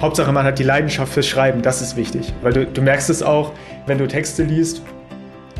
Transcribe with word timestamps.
Hauptsache, 0.00 0.32
man 0.32 0.46
hat 0.46 0.58
die 0.58 0.62
Leidenschaft 0.62 1.12
fürs 1.12 1.26
Schreiben, 1.26 1.60
das 1.60 1.82
ist 1.82 1.94
wichtig. 1.94 2.32
Weil 2.40 2.54
du, 2.54 2.64
du 2.64 2.80
merkst 2.80 3.10
es 3.10 3.22
auch, 3.22 3.52
wenn 3.84 3.98
du 3.98 4.08
Texte 4.08 4.44
liest 4.44 4.80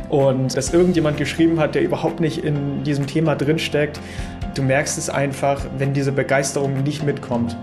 und 0.09 0.56
dass 0.56 0.72
irgendjemand 0.72 1.19
geschrieben 1.19 1.61
hat, 1.61 1.74
der 1.74 1.82
überhaupt 1.82 2.21
nicht 2.21 2.42
in 2.42 2.82
diesem 2.82 3.06
Thema 3.06 3.37
drinsteckt. 3.37 4.00
Du 4.54 4.62
merkst 4.62 4.96
es 4.96 5.11
einfach, 5.11 5.62
wenn 5.76 5.92
diese 5.92 6.11
Begeisterung 6.11 6.82
nicht 6.84 7.03
mitkommt. 7.03 7.54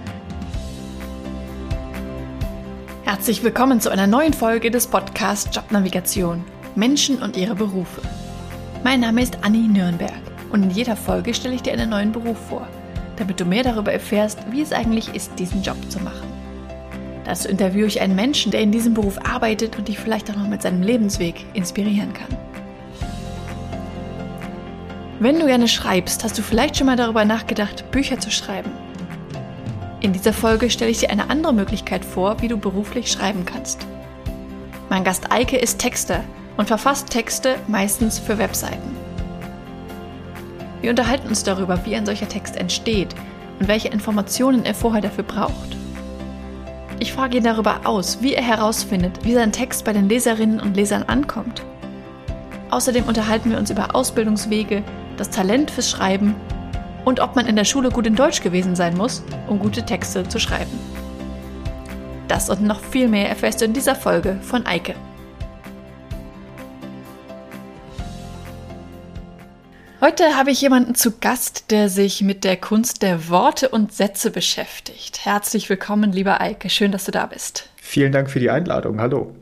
Herzlich 3.06 3.44
willkommen 3.44 3.82
zu 3.82 3.90
einer 3.90 4.06
neuen 4.06 4.34
Folge 4.34 4.70
des 4.70 4.86
Podcasts 4.86 5.50
Jobnavigation. 5.56 6.44
Menschen 6.76 7.24
und 7.24 7.38
ihre 7.38 7.56
Berufe. 7.56 8.02
Mein 8.84 9.00
Name 9.00 9.24
ist 9.24 9.40
Anni 9.42 9.68
Nürnberg 9.68 10.12
und 10.52 10.62
in 10.62 10.70
jeder 10.70 10.96
Folge 10.96 11.34
stelle 11.34 11.56
ich 11.56 11.64
dir 11.64 11.74
einen 11.74 11.90
neuen 11.90 12.12
Beruf 12.12 12.38
vor, 12.50 12.68
damit 13.16 13.40
du 13.40 13.46
mehr 13.46 13.64
darüber 13.64 13.92
erfährst, 13.92 14.38
wie 14.52 14.62
es 14.62 14.72
eigentlich 14.72 15.16
ist, 15.16 15.32
diesen 15.40 15.64
Job 15.64 15.78
zu 15.90 16.00
machen. 16.02 16.37
Dazu 17.28 17.50
interviewe 17.50 17.88
ich 17.88 18.00
einen 18.00 18.16
Menschen, 18.16 18.54
der 18.54 18.62
in 18.62 18.72
diesem 18.72 18.94
Beruf 18.94 19.20
arbeitet 19.22 19.78
und 19.78 19.90
dich 19.90 20.00
vielleicht 20.00 20.32
auch 20.32 20.38
noch 20.38 20.48
mit 20.48 20.62
seinem 20.62 20.82
Lebensweg 20.82 21.44
inspirieren 21.54 22.14
kann. 22.14 22.30
Wenn 25.20 25.38
du 25.38 25.46
gerne 25.46 25.68
schreibst, 25.68 26.24
hast 26.24 26.38
du 26.38 26.42
vielleicht 26.42 26.78
schon 26.78 26.88
mal 26.88 26.96
darüber 26.96 27.26
nachgedacht, 27.26 27.92
Bücher 27.92 28.18
zu 28.18 28.32
schreiben. 28.32 28.72
In 30.00 30.14
dieser 30.14 30.32
Folge 30.32 30.70
stelle 30.70 30.90
ich 30.90 31.00
dir 31.00 31.10
eine 31.10 31.30
andere 31.30 31.54
Möglichkeit 31.54 32.06
vor, 32.06 32.42
wie 32.42 32.48
du 32.48 32.56
beruflich 32.56 33.12
schreiben 33.12 33.44
kannst. 33.46 33.86
Mein 34.90 35.04
Gast 35.04 35.30
Eike 35.30 35.58
ist 35.58 35.80
Texter 35.80 36.24
und 36.56 36.70
verfasst 36.70 37.10
Texte 37.10 37.56
meistens 37.68 38.20
für 38.20 38.38
Webseiten. 38.38 38.96
Wir 40.80 40.92
unterhalten 40.92 41.28
uns 41.28 41.44
darüber, 41.44 41.86
wie 41.86 41.98
ein 41.98 42.06
solcher 42.06 42.30
Text 42.30 42.56
entsteht 42.56 43.14
und 43.60 43.68
welche 43.68 43.90
Informationen 43.90 44.64
er 44.64 44.76
vorher 44.76 45.02
dafür 45.02 45.26
braucht. 45.26 45.78
Ich 47.00 47.14
frage 47.14 47.38
ihn 47.38 47.44
darüber 47.44 47.82
aus, 47.84 48.22
wie 48.22 48.34
er 48.34 48.44
herausfindet, 48.44 49.24
wie 49.24 49.34
sein 49.34 49.52
Text 49.52 49.86
bei 49.86 49.94
den 49.94 50.10
Leserinnen 50.10 50.60
und 50.60 50.76
Lesern 50.76 51.04
ankommt. 51.04 51.64
Außerdem 52.72 53.04
unterhalten 53.06 53.52
wir 53.52 53.58
uns 53.58 53.70
über 53.70 53.96
Ausbildungswege, 53.96 54.84
das 55.16 55.30
Talent 55.30 55.70
fürs 55.70 55.90
Schreiben 55.90 56.36
und 57.06 57.20
ob 57.20 57.36
man 57.36 57.46
in 57.46 57.56
der 57.56 57.66
Schule 57.66 57.90
gut 57.90 58.08
in 58.08 58.16
Deutsch 58.16 58.42
gewesen 58.42 58.76
sein 58.76 58.98
muss, 58.98 59.24
um 59.48 59.60
gute 59.60 59.84
Texte 59.84 60.28
zu 60.28 60.40
schreiben. 60.40 60.72
Das 62.28 62.50
und 62.50 62.64
noch 62.64 62.82
viel 62.82 63.08
mehr 63.08 63.30
erfährst 63.30 63.62
du 63.62 63.66
in 63.66 63.74
dieser 63.74 63.96
Folge 63.96 64.38
von 64.42 64.66
Eike. 64.66 64.96
Heute 70.08 70.38
habe 70.38 70.52
ich 70.52 70.62
jemanden 70.62 70.96
zu 70.96 71.20
Gast, 71.20 71.70
der 71.70 71.90
sich 71.90 72.22
mit 72.22 72.46
der 72.46 72.56
Kunst 72.56 73.02
der 73.02 73.28
Worte 73.28 73.68
und 73.68 73.92
Sätze 73.92 74.32
beschäftigt. 74.32 75.26
Herzlich 75.26 75.70
willkommen, 75.70 76.14
lieber 76.14 76.40
Eike. 76.40 76.70
Schön, 76.70 76.94
dass 76.94 77.04
du 77.04 77.12
da 77.12 77.26
bist. 77.26 77.68
Vielen 77.76 78.14
Dank 78.14 78.30
für 78.30 78.40
die 78.40 78.50
Einladung. 78.50 79.02
Hallo. 79.02 79.36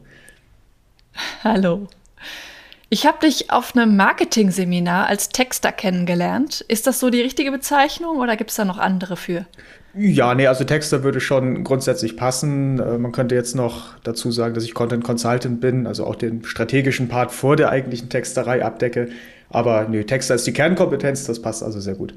Hallo. 1.44 1.88
Ich 2.90 3.06
habe 3.06 3.20
dich 3.20 3.52
auf 3.52 3.76
einem 3.76 3.96
Marketing-Seminar 3.96 5.06
als 5.06 5.30
Texter 5.30 5.72
kennengelernt. 5.72 6.62
Ist 6.62 6.88
das 6.88 7.00
so 7.00 7.12
die 7.12 7.22
richtige 7.22 7.52
Bezeichnung 7.52 8.18
oder 8.18 8.36
gibt 8.36 8.50
es 8.50 8.56
da 8.56 8.66
noch 8.66 8.80
andere 8.80 9.18
für? 9.18 9.46
Ja, 9.94 10.34
nee, 10.34 10.48
also 10.48 10.64
Texter 10.64 11.04
würde 11.04 11.22
schon 11.22 11.64
grundsätzlich 11.64 12.18
passen. 12.18 12.80
Äh, 12.80 12.98
man 12.98 13.12
könnte 13.12 13.36
jetzt 13.36 13.56
noch 13.56 14.00
dazu 14.00 14.32
sagen, 14.32 14.56
dass 14.56 14.64
ich 14.64 14.74
Content 14.74 15.04
Consultant 15.04 15.62
bin, 15.62 15.86
also 15.86 16.08
auch 16.08 16.16
den 16.16 16.44
strategischen 16.44 17.08
Part 17.08 17.32
vor 17.32 17.56
der 17.56 17.70
eigentlichen 17.70 18.10
Texterei 18.10 18.66
abdecke. 18.66 19.10
Aber 19.50 19.88
nö, 19.88 20.04
Texter 20.04 20.36
ist 20.36 20.48
die 20.48 20.54
Kernkompetenz, 20.54 21.26
das 21.26 21.42
passt 21.42 21.64
also 21.64 21.80
sehr 21.80 21.96
gut. 21.96 22.14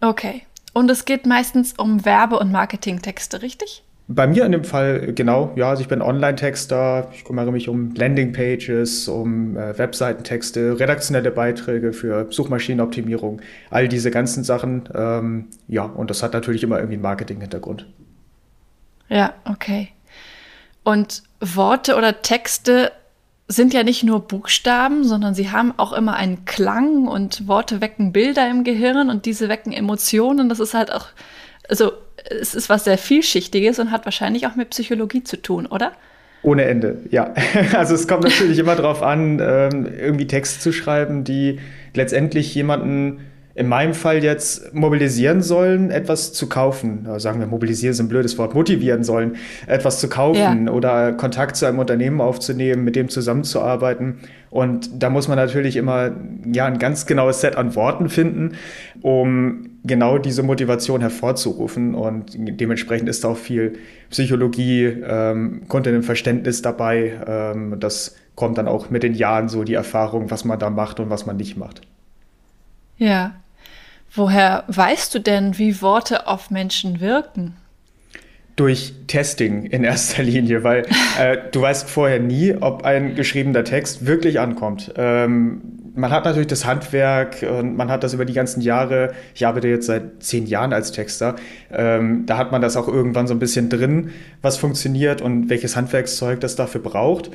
Okay. 0.00 0.42
Und 0.72 0.90
es 0.90 1.04
geht 1.04 1.26
meistens 1.26 1.74
um 1.76 2.04
Werbe- 2.04 2.38
und 2.38 2.52
Marketingtexte, 2.52 3.42
richtig? 3.42 3.84
Bei 4.12 4.26
mir 4.26 4.44
in 4.44 4.50
dem 4.50 4.64
Fall 4.64 5.12
genau, 5.12 5.52
ja, 5.54 5.70
also 5.70 5.82
ich 5.82 5.88
bin 5.88 6.02
Online-Texter, 6.02 7.10
ich 7.12 7.24
kümmere 7.24 7.52
mich 7.52 7.68
um 7.68 7.94
Landing-Pages, 7.94 9.06
um 9.06 9.56
äh, 9.56 9.78
Webseitentexte, 9.78 10.80
redaktionelle 10.80 11.30
Beiträge 11.30 11.92
für 11.92 12.26
Suchmaschinenoptimierung, 12.28 13.40
all 13.70 13.86
diese 13.86 14.10
ganzen 14.10 14.42
Sachen. 14.42 14.88
Ähm, 14.92 15.46
ja, 15.68 15.84
und 15.84 16.10
das 16.10 16.24
hat 16.24 16.32
natürlich 16.32 16.64
immer 16.64 16.78
irgendwie 16.78 16.94
einen 16.94 17.02
Marketing-Hintergrund. 17.02 17.86
Ja, 19.08 19.34
okay. 19.44 19.90
Und 20.82 21.22
Worte 21.40 21.94
oder 21.94 22.20
Texte 22.22 22.90
sind 23.50 23.74
ja 23.74 23.82
nicht 23.82 24.04
nur 24.04 24.20
Buchstaben, 24.20 25.02
sondern 25.02 25.34
sie 25.34 25.50
haben 25.50 25.74
auch 25.76 25.92
immer 25.92 26.14
einen 26.14 26.44
Klang 26.44 27.08
und 27.08 27.48
Worte 27.48 27.80
wecken 27.80 28.12
Bilder 28.12 28.48
im 28.48 28.62
Gehirn 28.62 29.10
und 29.10 29.26
diese 29.26 29.48
wecken 29.48 29.72
Emotionen. 29.72 30.48
Das 30.48 30.60
ist 30.60 30.72
halt 30.72 30.92
auch, 30.92 31.06
also 31.68 31.92
es 32.40 32.54
ist 32.54 32.68
was 32.68 32.84
sehr 32.84 32.96
vielschichtiges 32.96 33.80
und 33.80 33.90
hat 33.90 34.04
wahrscheinlich 34.04 34.46
auch 34.46 34.54
mit 34.54 34.70
Psychologie 34.70 35.24
zu 35.24 35.36
tun, 35.36 35.66
oder? 35.66 35.92
Ohne 36.42 36.64
Ende, 36.64 36.98
ja. 37.10 37.34
Also 37.74 37.94
es 37.96 38.06
kommt 38.06 38.22
natürlich 38.22 38.58
immer 38.58 38.76
darauf 38.76 39.02
an, 39.02 39.40
ähm, 39.40 39.86
irgendwie 39.98 40.28
Texte 40.28 40.60
zu 40.60 40.72
schreiben, 40.72 41.24
die 41.24 41.58
letztendlich 41.92 42.54
jemanden 42.54 43.29
in 43.60 43.68
meinem 43.68 43.92
Fall 43.92 44.24
jetzt 44.24 44.72
mobilisieren 44.72 45.42
sollen, 45.42 45.90
etwas 45.90 46.32
zu 46.32 46.48
kaufen. 46.48 47.06
Sagen 47.18 47.40
wir, 47.40 47.46
mobilisieren 47.46 47.92
ist 47.92 48.00
ein 48.00 48.08
blödes 48.08 48.38
Wort, 48.38 48.54
motivieren 48.54 49.04
sollen, 49.04 49.36
etwas 49.66 50.00
zu 50.00 50.08
kaufen 50.08 50.66
ja. 50.66 50.72
oder 50.72 51.12
Kontakt 51.12 51.56
zu 51.56 51.66
einem 51.66 51.78
Unternehmen 51.78 52.22
aufzunehmen, 52.22 52.84
mit 52.84 52.96
dem 52.96 53.10
zusammenzuarbeiten. 53.10 54.20
Und 54.48 55.02
da 55.02 55.10
muss 55.10 55.28
man 55.28 55.36
natürlich 55.36 55.76
immer 55.76 56.12
ja, 56.50 56.64
ein 56.64 56.78
ganz 56.78 57.04
genaues 57.04 57.42
Set 57.42 57.56
an 57.56 57.74
Worten 57.74 58.08
finden, 58.08 58.52
um 59.02 59.68
genau 59.84 60.16
diese 60.16 60.42
Motivation 60.42 61.02
hervorzurufen. 61.02 61.94
Und 61.94 62.32
dementsprechend 62.34 63.10
ist 63.10 63.26
auch 63.26 63.36
viel 63.36 63.74
Psychologie, 64.08 64.86
ähm, 64.86 65.64
Content 65.68 66.02
Verständnis 66.06 66.62
dabei. 66.62 67.12
Ähm, 67.26 67.76
das 67.78 68.16
kommt 68.36 68.56
dann 68.56 68.68
auch 68.68 68.88
mit 68.88 69.02
den 69.02 69.12
Jahren 69.12 69.50
so 69.50 69.64
die 69.64 69.74
Erfahrung, 69.74 70.30
was 70.30 70.46
man 70.46 70.58
da 70.58 70.70
macht 70.70 70.98
und 70.98 71.10
was 71.10 71.26
man 71.26 71.36
nicht 71.36 71.58
macht. 71.58 71.82
Ja. 72.96 73.34
Woher 74.12 74.64
weißt 74.66 75.14
du 75.14 75.20
denn, 75.20 75.56
wie 75.56 75.80
Worte 75.82 76.26
auf 76.26 76.50
Menschen 76.50 77.00
wirken? 77.00 77.54
Durch 78.56 78.92
Testing 79.06 79.64
in 79.66 79.84
erster 79.84 80.22
Linie, 80.22 80.64
weil 80.64 80.84
äh, 81.18 81.38
du 81.52 81.62
weißt 81.62 81.88
vorher 81.88 82.18
nie, 82.18 82.54
ob 82.60 82.84
ein 82.84 83.14
geschriebener 83.14 83.62
Text 83.62 84.06
wirklich 84.06 84.40
ankommt. 84.40 84.92
Ähm, 84.96 85.62
man 85.94 86.10
hat 86.10 86.24
natürlich 86.24 86.48
das 86.48 86.64
Handwerk 86.64 87.42
und 87.42 87.76
man 87.76 87.90
hat 87.90 88.02
das 88.02 88.12
über 88.12 88.24
die 88.24 88.32
ganzen 88.32 88.60
Jahre, 88.60 89.12
ich 89.34 89.46
arbeite 89.46 89.68
jetzt 89.68 89.86
seit 89.86 90.22
zehn 90.22 90.46
Jahren 90.46 90.72
als 90.72 90.92
Texter, 90.92 91.36
ähm, 91.72 92.26
da 92.26 92.36
hat 92.36 92.52
man 92.52 92.62
das 92.62 92.76
auch 92.76 92.88
irgendwann 92.88 93.26
so 93.26 93.34
ein 93.34 93.38
bisschen 93.38 93.68
drin, 93.68 94.10
was 94.42 94.56
funktioniert 94.56 95.20
und 95.20 95.48
welches 95.50 95.76
Handwerkszeug 95.76 96.40
das 96.40 96.56
dafür 96.56 96.80
braucht. 96.80 97.30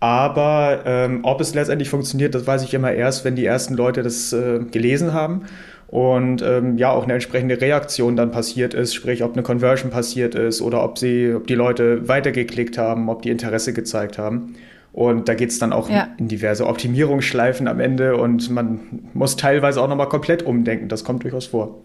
Aber 0.00 0.82
ähm, 0.84 1.20
ob 1.22 1.40
es 1.40 1.54
letztendlich 1.54 1.88
funktioniert, 1.88 2.34
das 2.34 2.46
weiß 2.46 2.62
ich 2.62 2.74
immer 2.74 2.92
erst, 2.92 3.24
wenn 3.24 3.36
die 3.36 3.46
ersten 3.46 3.74
Leute 3.74 4.02
das 4.02 4.32
äh, 4.32 4.60
gelesen 4.70 5.12
haben 5.12 5.46
und 5.88 6.42
ähm, 6.42 6.78
ja 6.78 6.90
auch 6.90 7.04
eine 7.04 7.14
entsprechende 7.14 7.60
Reaktion 7.60 8.16
dann 8.16 8.30
passiert 8.30 8.74
ist, 8.74 8.94
sprich 8.94 9.22
ob 9.22 9.34
eine 9.34 9.42
Conversion 9.42 9.90
passiert 9.90 10.34
ist 10.34 10.60
oder 10.60 10.82
ob 10.82 10.98
sie, 10.98 11.32
ob 11.34 11.46
die 11.46 11.54
Leute 11.54 12.08
weitergeklickt 12.08 12.78
haben, 12.78 13.08
ob 13.08 13.22
die 13.22 13.30
Interesse 13.30 13.72
gezeigt 13.72 14.18
haben. 14.18 14.56
Und 14.92 15.28
da 15.28 15.34
geht 15.34 15.50
es 15.50 15.58
dann 15.58 15.72
auch 15.72 15.90
ja. 15.90 16.08
in 16.18 16.28
diverse 16.28 16.66
Optimierungsschleifen 16.66 17.66
am 17.66 17.80
Ende 17.80 18.16
und 18.16 18.48
man 18.50 18.80
muss 19.12 19.36
teilweise 19.36 19.82
auch 19.82 19.88
nochmal 19.88 20.08
komplett 20.08 20.44
umdenken. 20.44 20.88
Das 20.88 21.02
kommt 21.02 21.24
durchaus 21.24 21.46
vor. 21.46 21.80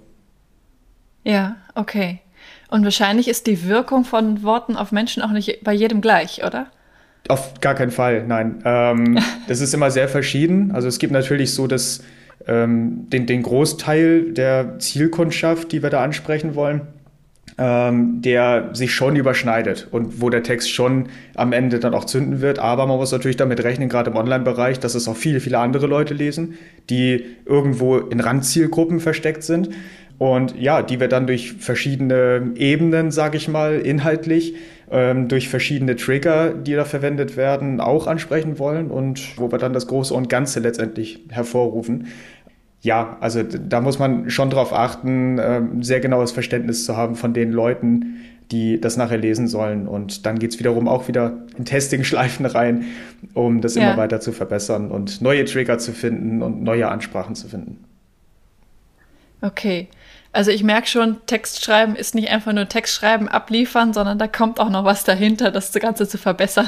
Ja, 1.24 1.58
okay. 1.76 2.20
Und 2.70 2.84
wahrscheinlich 2.84 3.28
ist 3.28 3.48
die 3.48 3.68
Wirkung 3.68 4.06
von 4.06 4.44
Worten 4.44 4.76
auf 4.76 4.92
Menschen 4.92 5.24
auch 5.24 5.32
nicht 5.32 5.64
bei 5.64 5.74
jedem 5.74 6.02
gleich, 6.02 6.44
oder? 6.46 6.68
Auf 7.28 7.60
gar 7.62 7.74
keinen 7.74 7.92
Fall, 7.92 8.26
nein. 8.28 8.62
Ähm, 8.64 9.20
das 9.48 9.60
ist 9.60 9.74
immer 9.74 9.90
sehr 9.90 10.08
verschieden. 10.08 10.72
Also 10.72 10.88
es 10.88 11.00
gibt 11.00 11.12
natürlich 11.12 11.54
so 11.54 11.66
dass 11.66 12.04
ähm, 12.48 13.10
den, 13.10 13.26
den 13.26 13.44
Großteil 13.44 14.32
der 14.34 14.80
Zielkundschaft, 14.80 15.72
die 15.72 15.84
wir 15.84 15.90
da 15.90 16.04
ansprechen 16.04 16.56
wollen, 16.56 16.82
ähm, 17.58 18.22
der 18.22 18.70
sich 18.74 18.94
schon 18.94 19.16
überschneidet 19.16 19.88
und 19.92 20.22
wo 20.22 20.30
der 20.30 20.44
Text 20.44 20.72
schon 20.72 21.10
am 21.36 21.52
Ende 21.52 21.80
dann 21.80 21.94
auch 21.94 22.06
zünden 22.06 22.42
wird. 22.42 22.60
Aber 22.60 22.88
man 22.88 22.98
muss 22.98 23.12
natürlich 23.12 23.38
damit 23.38 23.64
rechnen, 23.64 23.90
gerade 23.90 24.12
im 24.12 24.16
Online-Bereich, 24.16 24.80
dass 24.80 24.96
es 24.96 25.08
auch 25.08 25.18
viele, 25.18 25.40
viele 25.42 25.60
andere 25.60 25.88
Leute 25.88 26.14
lesen, 26.14 26.58
die 26.90 27.26
irgendwo 27.46 27.98
in 27.98 28.20
Randzielgruppen 28.20 29.00
versteckt 29.00 29.44
sind. 29.44 29.70
Und 30.18 30.60
ja, 30.60 30.82
die 30.82 31.00
wir 31.00 31.08
dann 31.08 31.28
durch 31.28 31.54
verschiedene 31.54 32.52
Ebenen, 32.56 33.10
sage 33.10 33.38
ich 33.38 33.48
mal, 33.48 33.80
inhaltlich, 33.80 34.54
ähm, 34.92 35.28
durch 35.28 35.48
verschiedene 35.48 35.96
Trigger, 35.96 36.54
die 36.54 36.74
da 36.74 36.84
verwendet 36.84 37.38
werden, 37.38 37.80
auch 37.80 38.08
ansprechen 38.08 38.60
wollen 38.60 38.92
und 38.92 39.38
wo 39.38 39.52
wir 39.52 39.60
dann 39.60 39.72
das 39.72 39.88
Große 39.88 40.14
und 40.14 40.30
Ganze 40.30 40.60
letztendlich 40.60 41.22
hervorrufen. 41.30 42.08
Ja, 42.82 43.18
also 43.20 43.44
da 43.44 43.82
muss 43.82 44.00
man 44.00 44.30
schon 44.30 44.50
darauf 44.50 44.72
achten, 44.72 45.38
ähm, 45.40 45.84
sehr 45.84 46.00
genaues 46.00 46.32
Verständnis 46.32 46.86
zu 46.86 46.96
haben 46.96 47.16
von 47.16 47.34
den 47.34 47.52
Leuten, 47.52 48.18
die 48.52 48.80
das 48.80 48.98
nachher 48.98 49.18
lesen 49.18 49.48
sollen. 49.48 49.88
Und 49.88 50.26
dann 50.26 50.40
geht's 50.40 50.60
wiederum 50.60 50.88
auch 50.88 51.08
wieder 51.08 51.46
in 51.58 51.66
Testing-Schleifen 51.66 52.46
rein, 52.46 52.86
um 53.34 53.62
das 53.62 53.76
ja. 53.76 53.84
immer 53.84 53.98
weiter 53.98 54.22
zu 54.22 54.32
verbessern 54.32 54.92
und 54.92 55.22
neue 55.22 55.46
Trigger 55.46 55.78
zu 55.78 55.92
finden 55.92 56.42
und 56.42 56.64
neue 56.64 56.88
Ansprachen 56.90 57.36
zu 57.36 57.48
finden. 57.48 57.84
Okay. 59.42 59.88
Also 60.32 60.52
ich 60.52 60.64
merke 60.64 60.88
schon, 60.88 61.18
Text 61.26 61.64
schreiben 61.64 61.96
ist 61.96 62.14
nicht 62.14 62.30
einfach 62.30 62.54
nur 62.54 62.70
Text 62.70 62.96
schreiben, 62.96 63.28
abliefern, 63.28 63.94
sondern 63.94 64.20
da 64.20 64.28
kommt 64.28 64.60
auch 64.60 64.70
noch 64.70 64.86
was 64.86 65.04
dahinter, 65.04 65.52
das 65.52 65.74
Ganze 65.74 66.08
zu 66.08 66.18
verbessern. 66.18 66.68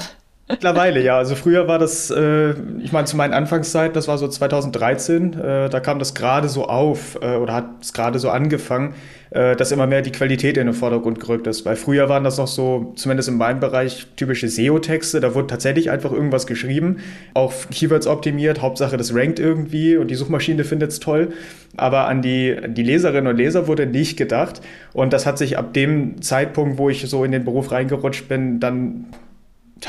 Mittlerweile, 0.51 1.01
ja. 1.01 1.18
Also 1.18 1.36
früher 1.36 1.68
war 1.68 1.80
das, 1.80 2.12
äh, 2.12 2.51
ich 2.81 2.92
meine, 2.92 3.06
zu 3.06 3.18
meinen 3.18 3.33
Anfangszeiten, 3.33 3.94
das 3.94 4.07
war 4.07 4.18
so 4.18 4.27
2013, 4.27 5.33
äh, 5.33 5.69
da 5.69 5.80
kam 5.80 5.98
das 5.98 6.13
gerade 6.13 6.50
so 6.50 6.65
auf 6.65 7.18
äh, 7.21 7.36
oder 7.36 7.53
hat 7.53 7.65
es 7.81 7.94
gerade 7.94 8.19
so 8.19 8.30
angefangen, 8.30 8.94
äh, 9.31 9.56
dass 9.56 9.71
immer 9.71 9.88
mehr 9.88 10.01
die 10.01 10.12
Qualität 10.12 10.57
in 10.57 10.68
den 10.68 10.75
Vordergrund 10.75 11.19
gerückt 11.19 11.48
ist. 11.48 11.65
Weil 11.65 11.77
früher 11.77 12.09
waren 12.09 12.24
das 12.24 12.38
noch 12.38 12.48
so, 12.48 12.94
zumindest 12.95 13.30
in 13.30 13.38
meinem 13.38 13.59
Bereich, 13.59 14.07
typische 14.18 14.50
SEO-Texte. 14.50 15.21
Da 15.21 15.33
wurde 15.33 15.48
tatsächlich 15.48 15.89
einfach 15.89 16.12
irgendwas 16.12 16.48
geschrieben, 16.48 16.97
auch 17.33 17.54
Keywords 17.71 18.07
optimiert, 18.07 18.62
Hauptsache 18.62 18.97
das 18.97 19.15
rankt 19.15 19.39
irgendwie 19.39 19.95
und 19.95 20.12
die 20.12 20.15
Suchmaschine 20.15 20.63
findet 20.63 20.92
es 20.92 21.00
toll. 21.00 21.30
Aber 21.77 22.07
an 22.07 22.21
die, 22.21 22.57
die 22.68 22.83
Leserinnen 22.83 23.27
und 23.27 23.38
Leser 23.38 23.68
wurde 23.68 23.88
nicht 23.88 24.18
gedacht. 24.18 24.62
Und 24.92 25.13
das 25.13 25.25
hat 25.25 25.38
sich 25.38 25.57
ab 25.57 25.74
dem 25.74 26.21
Zeitpunkt, 26.21 26.77
wo 26.77 26.89
ich 26.89 27.09
so 27.09 27.24
in 27.24 27.31
den 27.31 27.45
Beruf 27.45 27.71
reingerutscht 27.71 28.27
bin, 28.27 28.59
dann 28.59 29.06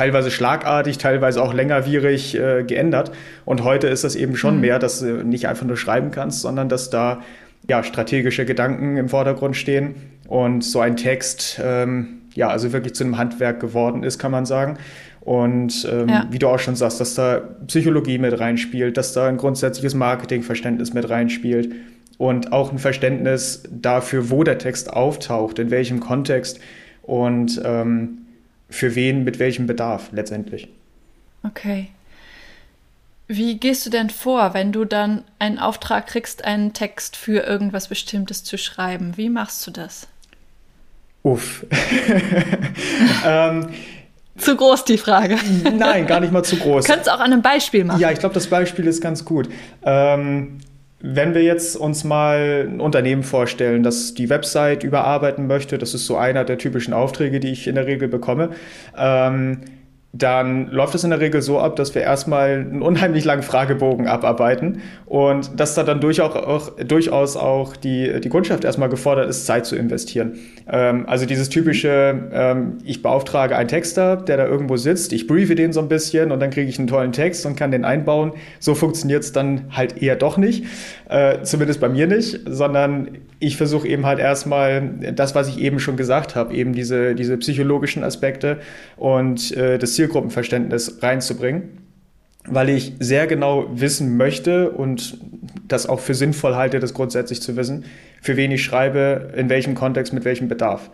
teilweise 0.03 0.33
schlagartig, 0.33 0.99
teilweise 0.99 1.41
auch 1.41 1.55
längerwierig 1.55 2.37
äh, 2.37 2.65
geändert. 2.65 3.13
Und 3.45 3.63
heute 3.63 3.87
ist 3.87 4.03
das 4.03 4.17
eben 4.17 4.35
schon 4.35 4.57
mhm. 4.57 4.63
mehr, 4.63 4.79
dass 4.81 4.99
du 4.99 5.25
nicht 5.25 5.47
einfach 5.47 5.65
nur 5.65 5.77
schreiben 5.77 6.11
kannst, 6.11 6.41
sondern 6.41 6.69
dass 6.69 6.91
da 6.91 7.23
ja, 7.69 7.85
strategische 7.85 8.45
Gedanken 8.45 8.97
im 8.97 9.09
Vordergrund 9.09 9.57
stehen 9.57 9.95
und 10.27 10.65
so 10.65 10.81
ein 10.81 10.97
Text 10.97 11.61
ähm, 11.63 12.19
ja, 12.35 12.49
also 12.49 12.73
wirklich 12.73 12.95
zu 12.95 13.05
einem 13.05 13.17
Handwerk 13.17 13.61
geworden 13.61 14.03
ist, 14.03 14.19
kann 14.19 14.33
man 14.33 14.45
sagen. 14.45 14.79
Und 15.21 15.87
ähm, 15.89 16.09
ja. 16.09 16.27
wie 16.31 16.41
du 16.41 16.49
auch 16.49 16.59
schon 16.59 16.75
sagst, 16.75 17.01
dass 17.01 17.15
da 17.15 17.41
Psychologie 17.69 18.19
mit 18.19 18.41
reinspielt, 18.41 18.97
dass 18.97 19.13
da 19.13 19.29
ein 19.29 19.37
grundsätzliches 19.37 19.95
Marketingverständnis 19.95 20.95
mit 20.95 21.09
reinspielt 21.09 21.73
und 22.19 22.53
auch 22.53 22.73
ein 22.73 22.79
Verständnis 22.79 23.63
dafür, 23.71 24.31
wo 24.31 24.43
der 24.43 24.59
Text 24.59 24.93
auftaucht, 24.93 25.61
in 25.61 25.71
welchem 25.71 26.01
Kontext 26.01 26.59
und 27.03 27.61
ähm, 27.65 28.22
für 28.73 28.95
wen 28.95 29.25
mit 29.25 29.39
welchem 29.39 29.67
Bedarf 29.67 30.11
letztendlich. 30.13 30.69
Okay. 31.45 31.89
Wie 33.29 33.59
gehst 33.59 33.87
du 33.87 33.91
denn 33.91 34.11
vor, 34.11 34.55
wenn 34.55 34.73
du 34.73 34.85
dann 34.85 35.25
einen 35.39 35.59
Auftrag 35.59 36.07
kriegst, 36.07 36.45
einen 36.45 36.73
Text 36.73 37.17
für 37.17 37.45
irgendwas 37.47 37.89
Bestimmtes 37.89 38.45
zu 38.45 38.59
schreiben? 38.59 39.17
Wie 39.17 39.29
machst 39.29 39.67
du 39.67 39.71
das? 39.71 40.09
Uff. 41.23 41.65
ähm, 43.25 43.69
zu 44.37 44.57
groß 44.57 44.85
die 44.85 44.99
Frage. 44.99 45.39
Nein, 45.73 46.07
gar 46.07 46.21
nicht 46.21 46.33
mal 46.33 46.43
zu 46.43 46.57
groß. 46.57 46.85
Könntest 46.85 47.11
auch 47.11 47.21
an 47.21 47.33
einem 47.33 47.43
Beispiel 47.43 47.85
machen. 47.85 48.01
Ja, 48.01 48.11
ich 48.11 48.19
glaube, 48.19 48.35
das 48.35 48.49
Beispiel 48.49 48.87
ist 48.87 49.01
ganz 49.01 49.25
gut. 49.25 49.49
Ähm, 49.83 50.59
wenn 51.03 51.35
wir 51.35 51.43
jetzt 51.43 51.77
uns 51.77 52.05
mal 52.05 52.69
ein 52.69 52.81
Unternehmen 52.81 53.25
vorstellen, 53.25 53.83
das 53.83 54.15
die 54.15 54.31
Website 54.31 54.85
überarbeiten 54.85 55.49
möchte, 55.49 55.77
das 55.77 55.95
ist 55.95 56.07
so 56.07 56.17
einer 56.17 56.45
der 56.45 56.59
typischen 56.59 56.95
Aufträge, 56.95 57.41
die 57.41 57.51
ich 57.51 57.67
in 57.67 57.75
der 57.75 57.87
Regel 57.87 58.07
bekomme. 58.09 58.51
Ähm, 58.97 59.63
dann 60.15 60.67
läuft 60.71 60.95
es 60.95 61.05
in 61.05 61.11
der 61.11 61.21
Regel 61.21 61.41
so 61.41 61.59
ab, 61.59 61.77
dass 61.77 61.95
wir 61.95 62.03
erstmal 62.03 62.51
einen 62.51 62.83
unheimlich 62.83 63.25
langen 63.25 63.43
Fragebogen 63.43 64.07
abarbeiten 64.07 64.83
und 65.07 65.59
dass 65.59 65.75
da 65.75 65.85
dann 65.85 66.03
durchaus 66.03 66.37
auch, 66.37 66.71
durchaus 66.77 67.37
auch 67.39 67.77
die, 67.77 68.21
die 68.21 68.29
Kundschaft 68.29 68.65
erstmal 68.65 68.91
gefordert 68.91 69.31
ist, 69.31 69.47
Zeit 69.47 69.65
zu 69.65 69.75
investieren. 69.75 70.35
Ähm, 70.71 71.05
also 71.09 71.25
dieses 71.25 71.49
typische, 71.49 72.29
ähm, 72.31 72.79
ich 72.85 73.01
beauftrage 73.01 73.57
einen 73.57 73.69
Texter, 73.69 74.17
der 74.17 74.37
da 74.37 74.47
irgendwo 74.47 74.77
sitzt, 74.77 75.15
ich 75.15 75.27
briefe 75.27 75.55
den 75.55 75.73
so 75.73 75.81
ein 75.81 75.89
bisschen 75.89 76.31
und 76.31 76.41
dann 76.41 76.51
kriege 76.51 76.69
ich 76.69 76.79
einen 76.79 76.89
tollen 76.89 77.13
Text 77.13 77.47
und 77.47 77.57
kann 77.57 77.71
den 77.71 77.87
einbauen. 77.87 78.33
So 78.61 78.75
funktioniert 78.75 79.23
es 79.23 79.33
dann 79.33 79.65
halt 79.71 80.03
eher 80.03 80.17
doch 80.17 80.37
nicht, 80.37 80.67
äh, 81.09 81.41
zumindest 81.43 81.81
bei 81.81 81.89
mir 81.89 82.07
nicht, 82.07 82.41
sondern 82.47 83.17
ich 83.43 83.57
versuche 83.57 83.89
eben 83.89 84.07
halt 84.07 84.21
erstmal 84.21 85.13
das, 85.15 85.35
was 85.35 85.49
ich 85.49 85.59
eben 85.59 85.81
schon 85.81 85.97
gesagt 85.97 86.37
habe, 86.37 86.55
eben 86.55 86.73
diese, 86.75 87.17
diese 87.17 87.37
psychologischen 87.39 88.05
Aspekte 88.05 88.61
und 88.97 89.55
äh, 89.57 89.79
das 89.79 89.95
Zielgruppenverständnis 89.95 91.03
reinzubringen, 91.03 91.65
weil 92.47 92.69
ich 92.69 92.95
sehr 93.01 93.27
genau 93.27 93.67
wissen 93.75 94.17
möchte 94.17 94.71
und 94.71 95.19
das 95.67 95.89
auch 95.89 95.99
für 95.99 96.15
sinnvoll 96.15 96.55
halte, 96.55 96.79
das 96.79 96.95
grundsätzlich 96.95 97.43
zu 97.43 97.57
wissen, 97.57 97.85
für 98.21 98.37
wen 98.37 98.53
ich 98.53 98.63
schreibe, 98.63 99.33
in 99.37 99.49
welchem 99.49 99.75
Kontext, 99.75 100.13
mit 100.13 100.25
welchem 100.25 100.47
Bedarf. 100.47 100.91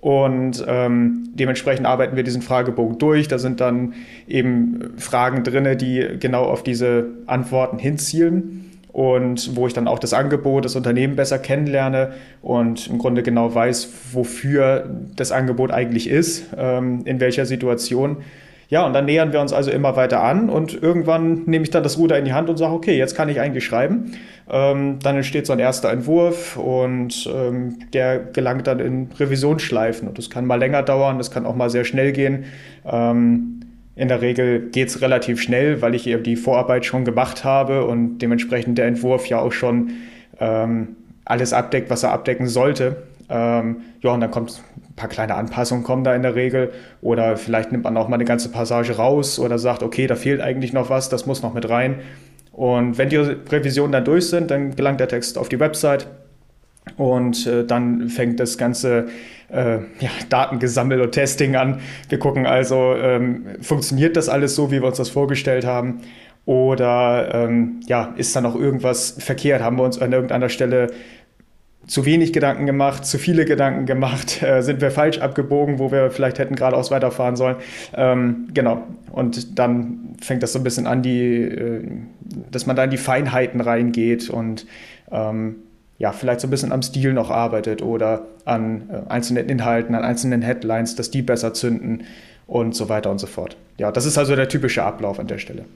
Und 0.00 0.64
ähm, 0.66 1.28
dementsprechend 1.34 1.84
arbeiten 1.84 2.16
wir 2.16 2.22
diesen 2.22 2.40
Fragebogen 2.40 2.98
durch. 2.98 3.28
Da 3.28 3.38
sind 3.38 3.60
dann 3.60 3.92
eben 4.26 4.94
Fragen 4.96 5.44
drin, 5.44 5.76
die 5.76 6.16
genau 6.18 6.44
auf 6.44 6.62
diese 6.62 7.08
Antworten 7.26 7.78
hinzielen 7.78 8.69
und 8.92 9.56
wo 9.56 9.66
ich 9.66 9.72
dann 9.72 9.88
auch 9.88 9.98
das 9.98 10.12
Angebot, 10.12 10.64
das 10.64 10.76
Unternehmen 10.76 11.16
besser 11.16 11.38
kennenlerne 11.38 12.12
und 12.42 12.88
im 12.88 12.98
Grunde 12.98 13.22
genau 13.22 13.54
weiß, 13.54 13.88
wofür 14.12 14.88
das 15.16 15.32
Angebot 15.32 15.70
eigentlich 15.70 16.08
ist, 16.08 16.46
ähm, 16.56 17.02
in 17.04 17.20
welcher 17.20 17.46
Situation. 17.46 18.18
Ja, 18.68 18.86
und 18.86 18.92
dann 18.92 19.04
nähern 19.04 19.32
wir 19.32 19.40
uns 19.40 19.52
also 19.52 19.72
immer 19.72 19.96
weiter 19.96 20.22
an 20.22 20.48
und 20.48 20.80
irgendwann 20.80 21.42
nehme 21.46 21.64
ich 21.64 21.70
dann 21.70 21.82
das 21.82 21.98
Ruder 21.98 22.16
in 22.18 22.24
die 22.24 22.32
Hand 22.32 22.48
und 22.48 22.56
sage, 22.56 22.72
okay, 22.72 22.96
jetzt 22.96 23.16
kann 23.16 23.28
ich 23.28 23.40
eigentlich 23.40 23.64
schreiben. 23.64 24.12
Ähm, 24.48 25.00
dann 25.02 25.16
entsteht 25.16 25.46
so 25.46 25.52
ein 25.52 25.58
erster 25.58 25.90
Entwurf 25.90 26.56
und 26.56 27.28
ähm, 27.34 27.80
der 27.92 28.20
gelangt 28.20 28.68
dann 28.68 28.78
in 28.78 29.08
Revisionsschleifen. 29.18 30.06
Und 30.06 30.18
das 30.18 30.30
kann 30.30 30.46
mal 30.46 30.54
länger 30.54 30.84
dauern, 30.84 31.18
das 31.18 31.32
kann 31.32 31.46
auch 31.46 31.56
mal 31.56 31.68
sehr 31.68 31.84
schnell 31.84 32.12
gehen. 32.12 32.44
Ähm, 32.84 33.60
in 33.96 34.08
der 34.08 34.22
Regel 34.22 34.70
geht 34.70 34.88
es 34.88 35.00
relativ 35.00 35.42
schnell, 35.42 35.82
weil 35.82 35.94
ich 35.94 36.06
eben 36.06 36.22
die 36.22 36.36
Vorarbeit 36.36 36.86
schon 36.86 37.04
gemacht 37.04 37.44
habe 37.44 37.84
und 37.84 38.18
dementsprechend 38.18 38.78
der 38.78 38.86
Entwurf 38.86 39.26
ja 39.26 39.40
auch 39.40 39.52
schon 39.52 39.90
ähm, 40.38 40.96
alles 41.24 41.52
abdeckt, 41.52 41.90
was 41.90 42.02
er 42.02 42.12
abdecken 42.12 42.46
sollte. 42.46 43.02
Ähm, 43.28 43.82
ja, 44.00 44.12
und 44.12 44.20
dann 44.20 44.30
kommt 44.30 44.62
ein 44.76 44.94
paar 44.94 45.08
kleine 45.08 45.34
Anpassungen 45.34 45.84
kommen 45.84 46.04
da 46.04 46.14
in 46.14 46.22
der 46.22 46.34
Regel. 46.34 46.72
Oder 47.00 47.36
vielleicht 47.36 47.72
nimmt 47.72 47.84
man 47.84 47.96
auch 47.96 48.08
mal 48.08 48.14
eine 48.14 48.24
ganze 48.24 48.50
Passage 48.50 48.96
raus 48.96 49.38
oder 49.38 49.58
sagt, 49.58 49.82
okay, 49.82 50.06
da 50.06 50.16
fehlt 50.16 50.40
eigentlich 50.40 50.72
noch 50.72 50.90
was, 50.90 51.08
das 51.08 51.26
muss 51.26 51.42
noch 51.42 51.54
mit 51.54 51.68
rein. 51.68 52.00
Und 52.52 52.98
wenn 52.98 53.08
die 53.08 53.16
Revisionen 53.16 53.92
dann 53.92 54.04
durch 54.04 54.28
sind, 54.28 54.50
dann 54.50 54.74
gelangt 54.74 55.00
der 55.00 55.08
Text 55.08 55.38
auf 55.38 55.48
die 55.48 55.60
Website 55.60 56.08
und 56.96 57.46
äh, 57.46 57.64
dann 57.64 58.08
fängt 58.08 58.40
das 58.40 58.58
ganze 58.58 59.08
äh, 59.52 59.78
ja, 60.00 60.10
Datengesammel 60.28 61.00
und 61.00 61.12
Testing 61.12 61.56
an. 61.56 61.80
Wir 62.08 62.18
gucken 62.18 62.46
also, 62.46 62.94
ähm, 62.94 63.46
funktioniert 63.60 64.16
das 64.16 64.28
alles 64.28 64.54
so, 64.54 64.70
wie 64.70 64.80
wir 64.80 64.88
uns 64.88 64.98
das 64.98 65.10
vorgestellt 65.10 65.66
haben? 65.66 66.00
Oder 66.46 67.30
ähm, 67.34 67.80
ja, 67.86 68.14
ist 68.16 68.34
da 68.34 68.40
noch 68.40 68.56
irgendwas 68.56 69.16
verkehrt? 69.18 69.62
Haben 69.62 69.76
wir 69.76 69.84
uns 69.84 70.00
an 70.00 70.12
irgendeiner 70.12 70.48
Stelle 70.48 70.88
zu 71.86 72.04
wenig 72.04 72.32
Gedanken 72.32 72.66
gemacht, 72.66 73.04
zu 73.04 73.18
viele 73.18 73.44
Gedanken 73.44 73.84
gemacht, 73.86 74.42
äh, 74.44 74.62
sind 74.62 74.80
wir 74.80 74.90
falsch 74.90 75.18
abgebogen, 75.18 75.78
wo 75.78 75.90
wir 75.90 76.10
vielleicht 76.10 76.38
hätten 76.38 76.54
geradeaus 76.54 76.90
weiterfahren 76.90 77.36
sollen. 77.36 77.56
Ähm, 77.94 78.48
genau. 78.54 78.84
Und 79.10 79.58
dann 79.58 80.16
fängt 80.20 80.42
das 80.42 80.52
so 80.52 80.60
ein 80.60 80.64
bisschen 80.64 80.86
an, 80.86 81.02
die, 81.02 81.42
äh, 81.42 81.84
dass 82.50 82.66
man 82.66 82.76
da 82.76 82.84
in 82.84 82.90
die 82.90 82.96
Feinheiten 82.96 83.60
reingeht 83.60 84.30
und 84.30 84.66
ähm, 85.10 85.56
ja, 86.00 86.12
vielleicht 86.12 86.40
so 86.40 86.46
ein 86.46 86.50
bisschen 86.50 86.72
am 86.72 86.82
Stil 86.82 87.12
noch 87.12 87.30
arbeitet 87.30 87.82
oder 87.82 88.22
an 88.46 88.88
äh, 88.88 89.10
einzelnen 89.10 89.50
Inhalten, 89.50 89.94
an 89.94 90.02
einzelnen 90.02 90.40
Headlines, 90.40 90.96
dass 90.96 91.10
die 91.10 91.20
besser 91.20 91.52
zünden 91.52 92.04
und 92.46 92.74
so 92.74 92.88
weiter 92.88 93.10
und 93.10 93.18
so 93.18 93.26
fort. 93.26 93.58
Ja, 93.76 93.92
das 93.92 94.06
ist 94.06 94.16
also 94.16 94.34
der 94.34 94.48
typische 94.48 94.82
Ablauf 94.82 95.20
an 95.20 95.26
der 95.26 95.36
Stelle. 95.36 95.66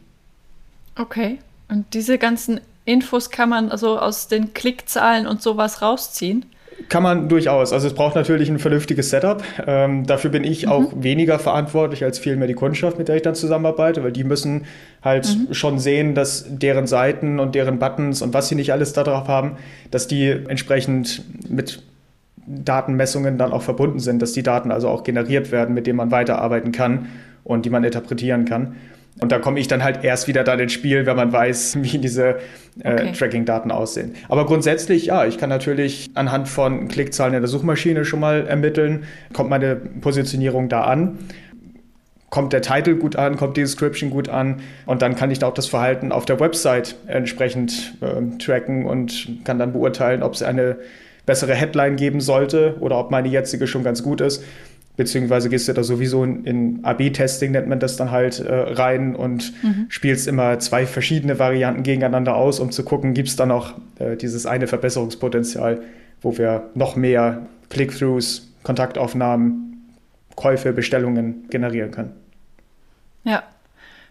Okay. 0.96 1.38
Und 1.68 1.92
diese 1.92 2.16
ganzen 2.16 2.60
Infos 2.86 3.30
kann 3.30 3.50
man 3.50 3.70
also 3.70 3.98
aus 3.98 4.26
den 4.26 4.54
Klickzahlen 4.54 5.26
und 5.26 5.42
sowas 5.42 5.82
rausziehen? 5.82 6.46
Kann 6.88 7.02
man 7.02 7.28
durchaus. 7.28 7.72
Also 7.72 7.86
es 7.86 7.94
braucht 7.94 8.14
natürlich 8.14 8.48
ein 8.48 8.58
vernünftiges 8.58 9.10
Setup. 9.10 9.42
Ähm, 9.66 10.06
dafür 10.06 10.30
bin 10.30 10.44
ich 10.44 10.66
mhm. 10.66 10.72
auch 10.72 10.92
weniger 10.96 11.38
verantwortlich 11.38 12.04
als 12.04 12.18
vielmehr 12.18 12.48
die 12.48 12.54
Kundschaft, 12.54 12.98
mit 12.98 13.08
der 13.08 13.16
ich 13.16 13.22
dann 13.22 13.34
zusammenarbeite, 13.34 14.02
weil 14.02 14.12
die 14.12 14.24
müssen 14.24 14.66
halt 15.02 15.26
mhm. 15.26 15.54
schon 15.54 15.78
sehen, 15.78 16.14
dass 16.14 16.44
deren 16.48 16.86
Seiten 16.86 17.38
und 17.38 17.54
deren 17.54 17.78
Buttons 17.78 18.22
und 18.22 18.34
was 18.34 18.48
sie 18.48 18.54
nicht 18.54 18.72
alles 18.72 18.92
da 18.92 19.04
drauf 19.04 19.28
haben, 19.28 19.52
dass 19.90 20.06
die 20.06 20.28
entsprechend 20.28 21.22
mit 21.48 21.82
Datenmessungen 22.46 23.38
dann 23.38 23.52
auch 23.52 23.62
verbunden 23.62 24.00
sind, 24.00 24.20
dass 24.20 24.32
die 24.32 24.42
Daten 24.42 24.70
also 24.70 24.88
auch 24.88 25.04
generiert 25.04 25.52
werden, 25.52 25.74
mit 25.74 25.86
denen 25.86 25.96
man 25.96 26.10
weiterarbeiten 26.10 26.72
kann 26.72 27.06
und 27.42 27.64
die 27.64 27.70
man 27.70 27.84
interpretieren 27.84 28.44
kann. 28.44 28.76
Und 29.20 29.30
da 29.30 29.38
komme 29.38 29.60
ich 29.60 29.68
dann 29.68 29.84
halt 29.84 30.02
erst 30.02 30.26
wieder 30.26 30.42
dann 30.42 30.58
ins 30.58 30.72
Spiel, 30.72 31.06
wenn 31.06 31.16
man 31.16 31.32
weiß, 31.32 31.78
wie 31.82 31.98
diese 31.98 32.38
äh, 32.80 32.92
okay. 32.92 33.12
Tracking-Daten 33.12 33.70
aussehen. 33.70 34.14
Aber 34.28 34.46
grundsätzlich, 34.46 35.06
ja, 35.06 35.24
ich 35.24 35.38
kann 35.38 35.48
natürlich 35.48 36.10
anhand 36.14 36.48
von 36.48 36.88
Klickzahlen 36.88 37.34
in 37.34 37.40
der 37.40 37.48
Suchmaschine 37.48 38.04
schon 38.04 38.20
mal 38.20 38.46
ermitteln, 38.46 39.04
kommt 39.32 39.50
meine 39.50 39.76
Positionierung 39.76 40.68
da 40.68 40.82
an? 40.82 41.18
Kommt 42.30 42.52
der 42.52 42.62
Titel 42.62 42.96
gut 42.96 43.14
an, 43.14 43.36
kommt 43.36 43.56
die 43.56 43.60
Description 43.60 44.10
gut 44.10 44.28
an? 44.28 44.60
Und 44.86 45.02
dann 45.02 45.14
kann 45.14 45.30
ich 45.30 45.44
auch 45.44 45.54
das 45.54 45.68
Verhalten 45.68 46.10
auf 46.10 46.24
der 46.24 46.40
Website 46.40 46.96
entsprechend 47.06 47.94
äh, 48.00 48.38
tracken 48.38 48.86
und 48.86 49.44
kann 49.44 49.60
dann 49.60 49.72
beurteilen, 49.72 50.24
ob 50.24 50.34
es 50.34 50.42
eine 50.42 50.78
bessere 51.26 51.54
Headline 51.54 51.94
geben 51.94 52.20
sollte 52.20 52.76
oder 52.80 52.98
ob 52.98 53.12
meine 53.12 53.28
jetzige 53.28 53.68
schon 53.68 53.84
ganz 53.84 54.02
gut 54.02 54.20
ist 54.20 54.42
beziehungsweise 54.96 55.48
gehst 55.48 55.68
du 55.68 55.72
da 55.72 55.82
sowieso 55.82 56.22
in, 56.24 56.44
in 56.44 56.84
AB-Testing, 56.84 57.52
nennt 57.52 57.68
man 57.68 57.80
das 57.80 57.96
dann 57.96 58.10
halt, 58.10 58.40
äh, 58.40 58.54
rein 58.54 59.16
und 59.16 59.52
mhm. 59.62 59.86
spielst 59.88 60.28
immer 60.28 60.58
zwei 60.60 60.86
verschiedene 60.86 61.38
Varianten 61.38 61.82
gegeneinander 61.82 62.36
aus, 62.36 62.60
um 62.60 62.70
zu 62.70 62.84
gucken, 62.84 63.14
gibt 63.14 63.28
es 63.28 63.36
da 63.36 63.46
noch 63.46 63.74
äh, 63.98 64.16
dieses 64.16 64.46
eine 64.46 64.66
Verbesserungspotenzial, 64.66 65.82
wo 66.22 66.38
wir 66.38 66.70
noch 66.74 66.96
mehr 66.96 67.46
Click-Throughs, 67.70 68.52
Kontaktaufnahmen, 68.62 69.90
Käufe, 70.36 70.72
Bestellungen 70.72 71.48
generieren 71.50 71.90
können. 71.90 72.12
Ja, 73.24 73.42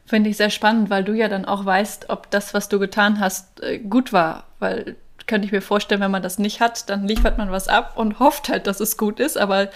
finde 0.06 0.30
ich 0.30 0.38
sehr 0.38 0.50
spannend, 0.50 0.90
weil 0.90 1.04
du 1.04 1.14
ja 1.14 1.30
dann 1.30 1.46
auch 1.46 1.66
weißt, 1.66 2.10
ob 2.10 2.30
das, 2.32 2.54
was 2.54 2.70
du 2.70 2.80
getan 2.80 3.20
hast, 3.20 3.64
äh, 3.64 3.80
gut 3.80 4.12
war. 4.12 4.46
Weil 4.60 4.96
könnte 5.28 5.46
ich 5.46 5.52
mir 5.52 5.62
vorstellen, 5.62 6.02
wenn 6.02 6.12
man 6.12 6.24
das 6.24 6.40
nicht 6.40 6.60
hat, 6.60 6.90
dann 6.90 7.08
liefert 7.08 7.38
man 7.38 7.52
was 7.52 7.68
ab 7.68 7.94
und 7.96 8.20
hofft 8.20 8.50
halt, 8.50 8.68
dass 8.68 8.80
es 8.80 8.98
gut 8.98 9.20
ist. 9.20 9.38
Aber 9.38 9.70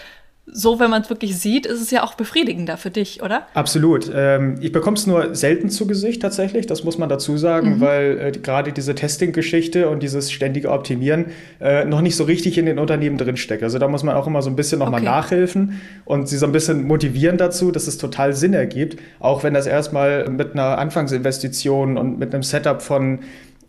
so, 0.50 0.80
wenn 0.80 0.90
man 0.90 1.02
es 1.02 1.10
wirklich 1.10 1.38
sieht, 1.38 1.66
ist 1.66 1.82
es 1.82 1.92
ja 1.92 2.04
auch 2.04 2.14
befriedigender 2.14 2.78
für 2.78 2.90
dich, 2.90 3.22
oder? 3.22 3.48
Absolut. 3.54 4.10
Ähm, 4.14 4.56
ich 4.62 4.72
bekomme 4.72 4.96
es 4.96 5.06
nur 5.06 5.36
selten 5.36 5.70
zu 5.70 5.88
Gesicht 5.88 6.22
tatsächlich, 6.22 6.66
das 6.66 6.86
muss 6.86 6.98
man 6.98 7.10
dazu 7.10 7.38
sagen, 7.38 7.76
mhm. 7.76 7.82
weil 7.82 8.20
äh, 8.20 8.32
gerade 8.32 8.72
diese 8.72 8.96
Testing-Geschichte 8.96 9.90
und 9.90 10.02
dieses 10.02 10.32
ständige 10.32 10.72
Optimieren 10.72 11.26
äh, 11.60 11.84
noch 11.84 12.00
nicht 12.00 12.16
so 12.16 12.24
richtig 12.24 12.58
in 12.58 12.66
den 12.66 12.80
Unternehmen 12.80 13.18
drinsteckt. 13.18 13.62
Also 13.62 13.78
da 13.78 13.90
muss 13.90 14.04
man 14.04 14.16
auch 14.16 14.26
immer 14.26 14.42
so 14.42 14.50
ein 14.50 14.56
bisschen 14.56 14.80
nochmal 14.80 15.02
okay. 15.02 15.10
nachhelfen 15.10 15.82
und 16.06 16.30
sie 16.30 16.38
so 16.38 16.46
ein 16.46 16.54
bisschen 16.54 16.88
motivieren 16.88 17.38
dazu, 17.38 17.72
dass 17.72 17.88
es 17.88 17.98
total 17.98 18.34
Sinn 18.34 18.54
ergibt, 18.54 18.98
auch 19.20 19.44
wenn 19.44 19.54
das 19.54 19.68
erstmal 19.68 20.30
mit 20.30 20.54
einer 20.54 20.78
Anfangsinvestition 20.78 21.98
und 21.98 22.20
mit 22.20 22.34
einem 22.34 22.44
Setup 22.44 22.82
von 22.82 23.20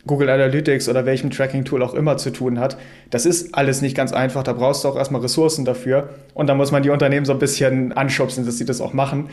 Google 0.09 0.29
Analytics 0.31 0.89
oder 0.89 1.07
welchem 1.07 1.31
Tracking-Tool 1.31 1.81
auch 1.85 1.95
immer 1.95 2.17
zu 2.17 2.31
tun 2.31 2.59
hat. 2.59 2.77
Das 3.11 3.25
ist 3.25 3.55
alles 3.55 3.81
nicht 3.81 3.97
ganz 3.97 4.13
einfach. 4.13 4.43
Da 4.43 4.55
brauchst 4.55 4.83
du 4.83 4.89
auch 4.89 4.97
erstmal 4.97 5.21
Ressourcen 5.21 5.65
dafür. 5.65 6.09
Und 6.35 6.49
da 6.49 6.57
muss 6.57 6.73
man 6.73 6.83
die 6.83 6.91
Unternehmen 6.91 7.25
so 7.25 7.33
ein 7.33 7.39
bisschen 7.39 7.93
anschubsen, 7.93 8.45
dass 8.45 8.59
sie 8.59 8.65
das 8.65 8.81
auch 8.81 8.93
machen. 8.93 9.29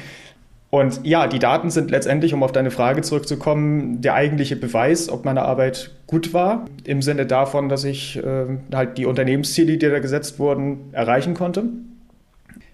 Und 0.69 1.01
ja, 1.03 1.27
die 1.27 1.39
Daten 1.39 1.69
sind 1.69 1.89
letztendlich, 1.89 2.33
um 2.33 2.43
auf 2.43 2.51
deine 2.51 2.69
Frage 2.69 3.01
zurückzukommen, 3.01 4.01
der 4.01 4.13
eigentliche 4.13 4.55
Beweis, 4.55 5.09
ob 5.09 5.23
meine 5.23 5.43
Arbeit 5.43 5.91
gut 6.05 6.33
war, 6.33 6.65
im 6.83 7.01
Sinne 7.01 7.25
davon, 7.25 7.69
dass 7.69 7.83
ich 7.85 8.17
äh, 8.17 8.45
halt 8.73 8.97
die 8.97 9.05
Unternehmensziele, 9.05 9.77
die 9.77 9.89
da 9.89 9.99
gesetzt 9.99 10.37
wurden, 10.37 10.89
erreichen 10.91 11.33
konnte. 11.33 11.63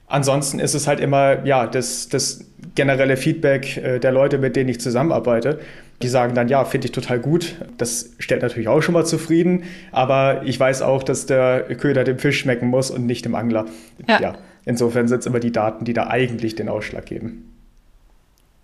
Ansonsten 0.08 0.60
ist 0.60 0.74
es 0.74 0.88
halt 0.88 1.00
immer 1.00 1.46
ja, 1.46 1.67
das, 1.67 2.10
das 2.10 2.43
generelle 2.75 3.18
Feedback 3.18 3.78
äh, 3.78 4.00
der 4.00 4.12
Leute, 4.12 4.38
mit 4.38 4.56
denen 4.56 4.70
ich 4.70 4.80
zusammenarbeite. 4.80 5.60
Die 6.01 6.08
sagen 6.08 6.34
dann, 6.34 6.48
ja, 6.48 6.66
finde 6.66 6.86
ich 6.86 6.92
total 6.92 7.20
gut. 7.20 7.56
Das 7.78 8.12
stellt 8.18 8.42
natürlich 8.42 8.68
auch 8.68 8.82
schon 8.82 8.94
mal 8.94 9.06
zufrieden, 9.06 9.63
aber 9.92 10.42
ich 10.46 10.60
weiß 10.60 10.82
auch, 10.82 11.04
dass 11.04 11.28
der 11.28 11.62
Köder 11.75 12.04
dem 12.04 12.18
Fisch 12.18 12.40
schmecken 12.40 12.68
muss 12.68 12.90
und 12.90 13.06
nicht 13.06 13.25
dem 13.25 13.36
Angler. 13.36 13.66
Ja. 14.08 14.20
ja 14.20 14.38
insofern 14.66 15.08
sind 15.08 15.20
es 15.20 15.25
immer 15.25 15.40
die 15.40 15.51
Daten, 15.51 15.86
die 15.86 15.94
da 15.94 16.08
eigentlich 16.08 16.56
den 16.56 16.70
Ausschlag 16.70 17.06
geben. 17.06 17.51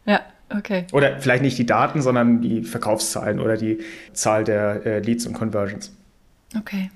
Ja, 0.06 0.22
okay. 0.56 0.86
Oder 0.94 1.20
vielleicht 1.20 1.44
nicht 1.44 1.58
die 1.58 1.66
Daten, 1.66 2.02
sondern 2.02 2.42
die 2.42 2.64
Verkaufszahlen 2.64 3.40
oder 3.40 3.58
die 3.58 3.80
Zahl 4.14 4.44
der 4.44 4.86
äh, 4.86 5.00
Leads 5.00 5.28
und 5.28 5.34
Conversions. 5.34 5.94
Okay. 6.58 6.90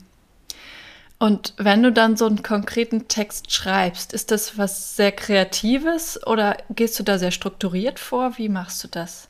Und 1.22 1.54
wenn 1.58 1.84
du 1.84 1.92
dann 1.92 2.18
so 2.18 2.26
einen 2.26 2.42
konkreten 2.42 3.08
Text 3.08 3.54
schreibst, 3.54 4.12
ist 4.12 4.32
das 4.32 4.58
was 4.58 4.96
sehr 4.96 5.12
Kreatives 5.12 6.20
oder 6.26 6.58
gehst 6.76 7.00
du 7.00 7.04
da 7.04 7.20
sehr 7.20 7.30
strukturiert 7.30 8.00
vor? 8.00 8.40
Wie 8.40 8.50
machst 8.50 8.84
du 8.84 8.88
das? 8.88 9.30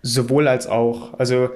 Sowohl 0.00 0.48
als 0.48 0.66
auch. 0.66 1.18
Also 1.18 1.50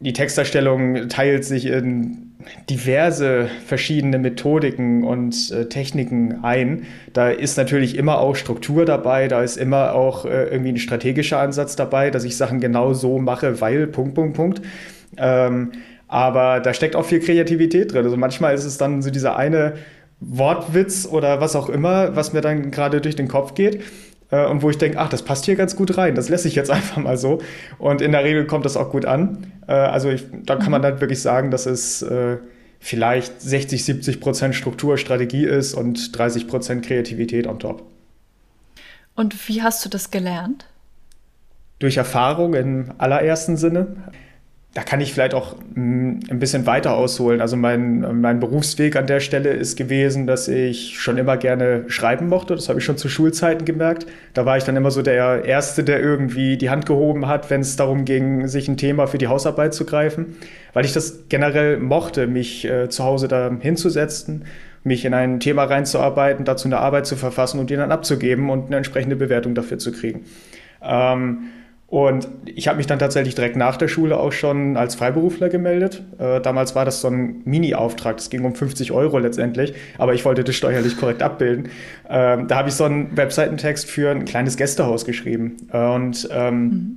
die 0.00 0.12
Texterstellung 0.12 1.08
teilt 1.08 1.46
sich 1.46 1.64
in 1.64 2.34
diverse 2.68 3.48
verschiedene 3.64 4.18
Methodiken 4.18 5.04
und 5.04 5.52
äh, 5.52 5.70
Techniken 5.70 6.44
ein. 6.44 6.84
Da 7.14 7.30
ist 7.30 7.56
natürlich 7.56 7.96
immer 7.96 8.18
auch 8.18 8.36
Struktur 8.36 8.84
dabei, 8.84 9.26
da 9.26 9.42
ist 9.42 9.56
immer 9.56 9.94
auch 9.94 10.26
äh, 10.26 10.48
irgendwie 10.50 10.72
ein 10.72 10.78
strategischer 10.78 11.40
Ansatz 11.40 11.76
dabei, 11.76 12.10
dass 12.10 12.24
ich 12.24 12.36
Sachen 12.36 12.60
genau 12.60 12.92
so 12.92 13.18
mache, 13.18 13.62
weil 13.62 13.86
Punkt, 13.86 14.14
Punkt, 14.14 14.36
Punkt. 14.36 14.60
Ähm, 15.16 15.72
aber 16.08 16.60
da 16.60 16.74
steckt 16.74 16.96
auch 16.96 17.04
viel 17.04 17.20
Kreativität 17.20 17.92
drin. 17.92 18.04
Also 18.04 18.16
manchmal 18.16 18.54
ist 18.54 18.64
es 18.64 18.78
dann 18.78 19.02
so 19.02 19.10
dieser 19.10 19.36
eine 19.36 19.74
Wortwitz 20.20 21.06
oder 21.06 21.40
was 21.40 21.54
auch 21.54 21.68
immer, 21.68 22.16
was 22.16 22.32
mir 22.32 22.40
dann 22.40 22.70
gerade 22.70 23.00
durch 23.00 23.14
den 23.14 23.28
Kopf 23.28 23.54
geht. 23.54 23.82
Äh, 24.30 24.46
und 24.46 24.62
wo 24.62 24.70
ich 24.70 24.78
denke, 24.78 24.98
ach, 24.98 25.08
das 25.08 25.22
passt 25.22 25.44
hier 25.44 25.56
ganz 25.56 25.76
gut 25.76 25.96
rein, 25.96 26.14
das 26.14 26.28
lässt 26.28 26.42
sich 26.42 26.54
jetzt 26.54 26.70
einfach 26.72 26.96
mal 26.96 27.16
so. 27.16 27.40
Und 27.78 28.00
in 28.00 28.12
der 28.12 28.24
Regel 28.24 28.46
kommt 28.46 28.64
das 28.64 28.76
auch 28.76 28.90
gut 28.90 29.04
an. 29.04 29.52
Äh, 29.66 29.72
also 29.72 30.10
ich, 30.10 30.24
da 30.44 30.56
kann 30.56 30.70
man 30.70 30.80
mhm. 30.80 30.84
dann 30.84 31.00
wirklich 31.00 31.22
sagen, 31.22 31.50
dass 31.50 31.66
es 31.66 32.02
äh, 32.02 32.38
vielleicht 32.80 33.40
60, 33.40 33.84
70 33.84 34.20
Prozent 34.20 34.54
Struktur, 34.54 34.98
Strategie 34.98 35.44
ist 35.44 35.74
und 35.74 36.16
30 36.16 36.48
Prozent 36.48 36.84
Kreativität 36.84 37.46
on 37.46 37.58
top. 37.58 37.82
Und 39.14 39.48
wie 39.48 39.62
hast 39.62 39.84
du 39.84 39.88
das 39.88 40.10
gelernt? 40.10 40.66
Durch 41.80 41.96
Erfahrung 41.96 42.54
im 42.54 42.92
allerersten 42.98 43.56
Sinne 43.56 43.96
da 44.74 44.82
kann 44.82 45.00
ich 45.00 45.12
vielleicht 45.14 45.34
auch 45.34 45.56
mm, 45.74 46.20
ein 46.30 46.38
bisschen 46.38 46.66
weiter 46.66 46.94
ausholen. 46.94 47.40
Also 47.40 47.56
mein, 47.56 48.20
mein 48.20 48.38
Berufsweg 48.38 48.96
an 48.96 49.06
der 49.06 49.20
Stelle 49.20 49.50
ist 49.50 49.76
gewesen, 49.76 50.26
dass 50.26 50.46
ich 50.46 51.00
schon 51.00 51.16
immer 51.16 51.36
gerne 51.36 51.84
schreiben 51.88 52.28
mochte. 52.28 52.54
Das 52.54 52.68
habe 52.68 52.78
ich 52.78 52.84
schon 52.84 52.98
zu 52.98 53.08
Schulzeiten 53.08 53.64
gemerkt. 53.64 54.06
Da 54.34 54.44
war 54.44 54.56
ich 54.56 54.64
dann 54.64 54.76
immer 54.76 54.90
so 54.90 55.00
der 55.02 55.44
Erste, 55.44 55.84
der 55.84 56.00
irgendwie 56.00 56.58
die 56.58 56.68
Hand 56.70 56.84
gehoben 56.84 57.26
hat, 57.26 57.48
wenn 57.50 57.62
es 57.62 57.76
darum 57.76 58.04
ging, 58.04 58.46
sich 58.46 58.68
ein 58.68 58.76
Thema 58.76 59.06
für 59.06 59.18
die 59.18 59.28
Hausarbeit 59.28 59.72
zu 59.72 59.86
greifen. 59.86 60.36
Weil 60.74 60.84
ich 60.84 60.92
das 60.92 61.24
generell 61.28 61.78
mochte, 61.78 62.26
mich 62.26 62.66
äh, 62.66 62.90
zu 62.90 63.04
Hause 63.04 63.26
da 63.26 63.50
hinzusetzen, 63.58 64.44
mich 64.84 65.04
in 65.04 65.14
ein 65.14 65.40
Thema 65.40 65.64
reinzuarbeiten, 65.64 66.44
dazu 66.44 66.68
eine 66.68 66.78
Arbeit 66.78 67.06
zu 67.06 67.16
verfassen 67.16 67.58
und 67.58 67.70
die 67.70 67.76
dann 67.76 67.90
abzugeben 67.90 68.50
und 68.50 68.66
eine 68.66 68.76
entsprechende 68.76 69.16
Bewertung 69.16 69.54
dafür 69.54 69.78
zu 69.78 69.92
kriegen. 69.92 70.26
Ähm, 70.82 71.48
und 71.88 72.28
ich 72.44 72.68
habe 72.68 72.76
mich 72.76 72.86
dann 72.86 72.98
tatsächlich 72.98 73.34
direkt 73.34 73.56
nach 73.56 73.78
der 73.78 73.88
Schule 73.88 74.20
auch 74.20 74.30
schon 74.30 74.76
als 74.76 74.94
Freiberufler 74.94 75.48
gemeldet. 75.48 76.02
Äh, 76.18 76.42
damals 76.42 76.74
war 76.74 76.84
das 76.84 77.00
so 77.00 77.08
ein 77.08 77.40
Mini-Auftrag, 77.46 78.18
das 78.18 78.28
ging 78.28 78.44
um 78.44 78.54
50 78.54 78.92
Euro 78.92 79.16
letztendlich, 79.16 79.72
aber 79.96 80.12
ich 80.12 80.22
wollte 80.26 80.44
das 80.44 80.54
steuerlich 80.54 80.98
korrekt 80.98 81.22
abbilden. 81.22 81.70
Ähm, 82.06 82.46
da 82.46 82.56
habe 82.56 82.68
ich 82.68 82.74
so 82.74 82.84
einen 82.84 83.16
Webseitentext 83.16 83.90
für 83.90 84.10
ein 84.10 84.26
kleines 84.26 84.58
Gästehaus 84.58 85.06
geschrieben. 85.06 85.56
Und 85.72 86.28
ähm, 86.30 86.60
mhm. 86.60 86.96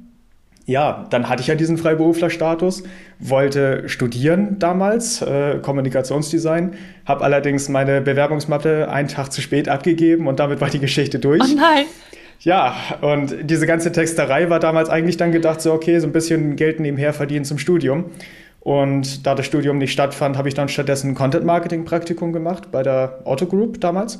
ja, 0.66 1.08
dann 1.10 1.30
hatte 1.30 1.40
ich 1.40 1.48
ja 1.48 1.56
diesen 1.56 1.78
Freiberuflerstatus, 1.78 2.84
wollte 3.18 3.88
studieren 3.88 4.60
damals, 4.60 5.22
äh, 5.22 5.60
Kommunikationsdesign, 5.62 6.74
habe 7.06 7.24
allerdings 7.24 7.70
meine 7.70 8.02
Bewerbungsmappe 8.02 8.90
einen 8.90 9.08
Tag 9.08 9.32
zu 9.32 9.40
spät 9.40 9.70
abgegeben 9.70 10.28
und 10.28 10.42
damit 10.42 10.60
war 10.60 10.70
die 10.70 10.80
Geschichte 10.80 11.18
durch. 11.18 11.42
Oh 11.42 11.56
nein! 11.56 11.86
Ja, 12.44 12.76
und 13.02 13.36
diese 13.44 13.68
ganze 13.68 13.92
Texterei 13.92 14.50
war 14.50 14.60
damals 14.60 14.90
eigentlich 14.90 15.18
dann 15.18 15.32
gedacht, 15.32 15.62
so 15.62 15.74
okay, 15.74 16.00
so 16.00 16.08
ein 16.08 16.12
bisschen 16.12 16.56
Geld 16.56 16.80
nebenher 16.80 17.14
verdienen 17.14 17.46
zum 17.46 17.60
Studium. 17.60 18.06
Und 18.60 19.28
da 19.28 19.36
das 19.36 19.46
Studium 19.46 19.78
nicht 19.78 19.92
stattfand, 19.92 20.38
habe 20.38 20.48
ich 20.48 20.56
dann 20.56 20.68
stattdessen 20.68 21.12
ein 21.12 21.16
Content-Marketing-Praktikum 21.16 22.34
gemacht 22.34 22.72
bei 22.72 22.82
der 22.82 23.20
Auto 23.26 23.46
Group 23.46 23.80
damals. 23.80 24.18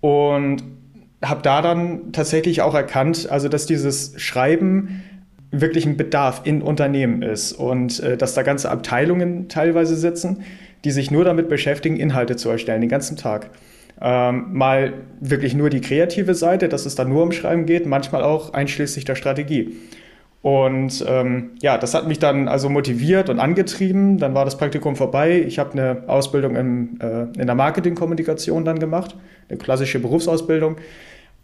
Und 0.00 0.62
habe 1.22 1.42
da 1.42 1.60
dann 1.60 2.12
tatsächlich 2.12 2.62
auch 2.62 2.74
erkannt, 2.74 3.28
also 3.30 3.48
dass 3.48 3.66
dieses 3.66 4.14
Schreiben 4.16 5.02
wirklich 5.50 5.84
ein 5.84 5.98
Bedarf 5.98 6.40
in 6.44 6.62
Unternehmen 6.62 7.22
ist 7.22 7.52
und 7.52 8.00
äh, 8.00 8.16
dass 8.16 8.32
da 8.32 8.42
ganze 8.42 8.70
Abteilungen 8.70 9.48
teilweise 9.48 9.96
sitzen, 9.96 10.42
die 10.84 10.90
sich 10.90 11.10
nur 11.10 11.24
damit 11.24 11.50
beschäftigen, 11.50 11.98
Inhalte 11.98 12.36
zu 12.36 12.48
erstellen, 12.48 12.80
den 12.80 12.90
ganzen 12.90 13.18
Tag. 13.18 13.50
Ähm, 14.04 14.46
mal 14.52 14.94
wirklich 15.20 15.54
nur 15.54 15.70
die 15.70 15.80
kreative 15.80 16.34
Seite, 16.34 16.68
dass 16.68 16.86
es 16.86 16.96
dann 16.96 17.08
nur 17.08 17.22
um 17.22 17.30
Schreiben 17.30 17.66
geht, 17.66 17.86
manchmal 17.86 18.24
auch 18.24 18.52
einschließlich 18.52 19.04
der 19.04 19.14
Strategie. 19.14 19.76
Und 20.42 21.04
ähm, 21.06 21.50
ja, 21.62 21.78
das 21.78 21.94
hat 21.94 22.08
mich 22.08 22.18
dann 22.18 22.48
also 22.48 22.68
motiviert 22.68 23.30
und 23.30 23.38
angetrieben. 23.38 24.18
Dann 24.18 24.34
war 24.34 24.44
das 24.44 24.58
Praktikum 24.58 24.96
vorbei. 24.96 25.44
Ich 25.46 25.60
habe 25.60 25.72
eine 25.72 26.02
Ausbildung 26.08 26.56
im, 26.56 26.98
äh, 27.00 27.40
in 27.40 27.46
der 27.46 27.54
Marketingkommunikation 27.54 28.64
dann 28.64 28.80
gemacht, 28.80 29.14
eine 29.48 29.58
klassische 29.58 30.00
Berufsausbildung. 30.00 30.78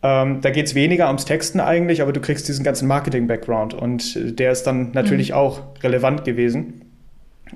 Ähm, 0.03 0.41
da 0.41 0.51
geht 0.51 0.67
es 0.67 0.75
weniger 0.75 1.07
ums 1.07 1.27
Texten 1.27 1.61
eigentlich, 1.61 2.03
aber 2.03 2.13
du 2.13 2.21
kriegst 2.21 2.49
diesen 2.49 2.65
ganzen 2.65 2.89
Marketing-Background 2.89 3.75
und 3.75 4.39
der 4.39 4.51
ist 4.51 4.65
dann 4.65 4.91
natürlich 4.93 5.31
mhm. 5.31 5.37
auch 5.37 5.61
relevant 5.83 6.25
gewesen, 6.25 6.83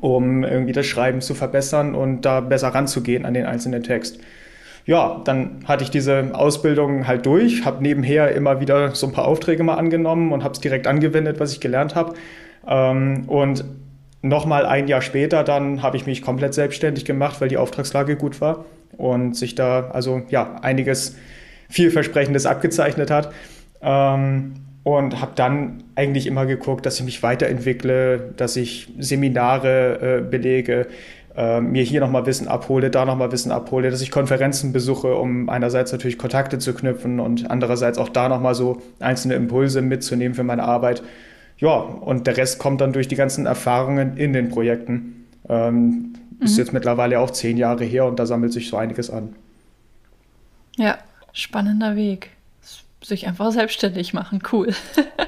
um 0.00 0.44
irgendwie 0.44 0.73
das 0.73 0.87
Schreiben 0.87 1.21
zu 1.21 1.35
verbessern 1.35 1.97
und 1.97 2.23
da 2.23 2.40
besser 2.40 2.68
ranzugehen 2.68 3.25
an 3.25 3.35
den 3.35 3.47
einzelnen 3.47 3.82
Text 3.82 4.21
ja, 4.84 5.20
dann 5.24 5.64
hatte 5.66 5.84
ich 5.84 5.90
diese 5.90 6.30
Ausbildung 6.34 7.06
halt 7.06 7.26
durch, 7.26 7.64
habe 7.64 7.82
nebenher 7.82 8.34
immer 8.34 8.60
wieder 8.60 8.94
so 8.94 9.06
ein 9.06 9.12
paar 9.12 9.26
Aufträge 9.26 9.62
mal 9.62 9.74
angenommen 9.74 10.32
und 10.32 10.42
habe 10.42 10.54
es 10.54 10.60
direkt 10.60 10.86
angewendet, 10.86 11.38
was 11.38 11.52
ich 11.52 11.60
gelernt 11.60 11.94
habe. 11.94 12.14
Ähm, 12.66 13.24
und 13.28 13.64
nochmal 14.22 14.66
ein 14.66 14.88
Jahr 14.88 15.02
später, 15.02 15.44
dann 15.44 15.82
habe 15.82 15.96
ich 15.96 16.06
mich 16.06 16.22
komplett 16.22 16.54
selbstständig 16.54 17.04
gemacht, 17.04 17.40
weil 17.40 17.48
die 17.48 17.58
Auftragslage 17.58 18.16
gut 18.16 18.40
war 18.40 18.64
und 18.96 19.36
sich 19.36 19.54
da 19.54 19.90
also 19.92 20.22
ja 20.30 20.56
einiges 20.62 21.16
vielversprechendes 21.68 22.46
abgezeichnet 22.46 23.10
hat. 23.10 23.32
Ähm, 23.82 24.54
und 24.84 25.20
habe 25.20 25.32
dann 25.36 25.84
eigentlich 25.94 26.26
immer 26.26 26.44
geguckt, 26.44 26.86
dass 26.86 26.98
ich 26.98 27.04
mich 27.04 27.22
weiterentwickle, 27.22 28.32
dass 28.36 28.56
ich 28.56 28.88
Seminare 28.98 30.18
äh, 30.18 30.28
belege, 30.28 30.88
äh, 31.36 31.60
mir 31.60 31.82
hier 31.82 32.00
nochmal 32.00 32.26
Wissen 32.26 32.48
abhole, 32.48 32.90
da 32.90 33.04
nochmal 33.04 33.32
Wissen 33.32 33.52
abhole, 33.52 33.90
dass 33.90 34.00
ich 34.00 34.10
Konferenzen 34.10 34.72
besuche, 34.72 35.14
um 35.14 35.48
einerseits 35.48 35.92
natürlich 35.92 36.18
Kontakte 36.18 36.58
zu 36.58 36.74
knüpfen 36.74 37.20
und 37.20 37.50
andererseits 37.50 37.98
auch 37.98 38.08
da 38.08 38.28
nochmal 38.28 38.54
so 38.54 38.82
einzelne 39.00 39.34
Impulse 39.34 39.82
mitzunehmen 39.82 40.34
für 40.34 40.44
meine 40.44 40.64
Arbeit. 40.64 41.02
Ja, 41.58 41.76
und 41.76 42.26
der 42.26 42.36
Rest 42.36 42.58
kommt 42.58 42.80
dann 42.80 42.92
durch 42.92 43.08
die 43.08 43.16
ganzen 43.16 43.46
Erfahrungen 43.46 44.16
in 44.16 44.32
den 44.32 44.48
Projekten. 44.48 45.26
Äh, 45.48 45.52
Ähm, 45.52 46.14
mhm. 46.38 46.44
Ist 46.44 46.58
jetzt 46.58 46.72
mittlerweile 46.72 47.20
auch 47.20 47.30
zehn 47.30 47.56
Jahre 47.56 47.84
her 47.84 48.06
und 48.06 48.18
da 48.18 48.26
sammelt 48.26 48.52
sich 48.52 48.68
so 48.68 48.76
einiges 48.76 49.10
an. 49.10 49.34
Ja, 50.76 50.98
spannender 51.32 51.96
Weg. 51.96 52.30
Sich 53.02 53.26
einfach 53.26 53.50
selbstständig 53.50 54.14
machen, 54.14 54.42
cool. 54.52 54.74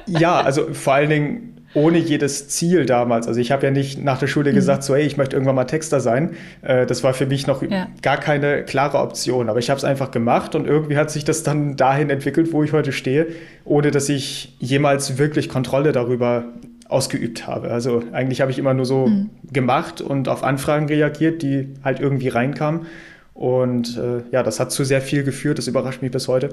ja, 0.05 0.39
also 0.39 0.73
vor 0.73 0.93
allen 0.93 1.09
Dingen 1.09 1.64
ohne 1.75 1.97
jedes 1.97 2.47
Ziel 2.47 2.85
damals. 2.85 3.27
Also 3.27 3.39
ich 3.39 3.51
habe 3.51 3.65
ja 3.65 3.71
nicht 3.71 4.03
nach 4.03 4.17
der 4.17 4.27
Schule 4.27 4.51
mhm. 4.51 4.55
gesagt, 4.55 4.83
so 4.83 4.95
hey, 4.95 5.05
ich 5.05 5.17
möchte 5.17 5.35
irgendwann 5.35 5.55
mal 5.55 5.65
Texter 5.65 5.99
sein. 5.99 6.31
Äh, 6.61 6.85
das 6.85 7.03
war 7.03 7.13
für 7.13 7.25
mich 7.25 7.45
noch 7.45 7.61
ja. 7.61 7.87
gar 8.01 8.17
keine 8.17 8.63
klare 8.63 8.97
Option. 8.97 9.49
Aber 9.49 9.59
ich 9.59 9.69
habe 9.69 9.77
es 9.77 9.83
einfach 9.83 10.09
gemacht 10.11 10.55
und 10.55 10.65
irgendwie 10.65 10.97
hat 10.97 11.11
sich 11.11 11.25
das 11.25 11.43
dann 11.43 11.75
dahin 11.75 12.09
entwickelt, 12.09 12.53
wo 12.53 12.63
ich 12.63 12.71
heute 12.71 12.91
stehe, 12.91 13.27
ohne 13.65 13.91
dass 13.91 14.09
ich 14.09 14.55
jemals 14.59 15.17
wirklich 15.17 15.49
Kontrolle 15.49 15.91
darüber 15.91 16.45
ausgeübt 16.87 17.45
habe. 17.45 17.69
Also 17.71 18.03
eigentlich 18.13 18.41
habe 18.41 18.51
ich 18.51 18.59
immer 18.59 18.73
nur 18.73 18.85
so 18.85 19.07
mhm. 19.07 19.29
gemacht 19.51 20.01
und 20.01 20.29
auf 20.29 20.43
Anfragen 20.43 20.87
reagiert, 20.87 21.41
die 21.41 21.73
halt 21.83 21.99
irgendwie 21.99 22.29
reinkamen. 22.29 22.85
Und 23.33 23.97
äh, 23.97 24.21
ja, 24.31 24.43
das 24.43 24.61
hat 24.61 24.71
zu 24.71 24.85
sehr 24.85 25.01
viel 25.01 25.23
geführt, 25.23 25.57
das 25.57 25.67
überrascht 25.67 26.01
mich 26.01 26.11
bis 26.11 26.29
heute. 26.29 26.49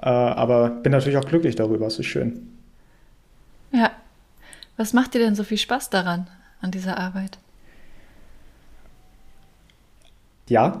Äh, 0.00 0.08
aber 0.08 0.70
bin 0.70 0.92
natürlich 0.92 1.18
auch 1.18 1.24
glücklich 1.24 1.56
darüber, 1.56 1.86
es 1.86 1.98
ist 1.98 2.06
schön. 2.06 2.46
Ja, 3.72 3.90
was 4.76 4.92
macht 4.92 5.14
dir 5.14 5.18
denn 5.18 5.34
so 5.34 5.44
viel 5.44 5.58
Spaß 5.58 5.90
daran, 5.90 6.28
an 6.60 6.70
dieser 6.70 6.98
Arbeit? 6.98 7.38
Ja, 10.50 10.80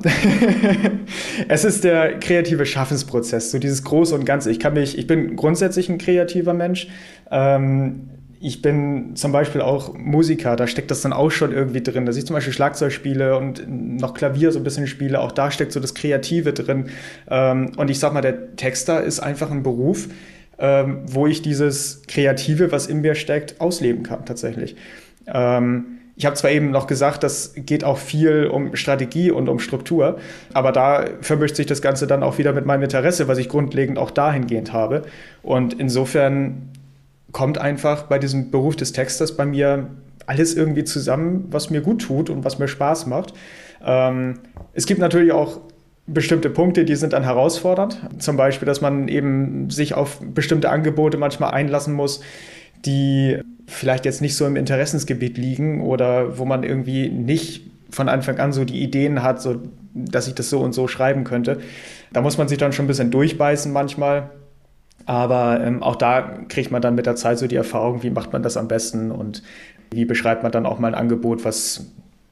es 1.48 1.64
ist 1.64 1.84
der 1.84 2.18
kreative 2.18 2.66
Schaffensprozess, 2.66 3.52
so 3.52 3.60
dieses 3.60 3.84
Große 3.84 4.12
und 4.16 4.24
Ganze. 4.24 4.50
Ich 4.50 4.58
kann 4.58 4.72
mich, 4.72 4.98
ich 4.98 5.06
bin 5.06 5.36
grundsätzlich 5.36 5.88
ein 5.88 5.98
kreativer 5.98 6.54
Mensch. 6.54 6.88
Ähm, 7.30 8.10
ich 8.40 8.62
bin 8.62 9.14
zum 9.14 9.30
Beispiel 9.30 9.60
auch 9.60 9.94
Musiker, 9.94 10.56
da 10.56 10.66
steckt 10.66 10.90
das 10.90 11.02
dann 11.02 11.12
auch 11.12 11.30
schon 11.30 11.52
irgendwie 11.52 11.82
drin. 11.82 12.04
Dass 12.04 12.16
ich 12.16 12.26
zum 12.26 12.34
Beispiel 12.34 12.52
Schlagzeug 12.52 12.90
spiele 12.90 13.36
und 13.36 13.62
noch 13.68 14.14
Klavier 14.14 14.50
so 14.50 14.58
ein 14.58 14.64
bisschen 14.64 14.88
spiele, 14.88 15.20
auch 15.20 15.30
da 15.30 15.52
steckt 15.52 15.70
so 15.70 15.78
das 15.78 15.94
Kreative 15.94 16.52
drin. 16.52 16.86
Ähm, 17.30 17.70
und 17.76 17.90
ich 17.90 18.00
sag 18.00 18.12
mal, 18.12 18.22
der 18.22 18.56
Texter 18.56 19.04
ist 19.04 19.20
einfach 19.20 19.52
ein 19.52 19.62
Beruf, 19.62 20.08
ähm, 20.60 20.98
wo 21.06 21.26
ich 21.26 21.42
dieses 21.42 22.02
Kreative, 22.06 22.70
was 22.70 22.86
in 22.86 23.00
mir 23.00 23.14
steckt, 23.14 23.60
ausleben 23.60 24.02
kann 24.02 24.24
tatsächlich. 24.24 24.76
Ähm, 25.26 25.98
ich 26.16 26.26
habe 26.26 26.36
zwar 26.36 26.50
eben 26.50 26.70
noch 26.70 26.86
gesagt, 26.86 27.22
das 27.22 27.54
geht 27.56 27.82
auch 27.82 27.96
viel 27.96 28.46
um 28.46 28.76
Strategie 28.76 29.30
und 29.30 29.48
um 29.48 29.58
Struktur, 29.58 30.18
aber 30.52 30.70
da 30.70 31.06
vermischt 31.22 31.56
sich 31.56 31.64
das 31.64 31.80
Ganze 31.80 32.06
dann 32.06 32.22
auch 32.22 32.36
wieder 32.36 32.52
mit 32.52 32.66
meinem 32.66 32.82
Interesse, 32.82 33.26
was 33.26 33.38
ich 33.38 33.48
grundlegend 33.48 33.98
auch 33.98 34.10
dahingehend 34.10 34.74
habe. 34.74 35.02
Und 35.42 35.72
insofern 35.72 36.68
kommt 37.32 37.56
einfach 37.56 38.02
bei 38.02 38.18
diesem 38.18 38.50
Beruf 38.50 38.76
des 38.76 38.92
Texters 38.92 39.34
bei 39.34 39.46
mir 39.46 39.86
alles 40.26 40.54
irgendwie 40.54 40.84
zusammen, 40.84 41.46
was 41.50 41.70
mir 41.70 41.80
gut 41.80 42.02
tut 42.02 42.28
und 42.28 42.44
was 42.44 42.58
mir 42.58 42.68
Spaß 42.68 43.06
macht. 43.06 43.32
Ähm, 43.82 44.40
es 44.74 44.84
gibt 44.84 45.00
natürlich 45.00 45.32
auch 45.32 45.60
bestimmte 46.06 46.50
Punkte, 46.50 46.84
die 46.84 46.96
sind 46.96 47.12
dann 47.12 47.22
herausfordernd. 47.22 48.00
Zum 48.18 48.36
Beispiel, 48.36 48.66
dass 48.66 48.80
man 48.80 49.08
eben 49.08 49.70
sich 49.70 49.94
auf 49.94 50.20
bestimmte 50.20 50.70
Angebote 50.70 51.18
manchmal 51.18 51.52
einlassen 51.52 51.94
muss, 51.94 52.20
die 52.84 53.38
vielleicht 53.66 54.04
jetzt 54.04 54.20
nicht 54.20 54.36
so 54.36 54.46
im 54.46 54.56
Interessensgebiet 54.56 55.38
liegen 55.38 55.82
oder 55.82 56.38
wo 56.38 56.44
man 56.44 56.64
irgendwie 56.64 57.08
nicht 57.08 57.70
von 57.90 58.08
Anfang 58.08 58.38
an 58.38 58.52
so 58.52 58.64
die 58.64 58.82
Ideen 58.82 59.22
hat, 59.22 59.40
so, 59.40 59.60
dass 59.94 60.26
ich 60.26 60.34
das 60.34 60.50
so 60.50 60.60
und 60.60 60.72
so 60.72 60.88
schreiben 60.88 61.24
könnte. 61.24 61.60
Da 62.12 62.20
muss 62.20 62.38
man 62.38 62.48
sich 62.48 62.58
dann 62.58 62.72
schon 62.72 62.84
ein 62.84 62.88
bisschen 62.88 63.10
durchbeißen 63.10 63.72
manchmal. 63.72 64.30
Aber 65.06 65.60
ähm, 65.60 65.82
auch 65.82 65.96
da 65.96 66.38
kriegt 66.48 66.70
man 66.70 66.82
dann 66.82 66.94
mit 66.94 67.06
der 67.06 67.16
Zeit 67.16 67.38
so 67.38 67.46
die 67.46 67.56
Erfahrung, 67.56 68.02
wie 68.02 68.10
macht 68.10 68.32
man 68.32 68.42
das 68.42 68.56
am 68.56 68.68
besten 68.68 69.10
und 69.10 69.42
wie 69.90 70.04
beschreibt 70.04 70.42
man 70.42 70.52
dann 70.52 70.66
auch 70.66 70.78
mal 70.78 70.88
ein 70.88 70.94
Angebot, 70.94 71.44
was 71.44 71.86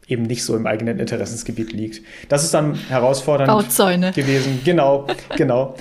eben 0.09 0.23
nicht 0.23 0.45
so 0.45 0.57
im 0.57 0.67
eigenen 0.67 0.99
Interessensgebiet 0.99 1.73
liegt. 1.73 2.03
Das 2.29 2.43
ist 2.43 2.55
dann 2.55 2.75
herausfordernd 2.75 3.51
Bauzäune. 3.51 4.13
gewesen. 4.13 4.61
Genau, 4.65 5.07
genau. 5.37 5.77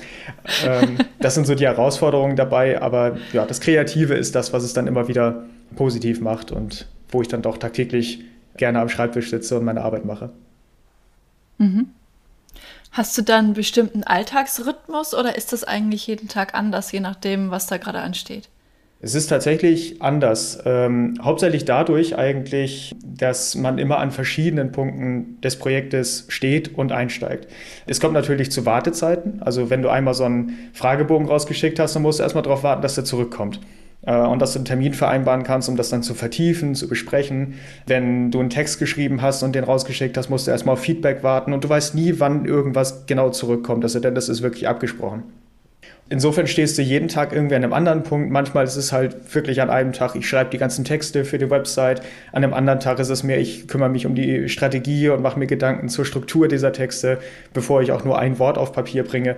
ähm, 0.64 0.98
das 1.18 1.34
sind 1.34 1.46
so 1.46 1.54
die 1.54 1.66
Herausforderungen 1.66 2.36
dabei, 2.36 2.80
aber 2.80 3.16
ja, 3.32 3.46
das 3.46 3.60
Kreative 3.60 4.14
ist 4.14 4.34
das, 4.34 4.52
was 4.52 4.62
es 4.62 4.74
dann 4.74 4.86
immer 4.86 5.08
wieder 5.08 5.44
positiv 5.76 6.20
macht 6.20 6.52
und 6.52 6.86
wo 7.10 7.22
ich 7.22 7.28
dann 7.28 7.42
doch 7.42 7.56
tagtäglich 7.56 8.24
gerne 8.56 8.80
am 8.80 8.88
Schreibtisch 8.88 9.30
sitze 9.30 9.58
und 9.58 9.64
meine 9.64 9.82
Arbeit 9.82 10.04
mache. 10.04 10.30
Mhm. 11.56 11.88
Hast 12.90 13.16
du 13.16 13.22
dann 13.22 13.46
einen 13.46 13.54
bestimmten 13.54 14.02
Alltagsrhythmus 14.04 15.14
oder 15.14 15.36
ist 15.36 15.52
das 15.52 15.64
eigentlich 15.64 16.06
jeden 16.06 16.28
Tag 16.28 16.54
anders, 16.54 16.90
je 16.92 17.00
nachdem, 17.00 17.50
was 17.50 17.66
da 17.66 17.76
gerade 17.76 18.00
ansteht? 18.00 18.48
Es 19.00 19.14
ist 19.14 19.28
tatsächlich 19.28 20.02
anders. 20.02 20.58
Ähm, 20.64 21.14
hauptsächlich 21.22 21.64
dadurch 21.64 22.18
eigentlich, 22.18 22.96
dass 23.04 23.54
man 23.54 23.78
immer 23.78 23.98
an 23.98 24.10
verschiedenen 24.10 24.72
Punkten 24.72 25.40
des 25.40 25.54
Projektes 25.56 26.24
steht 26.28 26.76
und 26.76 26.90
einsteigt. 26.90 27.46
Es 27.86 28.00
kommt 28.00 28.14
natürlich 28.14 28.50
zu 28.50 28.66
Wartezeiten. 28.66 29.40
Also 29.40 29.70
wenn 29.70 29.82
du 29.82 29.88
einmal 29.88 30.14
so 30.14 30.24
einen 30.24 30.70
Fragebogen 30.72 31.28
rausgeschickt 31.28 31.78
hast, 31.78 31.94
dann 31.94 32.02
musst 32.02 32.18
du 32.18 32.24
erstmal 32.24 32.42
darauf 32.42 32.64
warten, 32.64 32.82
dass 32.82 32.96
der 32.96 33.04
zurückkommt. 33.04 33.60
Äh, 34.02 34.16
und 34.16 34.42
dass 34.42 34.54
du 34.54 34.58
einen 34.58 34.64
Termin 34.64 34.94
vereinbaren 34.94 35.44
kannst, 35.44 35.68
um 35.68 35.76
das 35.76 35.90
dann 35.90 36.02
zu 36.02 36.14
vertiefen, 36.14 36.74
zu 36.74 36.88
besprechen. 36.88 37.54
Wenn 37.86 38.32
du 38.32 38.40
einen 38.40 38.50
Text 38.50 38.80
geschrieben 38.80 39.22
hast 39.22 39.44
und 39.44 39.54
den 39.54 39.62
rausgeschickt 39.62 40.16
hast, 40.16 40.28
musst 40.28 40.48
du 40.48 40.50
erstmal 40.50 40.72
auf 40.72 40.80
Feedback 40.80 41.22
warten 41.22 41.52
und 41.52 41.62
du 41.62 41.68
weißt 41.68 41.94
nie, 41.94 42.14
wann 42.18 42.46
irgendwas 42.46 43.06
genau 43.06 43.30
zurückkommt. 43.30 43.84
Also, 43.84 44.00
denn 44.00 44.16
das 44.16 44.28
ist 44.28 44.42
wirklich 44.42 44.66
abgesprochen. 44.66 45.22
Insofern 46.10 46.46
stehst 46.46 46.78
du 46.78 46.82
jeden 46.82 47.08
Tag 47.08 47.32
irgendwie 47.32 47.54
an 47.54 47.62
einem 47.62 47.74
anderen 47.74 48.02
Punkt. 48.02 48.30
Manchmal 48.30 48.64
ist 48.64 48.76
es 48.76 48.92
halt 48.92 49.34
wirklich 49.34 49.60
an 49.60 49.68
einem 49.68 49.92
Tag, 49.92 50.16
ich 50.16 50.26
schreibe 50.26 50.50
die 50.50 50.56
ganzen 50.56 50.84
Texte 50.84 51.26
für 51.26 51.36
die 51.36 51.50
Website. 51.50 52.00
An 52.32 52.42
einem 52.42 52.54
anderen 52.54 52.80
Tag 52.80 52.98
ist 52.98 53.10
es 53.10 53.22
mehr, 53.22 53.38
ich 53.38 53.68
kümmere 53.68 53.90
mich 53.90 54.06
um 54.06 54.14
die 54.14 54.48
Strategie 54.48 55.10
und 55.10 55.20
mache 55.22 55.38
mir 55.38 55.46
Gedanken 55.46 55.90
zur 55.90 56.06
Struktur 56.06 56.48
dieser 56.48 56.72
Texte, 56.72 57.18
bevor 57.52 57.82
ich 57.82 57.92
auch 57.92 58.04
nur 58.04 58.18
ein 58.18 58.38
Wort 58.38 58.56
auf 58.56 58.72
Papier 58.72 59.04
bringe. 59.04 59.36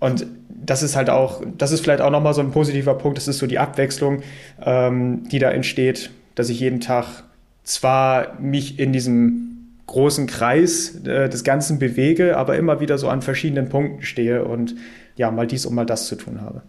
Und 0.00 0.26
das 0.48 0.82
ist 0.82 0.96
halt 0.96 1.08
auch, 1.08 1.42
das 1.56 1.72
ist 1.72 1.80
vielleicht 1.80 2.02
auch 2.02 2.10
nochmal 2.10 2.34
so 2.34 2.42
ein 2.42 2.50
positiver 2.50 2.94
Punkt. 2.94 3.16
Das 3.16 3.26
ist 3.26 3.38
so 3.38 3.46
die 3.46 3.58
Abwechslung, 3.58 4.22
ähm, 4.62 5.26
die 5.30 5.38
da 5.38 5.50
entsteht, 5.50 6.10
dass 6.34 6.50
ich 6.50 6.60
jeden 6.60 6.80
Tag 6.80 7.22
zwar 7.64 8.38
mich 8.38 8.78
in 8.78 8.92
diesem 8.92 9.52
großen 9.86 10.26
Kreis 10.26 10.96
äh, 11.06 11.28
des 11.28 11.44
Ganzen 11.44 11.78
bewege, 11.78 12.36
aber 12.36 12.56
immer 12.56 12.80
wieder 12.80 12.98
so 12.98 13.08
an 13.08 13.22
verschiedenen 13.22 13.68
Punkten 13.68 14.02
stehe 14.02 14.44
und 14.44 14.74
ja, 15.16 15.30
mal 15.30 15.46
dies 15.46 15.66
und 15.66 15.74
mal 15.74 15.86
das 15.86 16.06
zu 16.06 16.16
tun 16.16 16.40
habe. 16.40 16.62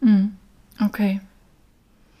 Mhm. 0.00 0.32
Okay. 0.84 1.20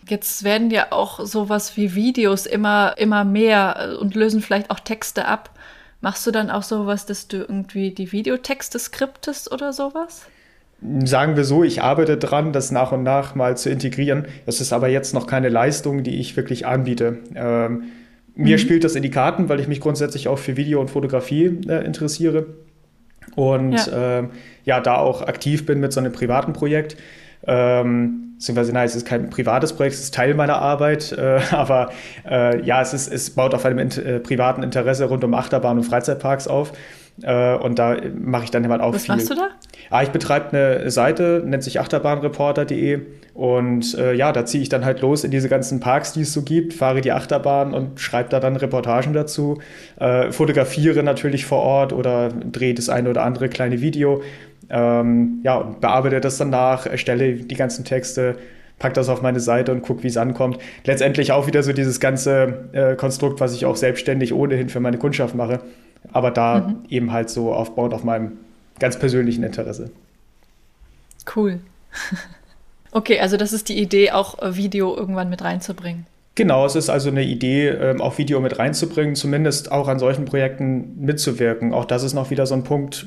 Jetzt 0.08 0.44
werden 0.44 0.70
ja 0.70 0.88
auch 0.90 1.24
sowas 1.24 1.76
wie 1.76 1.94
Videos 1.94 2.46
immer, 2.46 2.94
immer 2.98 3.24
mehr 3.24 3.92
äh, 3.92 3.94
und 3.96 4.14
lösen 4.14 4.40
vielleicht 4.40 4.70
auch 4.70 4.80
Texte 4.80 5.26
ab. 5.26 5.50
Machst 6.00 6.26
du 6.26 6.30
dann 6.30 6.50
auch 6.50 6.62
sowas, 6.62 7.06
dass 7.06 7.28
du 7.28 7.38
irgendwie 7.38 7.90
die 7.92 8.10
Videotexte 8.10 8.78
skriptest 8.78 9.52
oder 9.52 9.72
sowas? 9.72 10.26
Sagen 11.04 11.36
wir 11.36 11.44
so, 11.44 11.62
ich 11.62 11.82
arbeite 11.82 12.16
dran, 12.16 12.54
das 12.54 12.70
nach 12.70 12.92
und 12.92 13.02
nach 13.02 13.34
mal 13.34 13.56
zu 13.58 13.68
integrieren. 13.68 14.26
Das 14.46 14.62
ist 14.62 14.72
aber 14.72 14.88
jetzt 14.88 15.12
noch 15.12 15.26
keine 15.26 15.50
Leistung, 15.50 16.02
die 16.02 16.18
ich 16.18 16.38
wirklich 16.38 16.66
anbiete. 16.66 17.18
Ähm, 17.34 17.84
mir 18.34 18.56
mhm. 18.56 18.60
spielt 18.60 18.84
das 18.84 18.94
in 18.94 19.02
die 19.02 19.10
Karten, 19.10 19.50
weil 19.50 19.60
ich 19.60 19.68
mich 19.68 19.80
grundsätzlich 19.80 20.28
auch 20.28 20.38
für 20.38 20.56
Video 20.56 20.80
und 20.80 20.88
Fotografie 20.88 21.60
äh, 21.68 21.84
interessiere 21.84 22.46
und 23.36 23.72
ja. 23.86 24.20
Äh, 24.20 24.28
ja, 24.64 24.80
da 24.80 24.96
auch 24.96 25.22
aktiv 25.22 25.66
bin 25.66 25.80
mit 25.80 25.92
so 25.92 26.00
einem 26.00 26.12
privaten 26.12 26.52
Projekt. 26.52 26.96
Ähm, 27.46 28.34
beziehungsweise 28.34 28.72
nein, 28.72 28.86
es 28.86 28.94
ist 28.94 29.06
kein 29.06 29.30
privates 29.30 29.72
Projekt, 29.72 29.94
es 29.94 30.02
ist 30.02 30.14
Teil 30.14 30.34
meiner 30.34 30.56
Arbeit, 30.56 31.12
äh, 31.12 31.40
aber 31.50 31.90
äh, 32.28 32.62
ja, 32.62 32.82
es, 32.82 32.92
ist, 32.92 33.12
es 33.12 33.30
baut 33.30 33.54
auf 33.54 33.64
einem 33.64 33.78
äh, 33.78 34.20
privaten 34.20 34.62
Interesse 34.62 35.06
rund 35.06 35.24
um 35.24 35.34
Achterbahn 35.34 35.78
und 35.78 35.84
Freizeitparks 35.84 36.48
auf. 36.48 36.72
Äh, 37.22 37.54
und 37.56 37.78
da 37.78 37.96
mache 38.18 38.44
ich 38.44 38.50
dann 38.50 38.68
halt 38.68 38.80
auch 38.80 38.94
Was 38.94 39.04
viel. 39.04 39.14
Was 39.14 39.28
machst 39.28 39.30
du 39.30 39.34
da? 39.34 39.48
Ah, 39.88 40.02
ich 40.02 40.10
betreibe 40.10 40.56
eine 40.56 40.90
Seite, 40.90 41.42
nennt 41.44 41.62
sich 41.62 41.80
achterbahnreporter.de 41.80 43.00
und 43.34 43.96
äh, 43.96 44.12
ja, 44.14 44.32
da 44.32 44.44
ziehe 44.44 44.62
ich 44.62 44.68
dann 44.68 44.84
halt 44.84 45.00
los 45.00 45.24
in 45.24 45.30
diese 45.30 45.48
ganzen 45.48 45.80
Parks, 45.80 46.12
die 46.12 46.22
es 46.22 46.32
so 46.32 46.42
gibt, 46.42 46.74
fahre 46.74 47.00
die 47.00 47.12
Achterbahn 47.12 47.72
und 47.72 48.00
schreibe 48.00 48.28
da 48.28 48.40
dann 48.40 48.56
Reportagen 48.56 49.12
dazu, 49.12 49.60
äh, 49.98 50.30
fotografiere 50.30 51.02
natürlich 51.02 51.46
vor 51.46 51.60
Ort 51.60 51.92
oder 51.92 52.28
drehe 52.28 52.74
das 52.74 52.88
eine 52.88 53.08
oder 53.08 53.22
andere 53.22 53.48
kleine 53.48 53.80
Video, 53.80 54.22
ähm, 54.68 55.40
ja, 55.42 55.56
und 55.56 55.80
bearbeite 55.80 56.20
das 56.20 56.38
dann 56.38 56.50
nach, 56.50 56.86
erstelle 56.86 57.34
die 57.34 57.54
ganzen 57.54 57.84
Texte, 57.84 58.36
pack 58.78 58.94
das 58.94 59.08
auf 59.08 59.22
meine 59.22 59.40
Seite 59.40 59.72
und 59.72 59.82
guck, 59.82 60.02
wie 60.02 60.08
es 60.08 60.16
ankommt. 60.16 60.58
Letztendlich 60.84 61.32
auch 61.32 61.46
wieder 61.46 61.62
so 61.62 61.72
dieses 61.72 62.00
ganze 62.00 62.68
äh, 62.72 62.94
Konstrukt, 62.96 63.40
was 63.40 63.54
ich 63.54 63.66
auch 63.66 63.76
selbstständig 63.76 64.32
ohnehin 64.32 64.68
für 64.68 64.80
meine 64.80 64.98
Kundschaft 64.98 65.34
mache, 65.34 65.60
aber 66.12 66.30
da 66.30 66.60
mhm. 66.60 66.76
eben 66.88 67.12
halt 67.12 67.30
so 67.30 67.52
aufbauend 67.52 67.94
auf 67.94 68.04
meinem 68.04 68.32
ganz 68.80 68.98
persönlichen 68.98 69.44
Interesse. 69.44 69.90
Cool. 71.34 71.60
okay, 72.90 73.20
also 73.20 73.36
das 73.36 73.52
ist 73.52 73.68
die 73.68 73.80
Idee, 73.80 74.10
auch 74.10 74.40
äh, 74.42 74.56
Video 74.56 74.96
irgendwann 74.96 75.30
mit 75.30 75.42
reinzubringen. 75.42 76.06
Genau, 76.34 76.64
es 76.64 76.74
ist 76.74 76.88
also 76.88 77.10
eine 77.10 77.22
Idee, 77.22 77.68
ähm, 77.68 78.00
auch 78.00 78.18
Video 78.18 78.40
mit 78.40 78.58
reinzubringen, 78.58 79.14
zumindest 79.14 79.70
auch 79.72 79.88
an 79.88 79.98
solchen 79.98 80.24
Projekten 80.24 81.04
mitzuwirken. 81.04 81.74
Auch 81.74 81.84
das 81.84 82.02
ist 82.02 82.14
noch 82.14 82.30
wieder 82.30 82.46
so 82.46 82.54
ein 82.54 82.64
Punkt 82.64 83.06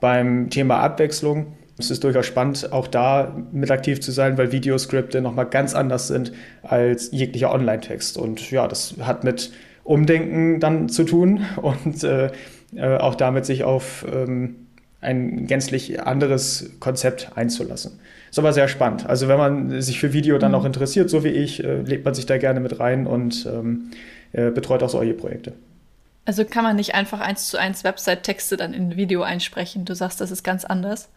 beim 0.00 0.50
Thema 0.50 0.80
Abwechslung. 0.80 1.54
Es 1.78 1.90
ist 1.90 2.04
durchaus 2.04 2.26
spannend, 2.26 2.72
auch 2.72 2.86
da 2.86 3.36
mit 3.52 3.70
aktiv 3.70 4.00
zu 4.00 4.10
sein, 4.10 4.36
weil 4.36 4.52
Videoskripte 4.52 5.20
nochmal 5.20 5.46
ganz 5.46 5.74
anders 5.74 6.08
sind 6.08 6.32
als 6.62 7.10
jeglicher 7.12 7.52
Online-Text. 7.52 8.16
Und 8.18 8.50
ja, 8.50 8.66
das 8.68 8.94
hat 9.00 9.24
mit 9.24 9.52
Umdenken 9.84 10.60
dann 10.60 10.88
zu 10.88 11.04
tun 11.04 11.44
und 11.56 12.04
äh, 12.04 12.30
äh, 12.74 12.96
auch 12.96 13.14
damit 13.14 13.46
sich 13.46 13.64
auf 13.64 14.04
ähm, 14.12 14.61
ein 15.02 15.46
gänzlich 15.46 16.02
anderes 16.02 16.70
Konzept 16.80 17.32
einzulassen. 17.34 17.98
Ist 18.30 18.38
aber 18.38 18.52
sehr 18.52 18.68
spannend. 18.68 19.04
Also 19.06 19.28
wenn 19.28 19.36
man 19.36 19.82
sich 19.82 20.00
für 20.00 20.12
Video 20.12 20.38
dann 20.38 20.52
mhm. 20.52 20.58
auch 20.58 20.64
interessiert, 20.64 21.10
so 21.10 21.22
wie 21.24 21.28
ich, 21.28 21.62
äh, 21.62 21.82
lebt 21.82 22.04
man 22.04 22.14
sich 22.14 22.24
da 22.24 22.38
gerne 22.38 22.60
mit 22.60 22.80
rein 22.80 23.06
und 23.06 23.46
ähm, 23.46 23.90
äh, 24.32 24.50
betreut 24.50 24.82
auch 24.82 24.88
solche 24.88 25.14
Projekte. 25.14 25.52
Also 26.24 26.44
kann 26.44 26.64
man 26.64 26.76
nicht 26.76 26.94
einfach 26.94 27.20
eins 27.20 27.48
zu 27.48 27.58
eins 27.58 27.84
Website-Texte 27.84 28.56
dann 28.56 28.72
in 28.72 28.96
Video 28.96 29.22
einsprechen. 29.22 29.84
Du 29.84 29.94
sagst, 29.94 30.20
das 30.20 30.30
ist 30.30 30.44
ganz 30.44 30.64
anders. 30.64 31.08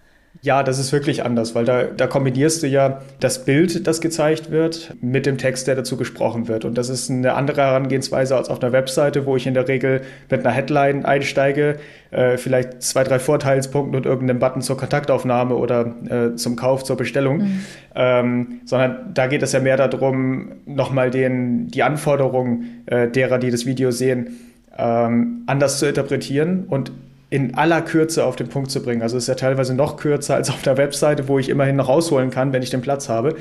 Ja, 0.41 0.63
das 0.63 0.80
ist 0.80 0.91
wirklich 0.93 1.24
anders, 1.24 1.56
weil 1.56 1.65
da, 1.65 1.84
da 1.84 2.08
kombinierst 2.08 2.62
du 2.62 2.67
ja 2.67 3.02
das 3.19 3.45
Bild, 3.45 3.88
das 3.88 4.02
gezeigt 4.02 4.52
wird, 4.52 4.93
mit 5.02 5.26
dem 5.26 5.38
Text, 5.38 5.67
der 5.67 5.76
dazu 5.76 5.98
gesprochen 5.98 6.48
wird. 6.48 6.65
Und 6.65 6.78
das 6.78 6.89
ist 6.89 7.10
eine 7.10 7.34
andere 7.34 7.62
Herangehensweise 7.62 8.36
als 8.36 8.50
auf 8.50 8.62
einer 8.62 8.71
Webseite, 8.71 9.26
wo 9.26 9.36
ich 9.36 9.48
in 9.48 9.54
der 9.54 9.67
Regel 9.67 10.02
mit 10.30 10.45
einer 10.45 10.54
Headline 10.54 11.06
einsteige, 11.06 11.78
äh, 12.12 12.38
vielleicht 12.38 12.82
zwei, 12.84 13.04
drei 13.04 13.19
Vorteilspunkte 13.19 13.98
und 13.98 14.06
irgendeinen 14.06 14.39
Button 14.39 14.62
zur 14.62 14.78
Kontaktaufnahme 14.78 15.56
oder 15.56 15.95
äh, 16.10 16.36
zum 16.36 16.56
Kauf, 16.56 16.84
zur 16.84 16.98
Bestellung. 16.98 17.38
Mhm. 17.38 17.60
Ähm, 17.95 18.62
sondern 18.65 19.13
da 19.13 19.28
geht 19.28 19.41
es 19.41 19.52
ja 19.54 19.60
mehr 19.60 19.78
darum, 19.78 20.52
nochmal 20.65 21.10
die 21.12 21.84
Anforderungen 21.84 22.84
äh, 22.86 23.08
derer, 23.10 23.39
die 23.39 23.52
das 23.52 23.65
Video 23.65 23.91
sehen, 23.91 24.38
ähm, 24.78 25.43
anders 25.48 25.80
zu 25.80 25.88
interpretieren 25.88 26.65
und 26.67 26.91
in 27.36 27.54
aller 27.56 27.82
Kürze 27.82 28.24
auf 28.24 28.38
den 28.38 28.48
Punkt 28.48 28.71
zu 28.71 28.82
bringen. 28.82 29.02
Also 29.02 29.17
es 29.17 29.24
ist 29.24 29.28
ja 29.28 29.36
teilweise 29.36 29.74
noch 29.74 29.98
kürzer 29.98 30.36
als 30.36 30.50
auf 30.50 30.62
der 30.62 30.78
Webseite, 30.78 31.28
wo 31.28 31.38
ich 31.38 31.50
immerhin 31.50 31.76
noch 31.76 31.89
rausholen 31.89 32.30
kann, 32.30 32.54
wenn 32.54 32.63
ich 32.63 32.69
den 32.69 32.80
Platz 32.80 33.10
habe. 33.10 33.36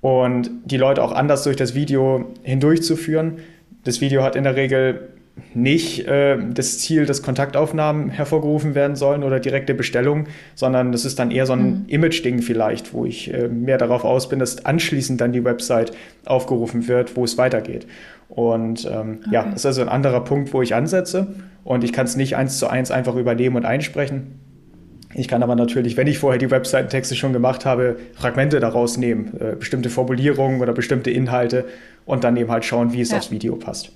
Und 0.00 0.50
die 0.64 0.76
Leute 0.76 1.02
auch 1.02 1.10
anders 1.10 1.42
durch 1.42 1.56
das 1.56 1.74
Video 1.74 2.30
hindurchzuführen. 2.44 3.38
Das 3.82 4.00
Video 4.00 4.22
hat 4.22 4.36
in 4.36 4.44
der 4.44 4.54
Regel 4.54 5.08
nicht 5.52 6.06
äh, 6.06 6.38
das 6.54 6.78
Ziel, 6.78 7.06
dass 7.06 7.22
Kontaktaufnahmen 7.22 8.10
hervorgerufen 8.10 8.76
werden 8.76 8.94
sollen 8.94 9.24
oder 9.24 9.40
direkte 9.40 9.74
Bestellungen, 9.74 10.28
sondern 10.54 10.92
das 10.92 11.04
ist 11.04 11.18
dann 11.18 11.32
eher 11.32 11.46
so 11.46 11.54
ein 11.54 11.62
mhm. 11.62 11.84
Image-Ding 11.88 12.42
vielleicht, 12.42 12.94
wo 12.94 13.04
ich 13.04 13.34
äh, 13.34 13.48
mehr 13.48 13.78
darauf 13.78 14.04
aus 14.04 14.28
bin, 14.28 14.38
dass 14.38 14.64
anschließend 14.64 15.20
dann 15.20 15.32
die 15.32 15.44
Website 15.44 15.90
aufgerufen 16.24 16.86
wird, 16.86 17.16
wo 17.16 17.24
es 17.24 17.36
weitergeht. 17.36 17.86
Und 18.30 18.88
ähm, 18.90 19.18
okay. 19.20 19.30
ja, 19.32 19.44
das 19.44 19.56
ist 19.56 19.66
also 19.66 19.82
ein 19.82 19.88
anderer 19.88 20.22
Punkt, 20.22 20.54
wo 20.54 20.62
ich 20.62 20.74
ansetze 20.74 21.34
und 21.64 21.82
ich 21.82 21.92
kann 21.92 22.06
es 22.06 22.16
nicht 22.16 22.36
eins 22.36 22.58
zu 22.58 22.68
eins 22.68 22.90
einfach 22.90 23.16
übernehmen 23.16 23.56
und 23.56 23.64
einsprechen. 23.64 24.38
Ich 25.14 25.26
kann 25.26 25.42
aber 25.42 25.56
natürlich, 25.56 25.96
wenn 25.96 26.06
ich 26.06 26.20
vorher 26.20 26.38
die 26.38 26.50
Webseitentexte 26.50 27.16
schon 27.16 27.32
gemacht 27.32 27.66
habe, 27.66 27.98
Fragmente 28.14 28.60
daraus 28.60 28.96
nehmen, 28.96 29.36
äh, 29.40 29.56
bestimmte 29.56 29.90
Formulierungen 29.90 30.60
oder 30.60 30.72
bestimmte 30.72 31.10
Inhalte 31.10 31.64
und 32.06 32.22
dann 32.22 32.36
eben 32.36 32.50
halt 32.52 32.64
schauen, 32.64 32.92
wie 32.92 33.00
es 33.00 33.10
ja. 33.10 33.18
aufs 33.18 33.32
Video 33.32 33.56
passt. 33.56 33.90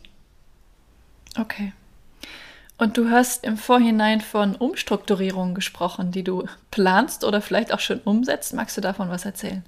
Okay. 1.40 1.72
Und 2.76 2.96
du 2.96 3.08
hast 3.08 3.44
im 3.44 3.56
Vorhinein 3.56 4.20
von 4.20 4.56
Umstrukturierungen 4.56 5.54
gesprochen, 5.54 6.10
die 6.10 6.24
du 6.24 6.44
planst 6.72 7.22
oder 7.22 7.40
vielleicht 7.40 7.72
auch 7.72 7.78
schon 7.78 8.00
umsetzt. 8.00 8.52
Magst 8.52 8.76
du 8.76 8.80
davon 8.80 9.08
was 9.10 9.24
erzählen? 9.24 9.62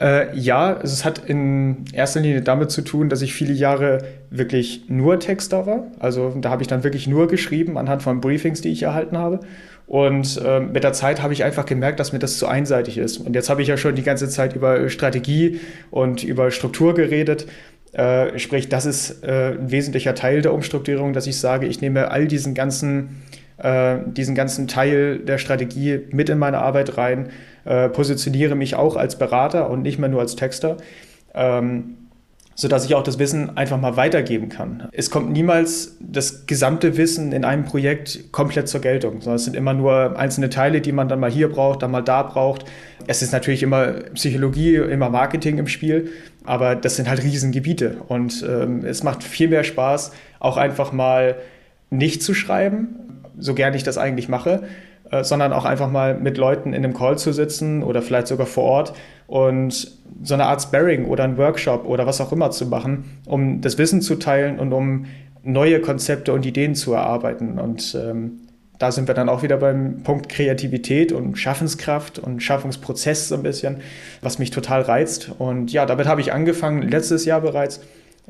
Äh, 0.00 0.36
ja, 0.36 0.74
also 0.74 0.92
es 0.92 1.04
hat 1.04 1.18
in 1.18 1.84
erster 1.92 2.18
Linie 2.18 2.42
damit 2.42 2.72
zu 2.72 2.82
tun, 2.82 3.10
dass 3.10 3.22
ich 3.22 3.32
viele 3.32 3.52
Jahre 3.52 4.04
wirklich 4.30 4.88
nur 4.88 5.20
Texter 5.20 5.66
war. 5.66 5.84
Also 6.00 6.34
da 6.36 6.50
habe 6.50 6.62
ich 6.62 6.68
dann 6.68 6.82
wirklich 6.82 7.06
nur 7.06 7.28
geschrieben 7.28 7.78
anhand 7.78 8.02
von 8.02 8.20
Briefings, 8.20 8.60
die 8.60 8.70
ich 8.70 8.82
erhalten 8.82 9.16
habe. 9.16 9.38
Und 9.86 10.38
äh, 10.44 10.60
mit 10.60 10.84
der 10.84 10.92
Zeit 10.92 11.22
habe 11.22 11.32
ich 11.32 11.44
einfach 11.44 11.64
gemerkt, 11.64 11.98
dass 11.98 12.12
mir 12.12 12.18
das 12.18 12.38
zu 12.38 12.46
einseitig 12.46 12.98
ist. 12.98 13.18
Und 13.18 13.34
jetzt 13.34 13.48
habe 13.48 13.62
ich 13.62 13.68
ja 13.68 13.76
schon 13.78 13.94
die 13.94 14.02
ganze 14.02 14.28
Zeit 14.28 14.54
über 14.54 14.90
Strategie 14.90 15.60
und 15.90 16.24
über 16.24 16.50
Struktur 16.50 16.94
geredet. 16.94 17.46
Äh, 17.92 18.38
sprich, 18.38 18.68
das 18.68 18.86
ist 18.86 19.24
äh, 19.24 19.52
ein 19.52 19.70
wesentlicher 19.70 20.14
Teil 20.14 20.42
der 20.42 20.52
Umstrukturierung, 20.52 21.12
dass 21.12 21.26
ich 21.26 21.38
sage, 21.38 21.66
ich 21.66 21.80
nehme 21.80 22.10
all 22.10 22.26
diesen 22.26 22.54
ganzen, 22.54 23.22
äh, 23.58 23.98
diesen 24.06 24.34
ganzen 24.34 24.68
Teil 24.68 25.18
der 25.18 25.38
Strategie 25.38 26.00
mit 26.10 26.28
in 26.28 26.38
meine 26.38 26.58
Arbeit 26.58 26.98
rein, 26.98 27.30
äh, 27.64 27.88
positioniere 27.88 28.54
mich 28.54 28.74
auch 28.74 28.96
als 28.96 29.16
Berater 29.16 29.70
und 29.70 29.82
nicht 29.82 29.98
mehr 29.98 30.08
nur 30.08 30.20
als 30.20 30.36
Texter. 30.36 30.76
Ähm, 31.34 31.96
sodass 32.58 32.84
ich 32.84 32.96
auch 32.96 33.04
das 33.04 33.20
Wissen 33.20 33.56
einfach 33.56 33.80
mal 33.80 33.96
weitergeben 33.96 34.48
kann. 34.48 34.88
Es 34.90 35.10
kommt 35.10 35.30
niemals 35.30 35.96
das 36.00 36.44
gesamte 36.46 36.96
Wissen 36.96 37.30
in 37.30 37.44
einem 37.44 37.64
Projekt 37.64 38.32
komplett 38.32 38.66
zur 38.66 38.80
Geltung, 38.80 39.20
sondern 39.20 39.36
es 39.36 39.44
sind 39.44 39.54
immer 39.54 39.74
nur 39.74 40.18
einzelne 40.18 40.50
Teile, 40.50 40.80
die 40.80 40.90
man 40.90 41.08
dann 41.08 41.20
mal 41.20 41.30
hier 41.30 41.48
braucht, 41.50 41.84
dann 41.84 41.92
mal 41.92 42.02
da 42.02 42.24
braucht. 42.24 42.64
Es 43.06 43.22
ist 43.22 43.32
natürlich 43.32 43.62
immer 43.62 43.92
Psychologie, 44.14 44.74
immer 44.74 45.08
Marketing 45.08 45.58
im 45.58 45.68
Spiel, 45.68 46.10
aber 46.48 46.74
das 46.74 46.96
sind 46.96 47.08
halt 47.08 47.22
Riesengebiete 47.22 47.98
und 48.08 48.44
ähm, 48.48 48.84
es 48.84 49.02
macht 49.02 49.22
viel 49.22 49.48
mehr 49.48 49.64
Spaß, 49.64 50.12
auch 50.40 50.56
einfach 50.56 50.92
mal 50.92 51.36
nicht 51.90 52.22
zu 52.22 52.32
schreiben, 52.32 53.22
so 53.38 53.54
gern 53.54 53.74
ich 53.74 53.82
das 53.82 53.98
eigentlich 53.98 54.28
mache, 54.28 54.62
äh, 55.10 55.22
sondern 55.24 55.52
auch 55.52 55.66
einfach 55.66 55.90
mal 55.90 56.18
mit 56.18 56.38
Leuten 56.38 56.72
in 56.72 56.84
einem 56.84 56.94
Call 56.94 57.18
zu 57.18 57.32
sitzen 57.32 57.82
oder 57.82 58.00
vielleicht 58.00 58.28
sogar 58.28 58.46
vor 58.46 58.64
Ort 58.64 58.94
und 59.26 59.92
so 60.22 60.34
eine 60.34 60.46
Art 60.46 60.62
Sparring 60.62 61.04
oder 61.04 61.24
ein 61.24 61.36
Workshop 61.36 61.84
oder 61.84 62.06
was 62.06 62.20
auch 62.20 62.32
immer 62.32 62.50
zu 62.50 62.66
machen, 62.66 63.18
um 63.26 63.60
das 63.60 63.76
Wissen 63.76 64.00
zu 64.00 64.16
teilen 64.16 64.58
und 64.58 64.72
um 64.72 65.04
neue 65.42 65.80
Konzepte 65.80 66.32
und 66.32 66.46
Ideen 66.46 66.74
zu 66.74 66.94
erarbeiten. 66.94 67.58
Und 67.58 67.94
ähm, 67.94 68.40
da 68.78 68.92
sind 68.92 69.08
wir 69.08 69.14
dann 69.14 69.28
auch 69.28 69.42
wieder 69.42 69.56
beim 69.56 70.02
Punkt 70.02 70.28
Kreativität 70.28 71.12
und 71.12 71.36
Schaffenskraft 71.36 72.18
und 72.18 72.42
Schaffungsprozess 72.42 73.28
so 73.28 73.34
ein 73.34 73.42
bisschen, 73.42 73.80
was 74.22 74.38
mich 74.38 74.50
total 74.50 74.82
reizt. 74.82 75.32
Und 75.38 75.72
ja, 75.72 75.84
damit 75.84 76.06
habe 76.06 76.20
ich 76.20 76.32
angefangen, 76.32 76.82
letztes 76.82 77.24
Jahr 77.24 77.40
bereits, 77.40 77.80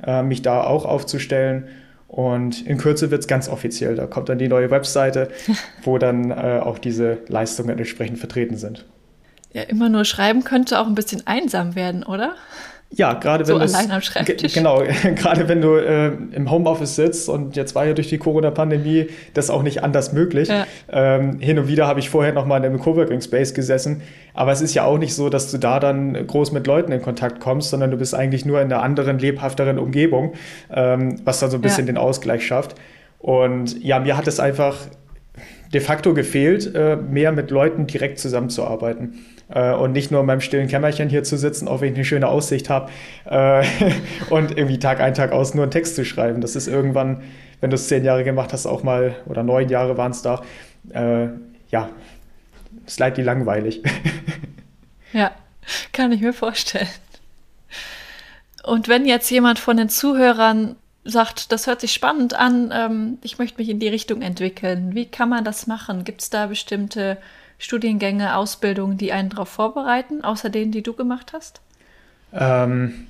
äh, 0.02 0.22
mich 0.22 0.42
da 0.42 0.62
auch 0.62 0.86
aufzustellen. 0.86 1.68
Und 2.08 2.66
in 2.66 2.78
Kürze 2.78 3.10
wird 3.10 3.20
es 3.20 3.28
ganz 3.28 3.50
offiziell. 3.50 3.94
Da 3.94 4.06
kommt 4.06 4.30
dann 4.30 4.38
die 4.38 4.48
neue 4.48 4.70
Webseite, 4.70 5.28
wo 5.82 5.98
dann 5.98 6.30
äh, 6.30 6.60
auch 6.62 6.78
diese 6.78 7.18
Leistungen 7.28 7.76
entsprechend 7.76 8.18
vertreten 8.18 8.56
sind. 8.56 8.86
Ja, 9.52 9.62
immer 9.62 9.90
nur 9.90 10.04
schreiben 10.06 10.44
könnte 10.44 10.78
auch 10.78 10.86
ein 10.86 10.94
bisschen 10.94 11.26
einsam 11.26 11.74
werden, 11.74 12.04
oder? 12.04 12.36
Ja, 12.90 13.12
gerade 13.12 13.46
wenn 13.46 13.54
so 13.54 13.60
allein 13.60 13.90
am 13.90 14.00
Schreibtisch. 14.00 14.54
Genau, 14.54 14.82
gerade 15.14 15.46
wenn 15.46 15.60
du 15.60 15.76
äh, 15.76 16.06
im 16.32 16.50
Homeoffice 16.50 16.96
sitzt 16.96 17.28
und 17.28 17.54
jetzt 17.54 17.74
war 17.74 17.86
ja 17.86 17.92
durch 17.92 18.08
die 18.08 18.16
Corona-Pandemie 18.16 19.08
das 19.34 19.50
auch 19.50 19.62
nicht 19.62 19.82
anders 19.82 20.12
möglich. 20.12 20.48
Ja. 20.48 20.66
Ähm, 20.90 21.38
hin 21.38 21.58
und 21.58 21.68
wieder 21.68 21.86
habe 21.86 22.00
ich 22.00 22.08
vorher 22.08 22.32
noch 22.32 22.46
mal 22.46 22.56
in 22.56 22.64
einem 22.64 22.78
Coworking 22.78 23.20
Space 23.20 23.52
gesessen, 23.52 24.02
aber 24.32 24.52
es 24.52 24.62
ist 24.62 24.72
ja 24.72 24.84
auch 24.84 24.96
nicht 24.96 25.14
so, 25.14 25.28
dass 25.28 25.50
du 25.50 25.58
da 25.58 25.80
dann 25.80 26.26
groß 26.26 26.52
mit 26.52 26.66
Leuten 26.66 26.90
in 26.90 27.02
Kontakt 27.02 27.40
kommst, 27.40 27.70
sondern 27.70 27.90
du 27.90 27.98
bist 27.98 28.14
eigentlich 28.14 28.46
nur 28.46 28.60
in 28.60 28.72
einer 28.72 28.82
anderen 28.82 29.18
lebhafteren 29.18 29.78
Umgebung, 29.78 30.32
ähm, 30.74 31.20
was 31.24 31.40
dann 31.40 31.50
so 31.50 31.58
ein 31.58 31.62
bisschen 31.62 31.86
ja. 31.86 31.92
den 31.92 31.98
Ausgleich 31.98 32.46
schafft. 32.46 32.74
Und 33.18 33.82
ja, 33.84 33.98
mir 33.98 34.16
hat 34.16 34.26
es 34.26 34.40
einfach 34.40 34.76
de 35.74 35.80
facto 35.82 36.14
gefehlt, 36.14 36.74
äh, 36.74 36.96
mehr 36.96 37.32
mit 37.32 37.50
Leuten 37.50 37.86
direkt 37.86 38.18
zusammenzuarbeiten 38.18 39.18
äh, 39.48 39.72
und 39.72 39.92
nicht 39.92 40.10
nur 40.10 40.20
in 40.20 40.26
meinem 40.26 40.40
stillen 40.40 40.68
Kämmerchen 40.68 41.08
hier 41.08 41.24
zu 41.24 41.36
sitzen, 41.36 41.68
auch 41.68 41.80
wenn 41.80 41.92
ich 41.92 41.94
eine 41.94 42.04
schöne 42.04 42.28
Aussicht 42.28 42.70
habe 42.70 42.90
äh, 43.24 43.64
und 44.30 44.56
irgendwie 44.56 44.78
Tag 44.78 45.00
ein, 45.00 45.14
Tag 45.14 45.32
aus 45.32 45.54
nur 45.54 45.64
einen 45.64 45.72
Text 45.72 45.96
zu 45.96 46.04
schreiben. 46.04 46.40
Das 46.40 46.56
ist 46.56 46.68
irgendwann, 46.68 47.22
wenn 47.60 47.70
du 47.70 47.74
es 47.74 47.88
zehn 47.88 48.04
Jahre 48.04 48.24
gemacht 48.24 48.52
hast, 48.52 48.66
auch 48.66 48.82
mal, 48.82 49.16
oder 49.26 49.42
neun 49.42 49.68
Jahre 49.68 49.96
waren 49.96 50.12
es 50.12 50.22
da, 50.22 50.42
äh, 50.90 51.28
ja, 51.70 51.90
slightly 52.86 53.22
langweilig. 53.22 53.82
ja, 55.12 55.32
kann 55.92 56.12
ich 56.12 56.20
mir 56.20 56.32
vorstellen. 56.32 56.88
Und 58.64 58.88
wenn 58.88 59.06
jetzt 59.06 59.30
jemand 59.30 59.58
von 59.58 59.76
den 59.76 59.88
Zuhörern 59.88 60.76
sagt, 61.04 61.52
das 61.52 61.66
hört 61.66 61.80
sich 61.80 61.92
spannend 61.92 62.34
an, 62.34 62.70
ähm, 62.72 63.18
ich 63.22 63.38
möchte 63.38 63.58
mich 63.58 63.70
in 63.70 63.80
die 63.80 63.88
Richtung 63.88 64.20
entwickeln, 64.20 64.94
wie 64.94 65.06
kann 65.06 65.30
man 65.30 65.44
das 65.44 65.66
machen? 65.66 66.04
Gibt 66.04 66.20
es 66.20 66.30
da 66.30 66.46
bestimmte 66.46 67.16
Studiengänge, 67.58 68.36
Ausbildungen, 68.36 68.96
die 68.98 69.12
einen 69.12 69.30
darauf 69.30 69.48
vorbereiten, 69.48 70.22
außer 70.22 70.48
denen, 70.48 70.72
die 70.72 70.82
du 70.82 70.92
gemacht 70.92 71.32
hast? 71.32 71.60
Ähm, 72.32 73.06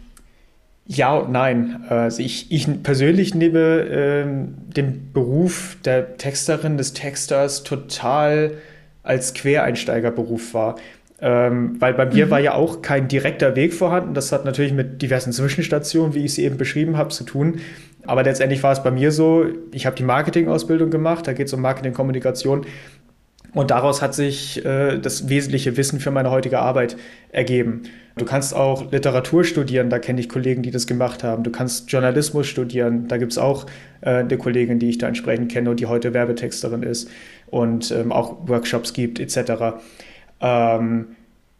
ja 0.86 1.14
und 1.16 1.30
nein. 1.30 1.84
Also 1.88 2.22
ich, 2.22 2.50
ich 2.50 2.82
persönlich 2.82 3.34
nehme 3.34 3.58
ähm, 3.58 4.54
den 4.74 5.12
Beruf 5.12 5.76
der 5.84 6.16
Texterin, 6.16 6.78
des 6.78 6.94
Texters 6.94 7.62
total 7.62 8.54
als 9.02 9.34
Quereinsteigerberuf 9.34 10.54
wahr. 10.54 10.76
Ähm, 11.20 11.80
weil 11.80 11.94
bei 11.94 12.06
mir 12.06 12.26
mhm. 12.26 12.30
war 12.30 12.38
ja 12.38 12.54
auch 12.54 12.80
kein 12.80 13.08
direkter 13.08 13.56
Weg 13.56 13.74
vorhanden. 13.74 14.14
Das 14.14 14.32
hat 14.32 14.44
natürlich 14.44 14.72
mit 14.72 15.02
diversen 15.02 15.32
Zwischenstationen, 15.32 16.14
wie 16.14 16.24
ich 16.24 16.34
sie 16.34 16.44
eben 16.44 16.56
beschrieben 16.56 16.96
habe, 16.96 17.10
zu 17.10 17.24
tun. 17.24 17.60
Aber 18.06 18.22
letztendlich 18.22 18.62
war 18.62 18.72
es 18.72 18.82
bei 18.82 18.90
mir 18.90 19.12
so, 19.12 19.44
ich 19.72 19.84
habe 19.84 19.96
die 19.96 20.04
Marketingausbildung 20.04 20.90
gemacht, 20.90 21.26
da 21.26 21.34
geht 21.34 21.48
es 21.48 21.52
um 21.52 21.60
Marketingkommunikation. 21.60 22.64
Und 23.54 23.70
daraus 23.70 24.02
hat 24.02 24.14
sich 24.14 24.64
äh, 24.64 24.98
das 24.98 25.28
wesentliche 25.28 25.76
Wissen 25.76 26.00
für 26.00 26.10
meine 26.10 26.30
heutige 26.30 26.58
Arbeit 26.58 26.96
ergeben. 27.32 27.82
Du 28.16 28.24
kannst 28.24 28.54
auch 28.54 28.90
Literatur 28.90 29.44
studieren, 29.44 29.90
da 29.90 29.98
kenne 29.98 30.20
ich 30.20 30.28
Kollegen, 30.28 30.62
die 30.62 30.70
das 30.70 30.86
gemacht 30.86 31.22
haben. 31.22 31.44
Du 31.44 31.50
kannst 31.50 31.90
Journalismus 31.90 32.46
studieren, 32.46 33.08
da 33.08 33.16
gibt 33.16 33.32
es 33.32 33.38
auch 33.38 33.66
äh, 34.00 34.10
eine 34.10 34.36
Kollegin, 34.36 34.78
die 34.78 34.90
ich 34.90 34.98
da 34.98 35.06
entsprechend 35.08 35.50
kenne 35.52 35.70
und 35.70 35.80
die 35.80 35.86
heute 35.86 36.14
Werbetexterin 36.14 36.82
ist 36.82 37.08
und 37.46 37.90
ähm, 37.92 38.12
auch 38.12 38.48
Workshops 38.48 38.92
gibt 38.92 39.20
etc. 39.20 39.78
Ähm, 40.40 41.06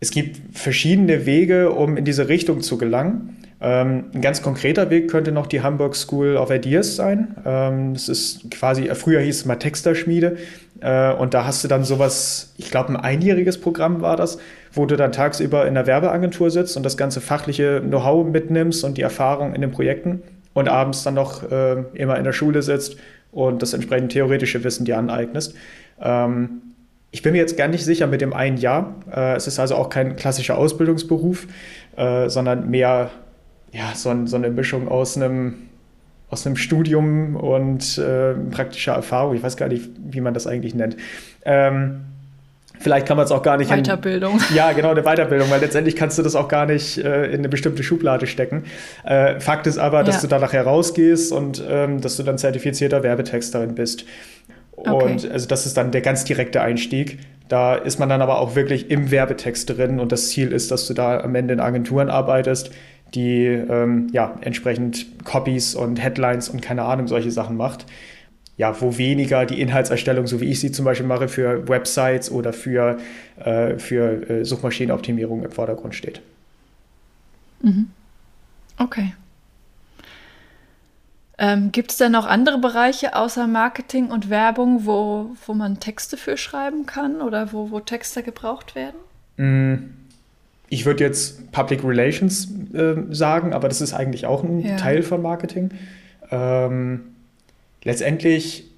es 0.01 0.11
gibt 0.11 0.57
verschiedene 0.57 1.27
Wege, 1.27 1.70
um 1.70 1.96
in 1.96 2.05
diese 2.05 2.29
Richtung 2.29 2.61
zu 2.61 2.79
gelangen. 2.79 3.37
Ähm, 3.61 4.05
ein 4.14 4.20
ganz 4.20 4.42
konkreter 4.42 4.90
Weg 4.90 5.11
könnte 5.11 5.33
noch 5.33 5.46
die 5.46 5.62
Hamburg 5.62 5.96
School 5.96 6.37
of 6.37 6.51
Ideas 6.51 6.94
sein. 6.94 7.35
Ähm, 7.44 7.94
ist 7.94 8.48
quasi, 8.53 8.88
früher 8.94 9.20
hieß 9.20 9.37
es 9.38 9.44
mal 9.44 9.57
Texterschmiede. 9.57 10.37
Äh, 10.81 11.12
und 11.12 11.35
da 11.35 11.45
hast 11.45 11.64
du 11.64 11.69
dann 11.69 11.85
sowas, 11.85 12.55
ich 12.57 12.71
glaube, 12.71 12.91
ein 12.91 12.97
einjähriges 12.97 13.61
Programm 13.61 14.01
war 14.01 14.17
das, 14.17 14.38
wo 14.73 14.87
du 14.87 14.97
dann 14.97 15.12
tagsüber 15.12 15.67
in 15.67 15.75
der 15.75 15.87
Werbeagentur 15.87 16.51
sitzt 16.51 16.77
und 16.77 16.83
das 16.83 16.97
ganze 16.97 17.21
fachliche 17.21 17.81
Know-how 17.81 18.27
mitnimmst 18.27 18.85
und 18.85 18.99
die 18.99 19.03
Erfahrung 19.03 19.55
in 19.55 19.61
den 19.61 19.71
Projekten 19.71 20.23
und 20.55 20.69
abends 20.69 21.03
dann 21.03 21.14
noch 21.14 21.51
äh, 21.51 21.85
immer 21.95 22.17
in 22.17 22.25
der 22.25 22.33
Schule 22.33 22.62
sitzt 22.62 22.97
und 23.33 23.62
das 23.62 23.73
entsprechende 23.73 24.12
theoretische 24.12 24.62
Wissen 24.64 24.85
dir 24.85 24.99
aneignest. 24.99 25.55
Ähm, 26.01 26.62
ich 27.11 27.23
bin 27.23 27.33
mir 27.33 27.38
jetzt 27.38 27.57
gar 27.57 27.69
nicht 27.69 27.85
sicher 27.85 28.07
mit 28.07 28.21
dem 28.21 28.33
einen 28.33 28.59
Jahr. 28.59 28.95
Äh, 29.11 29.37
es 29.37 29.47
ist 29.47 29.59
also 29.59 29.77
auch 29.77 29.88
kein 29.88 30.17
klassischer 30.17 30.59
Ausbildungsberuf, 30.59 31.47
äh, 31.97 32.29
sondern 32.29 32.71
mehr 32.71 33.11
ja, 33.73 33.93
so, 33.95 34.14
so, 34.27 34.37
eine 34.37 34.51
Mischung 34.51 34.88
aus 34.88 35.17
einem, 35.17 35.67
aus 36.31 36.47
einem 36.47 36.57
Studium 36.57 37.37
und 37.37 37.99
äh, 37.99 38.35
praktischer 38.51 38.93
Erfahrung. 38.93 39.35
Ich 39.35 39.43
weiß 39.43 39.57
gar 39.57 39.69
nicht, 39.69 39.88
wie 39.99 40.21
man 40.21 40.35
das 40.35 40.47
eigentlich 40.47 40.75
nennt. 40.75 40.97
Ähm, 41.45 42.01
vielleicht 42.79 43.07
kann 43.07 43.17
man 43.17 43.25
es 43.25 43.33
auch 43.33 43.43
gar 43.43 43.57
nicht. 43.57 43.71
Weiterbildung. 43.71 44.38
In, 44.51 44.55
ja, 44.57 44.73
genau, 44.73 44.91
eine 44.91 45.03
Weiterbildung, 45.03 45.51
weil 45.51 45.61
letztendlich 45.61 45.97
kannst 45.97 46.19
du 46.19 46.23
das 46.23 46.35
auch 46.35 46.49
gar 46.49 46.67
nicht 46.67 46.99
äh, 46.99 47.27
in 47.27 47.38
eine 47.38 47.49
bestimmte 47.49 47.83
Schublade 47.83 48.27
stecken. 48.27 48.64
Äh, 49.05 49.41
Fakt 49.41 49.67
ist 49.67 49.79
aber, 49.79 50.05
dass 50.05 50.17
ja. 50.17 50.21
du 50.23 50.27
da 50.29 50.38
nachher 50.38 50.64
rausgehst 50.64 51.33
und 51.33 51.62
ähm, 51.67 52.01
dass 52.01 52.17
du 52.17 52.23
dann 52.23 52.37
zertifizierter 52.37 53.03
Werbetexterin 53.03 53.75
bist. 53.75 54.05
Okay. 54.77 54.91
Und 54.91 55.31
also 55.31 55.49
das 55.49 55.67
ist 55.67 55.77
dann 55.77 55.91
der 55.91 56.03
ganz 56.03 56.25
direkte 56.25 56.61
Einstieg. 56.61 57.19
Da 57.49 57.75
ist 57.75 57.99
man 57.99 58.09
dann 58.11 58.21
aber 58.21 58.41
auch 58.41 58.55
wirklich 58.55 58.91
im 58.91 59.11
Werbetext 59.11 59.71
drin 59.71 60.01
und 60.01 60.12
das 60.12 60.29
Ziel 60.29 60.53
ist, 60.53 60.71
dass 60.71 60.87
du 60.87 60.95
da 60.95 61.21
am 61.21 61.35
Ende 61.35 61.55
in 61.55 61.61
Agenturen 61.61 62.11
arbeitest, 62.11 62.71
die 63.14 63.47
ähm, 63.47 64.09
ja 64.12 64.37
entsprechend 64.40 65.25
Copies 65.25 65.75
und 65.75 66.03
Headlines 66.03 66.49
und 66.49 66.62
keine 66.62 66.83
Ahnung 66.83 67.09
solche 67.09 67.31
Sachen 67.31 67.57
macht. 67.57 67.87
Ja, 68.57 68.81
wo 68.81 68.99
weniger 68.99 69.47
die 69.47 69.61
Inhaltserstellung, 69.61 70.27
so 70.27 70.40
wie 70.40 70.47
ich 70.47 70.59
sie 70.59 70.73
zum 70.73 70.85
Beispiel 70.85 71.07
mache, 71.07 71.29
für 71.29 71.68
Websites 71.68 72.29
oder 72.29 72.53
für, 72.53 72.99
äh, 73.38 73.79
für 73.79 74.29
äh, 74.29 74.44
Suchmaschinenoptimierung 74.44 75.44
im 75.44 75.53
Vordergrund 75.53 75.94
steht. 75.94 76.21
Mhm. 77.62 77.90
Okay. 78.79 79.14
Ähm, 81.40 81.71
Gibt 81.71 81.92
es 81.92 81.99
denn 81.99 82.11
noch 82.11 82.27
andere 82.27 82.59
Bereiche 82.59 83.14
außer 83.14 83.47
Marketing 83.47 84.11
und 84.11 84.29
Werbung, 84.29 84.87
wo, 84.87 85.37
wo 85.47 85.55
man 85.55 85.79
Texte 85.79 86.16
für 86.16 86.37
schreiben 86.37 86.85
kann 86.85 87.21
oder 87.21 87.53
wo, 87.53 87.71
wo 87.71 87.79
Texte 87.79 88.25
gebraucht 88.25 88.75
werden? 88.75 88.97
Mm, 89.37 90.08
ich 90.70 90.87
würde 90.87 91.04
jetzt 91.04 91.50
Public 91.52 91.85
Relations 91.85 92.48
äh, 92.74 92.94
sagen, 93.11 93.52
aber 93.52 93.68
das 93.68 93.81
ist 93.81 93.94
eigentlich 93.94 94.26
auch 94.26 94.42
ein 94.42 94.61
ja. 94.61 94.76
Teil 94.76 95.02
von 95.02 95.22
Marketing. 95.22 95.70
Ähm, 96.31 97.00
letztendlich 97.85 98.68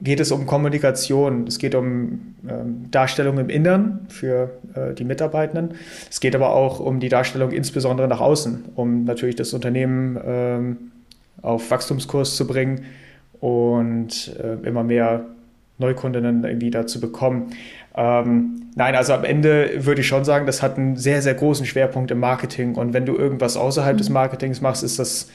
geht 0.00 0.20
es 0.20 0.32
um 0.32 0.46
Kommunikation, 0.46 1.46
es 1.46 1.58
geht 1.58 1.74
um 1.74 2.34
ähm, 2.48 2.90
Darstellung 2.90 3.38
im 3.38 3.48
Innern 3.48 4.06
für 4.08 4.50
äh, 4.74 4.94
die 4.94 5.04
Mitarbeitenden. 5.04 5.74
Es 6.10 6.20
geht 6.20 6.34
aber 6.34 6.54
auch 6.54 6.80
um 6.80 6.98
die 6.98 7.08
Darstellung 7.08 7.52
insbesondere 7.52 8.08
nach 8.08 8.20
außen, 8.20 8.64
um 8.74 9.04
natürlich 9.04 9.36
das 9.36 9.52
Unternehmen 9.52 10.18
ähm, 10.24 10.76
auf 11.40 11.70
Wachstumskurs 11.70 12.36
zu 12.36 12.46
bringen 12.46 12.84
und 13.40 14.36
äh, 14.42 14.66
immer 14.66 14.82
mehr 14.82 15.24
Neukundinnen 15.78 16.44
irgendwie 16.44 16.70
dazu 16.70 17.00
bekommen. 17.00 17.52
Ähm, 17.94 18.70
nein, 18.74 18.94
also 18.94 19.12
am 19.12 19.24
Ende 19.24 19.84
würde 19.84 20.00
ich 20.00 20.06
schon 20.06 20.24
sagen, 20.24 20.46
das 20.46 20.62
hat 20.62 20.78
einen 20.78 20.96
sehr, 20.96 21.22
sehr 21.22 21.34
großen 21.34 21.66
Schwerpunkt 21.66 22.10
im 22.10 22.20
Marketing. 22.20 22.74
Und 22.74 22.92
wenn 22.92 23.06
du 23.06 23.16
irgendwas 23.16 23.56
außerhalb 23.56 23.94
mhm. 23.94 23.98
des 23.98 24.08
Marketings 24.10 24.60
machst, 24.60 24.82
ist 24.82 24.98
das 24.98 25.28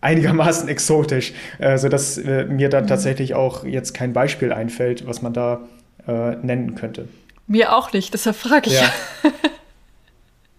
einigermaßen 0.00 0.68
exotisch, 0.70 1.32
äh, 1.58 1.78
sodass 1.78 2.18
äh, 2.18 2.44
mir 2.44 2.68
dann 2.68 2.84
mhm. 2.84 2.88
tatsächlich 2.88 3.34
auch 3.34 3.64
jetzt 3.64 3.94
kein 3.94 4.12
Beispiel 4.12 4.52
einfällt, 4.52 5.06
was 5.06 5.22
man 5.22 5.32
da 5.32 5.60
äh, 6.06 6.36
nennen 6.36 6.74
könnte. 6.74 7.08
Mir 7.46 7.74
auch 7.74 7.92
nicht, 7.92 8.14
deshalb 8.14 8.36
frage 8.36 8.70
ich. 8.70 8.80
Ja. 8.80 8.90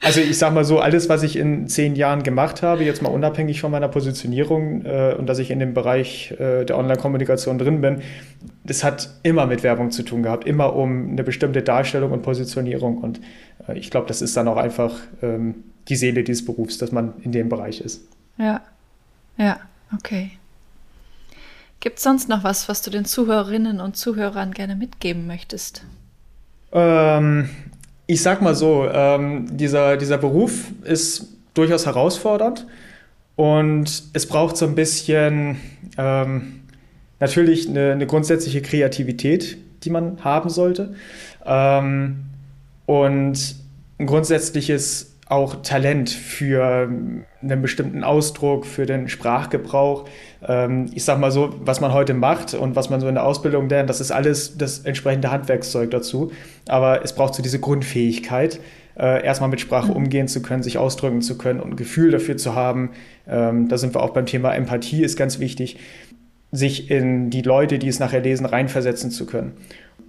Also 0.02 0.20
ich 0.20 0.38
sag 0.38 0.54
mal 0.54 0.66
so, 0.66 0.80
alles, 0.80 1.10
was 1.10 1.24
ich 1.24 1.36
in 1.36 1.68
zehn 1.68 1.96
Jahren 1.96 2.22
gemacht 2.22 2.62
habe, 2.62 2.84
jetzt 2.84 3.02
mal 3.02 3.10
unabhängig 3.10 3.62
von 3.62 3.72
meiner 3.72 3.88
Positionierung 3.88 4.86
äh, 4.86 5.16
und 5.18 5.28
dass 5.28 5.40
ich 5.40 5.50
in 5.50 5.60
dem 5.60 5.74
Bereich 5.74 6.32
äh, 6.40 6.64
der 6.64 6.78
Online-Kommunikation 6.78 7.58
drin 7.58 7.82
bin, 7.82 8.02
das 8.64 8.84
hat 8.84 9.10
immer 9.24 9.48
mit 9.48 9.64
Werbung 9.64 9.92
zu 9.92 10.04
tun 10.04 10.22
gehabt, 10.22 10.46
immer 10.46 10.76
um 10.76 11.10
eine 11.10 11.24
bestimmte 11.24 11.64
Darstellung 11.64 12.12
und 12.12 12.22
Positionierung. 12.22 12.98
Und 12.98 13.20
äh, 13.68 13.78
ich 13.78 13.90
glaube, 13.90 14.08
das 14.08 14.22
ist 14.22 14.38
dann 14.38 14.48
auch 14.48 14.58
einfach 14.58 14.94
ähm, 15.24 15.64
die 15.88 15.96
Seele 15.96 16.24
dieses 16.24 16.46
Berufs, 16.46 16.78
dass 16.78 16.92
man 16.92 17.14
in 17.24 17.32
dem 17.32 17.50
Bereich 17.50 17.82
ist. 17.82 18.02
Ja, 18.38 18.62
ja, 19.38 19.60
okay. 19.94 20.32
Gibt 21.80 21.98
es 21.98 22.04
sonst 22.04 22.30
noch 22.30 22.44
was, 22.44 22.68
was 22.68 22.82
du 22.82 22.90
den 22.90 23.06
Zuhörerinnen 23.06 23.80
und 23.80 23.96
Zuhörern 23.96 24.54
gerne 24.54 24.76
mitgeben 24.76 25.28
möchtest? 25.28 25.84
Ähm, 26.72 27.50
ich 28.08 28.22
sag 28.22 28.42
mal 28.42 28.56
so, 28.56 28.88
ähm, 28.92 29.58
dieser, 29.58 29.98
dieser 29.98 30.18
Beruf 30.18 30.72
ist 30.84 31.28
durchaus 31.54 31.86
herausfordernd 31.86 32.68
und 33.36 34.04
es 34.14 34.28
braucht 34.28 34.58
so 34.58 34.66
ein 34.66 34.76
bisschen 34.76 35.58
ähm, 35.98 36.62
natürlich 37.20 37.68
eine, 37.68 37.94
eine, 37.94 38.06
grundsätzliche 38.06 38.62
Kreativität, 38.62 39.58
die 39.84 39.90
man 39.90 40.24
haben 40.24 40.50
sollte 40.50 40.96
ähm, 41.46 42.26
und 42.86 43.56
ein 43.98 44.06
grundsätzliches 44.06 45.15
auch 45.28 45.64
Talent 45.64 46.12
für 46.12 46.88
einen 47.42 47.62
bestimmten 47.62 48.04
Ausdruck, 48.04 48.66
für 48.66 48.86
den 48.86 49.10
Sprachgebrauch. 49.10 50.06
Ähm, 50.48 50.92
ich 50.94 51.04
sag 51.04 51.20
mal 51.20 51.32
so, 51.32 51.50
was 51.60 51.82
man 51.82 51.94
heute 51.94 52.14
macht 52.14 52.54
und 52.54 52.76
was 52.76 52.92
man 52.92 53.02
so 53.02 53.08
in 53.08 53.16
der 53.16 53.26
Ausbildung 53.26 53.68
lernt, 53.68 53.90
das 53.90 54.02
ist 54.02 54.12
alles 54.12 54.58
das 54.58 54.80
entsprechende 54.80 55.32
Handwerkszeug 55.32 55.90
dazu. 55.90 56.32
Aber 56.68 57.04
es 57.04 57.14
braucht 57.14 57.34
so 57.34 57.42
diese 57.42 57.60
Grundfähigkeit, 57.60 58.60
äh, 59.00 59.26
erstmal 59.26 59.50
mit 59.50 59.60
Sprache 59.60 59.90
mhm. 59.90 59.98
umgehen 59.98 60.28
zu 60.28 60.44
können, 60.44 60.62
sich 60.62 60.78
ausdrücken 60.78 61.24
zu 61.24 61.40
können 61.40 61.60
und 61.60 61.72
ein 61.72 61.76
Gefühl 61.76 62.12
dafür 62.12 62.38
zu 62.38 62.54
haben. 62.54 62.92
Ähm, 63.28 63.68
da 63.68 63.80
sind 63.80 63.96
wir 63.96 64.04
auch 64.04 64.12
beim 64.12 64.28
Thema 64.28 64.54
Empathie, 64.54 65.04
ist 65.04 65.18
ganz 65.18 65.40
wichtig, 65.40 65.78
sich 66.52 66.92
in 66.92 67.32
die 67.32 67.42
Leute, 67.42 67.80
die 67.80 67.88
es 67.88 68.00
nachher 68.00 68.22
lesen, 68.22 68.46
reinversetzen 68.46 69.10
zu 69.10 69.26
können 69.26 69.54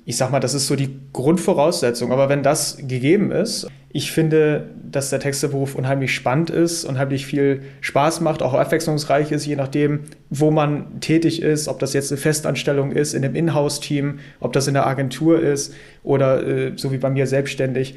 ich 0.08 0.16
sag 0.16 0.30
mal, 0.30 0.38
das 0.38 0.54
ist 0.54 0.68
so 0.68 0.76
die 0.76 1.00
Grundvoraussetzung. 1.12 2.12
Aber 2.12 2.28
wenn 2.28 2.44
das 2.44 2.76
gegeben 2.76 3.32
ist, 3.32 3.66
ich 3.90 4.12
finde, 4.12 4.70
dass 4.88 5.10
der 5.10 5.18
Texteberuf 5.18 5.74
unheimlich 5.74 6.14
spannend 6.14 6.48
ist, 6.48 6.84
unheimlich 6.84 7.26
viel 7.26 7.62
Spaß 7.80 8.20
macht, 8.20 8.40
auch 8.40 8.54
abwechslungsreich 8.54 9.32
ist, 9.32 9.46
je 9.46 9.56
nachdem, 9.56 10.04
wo 10.30 10.52
man 10.52 11.00
tätig 11.00 11.42
ist, 11.42 11.66
ob 11.66 11.80
das 11.80 11.92
jetzt 11.92 12.12
eine 12.12 12.20
Festanstellung 12.20 12.92
ist, 12.92 13.14
in 13.14 13.24
einem 13.24 13.34
Inhouse-Team, 13.34 14.20
ob 14.38 14.52
das 14.52 14.68
in 14.68 14.74
der 14.74 14.86
Agentur 14.86 15.40
ist 15.42 15.74
oder 16.04 16.46
äh, 16.46 16.72
so 16.76 16.92
wie 16.92 16.98
bei 16.98 17.10
mir 17.10 17.26
selbstständig. 17.26 17.96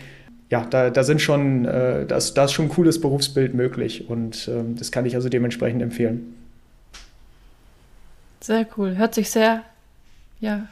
Ja, 0.50 0.66
da, 0.68 0.90
da 0.90 1.04
sind 1.04 1.22
schon, 1.22 1.66
äh, 1.66 2.08
das, 2.08 2.34
da 2.34 2.46
ist 2.46 2.54
schon 2.54 2.66
ein 2.66 2.70
cooles 2.70 3.00
Berufsbild 3.00 3.54
möglich 3.54 4.10
und 4.10 4.48
äh, 4.48 4.64
das 4.76 4.92
kann 4.92 5.06
ich 5.06 5.14
also 5.14 5.30
dementsprechend 5.30 5.84
empfehlen. 5.84 6.34
Sehr 8.42 8.66
cool. 8.78 8.98
Hört 8.98 9.14
sich 9.14 9.30
sehr, 9.30 9.62
ja, 10.40 10.68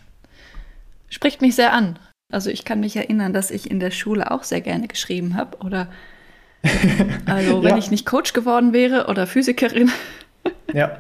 spricht 1.10 1.42
mich 1.42 1.56
sehr 1.56 1.74
an. 1.74 2.00
Also 2.32 2.50
ich 2.50 2.66
kann 2.66 2.80
mich 2.80 2.96
erinnern, 2.96 3.34
dass 3.34 3.52
ich 3.52 3.72
in 3.72 3.80
der 3.80 3.92
Schule 3.92 4.32
auch 4.32 4.44
sehr 4.44 4.62
gerne 4.62 4.88
geschrieben 4.88 5.36
habe. 5.36 5.58
Oder 5.58 5.88
also 7.26 7.64
wenn 7.64 7.72
ja. 7.72 7.78
ich 7.78 7.92
nicht 7.92 8.06
Coach 8.06 8.34
geworden 8.34 8.74
wäre 8.74 9.08
oder 9.08 9.28
Physikerin. 9.28 9.92
ja. 10.74 10.98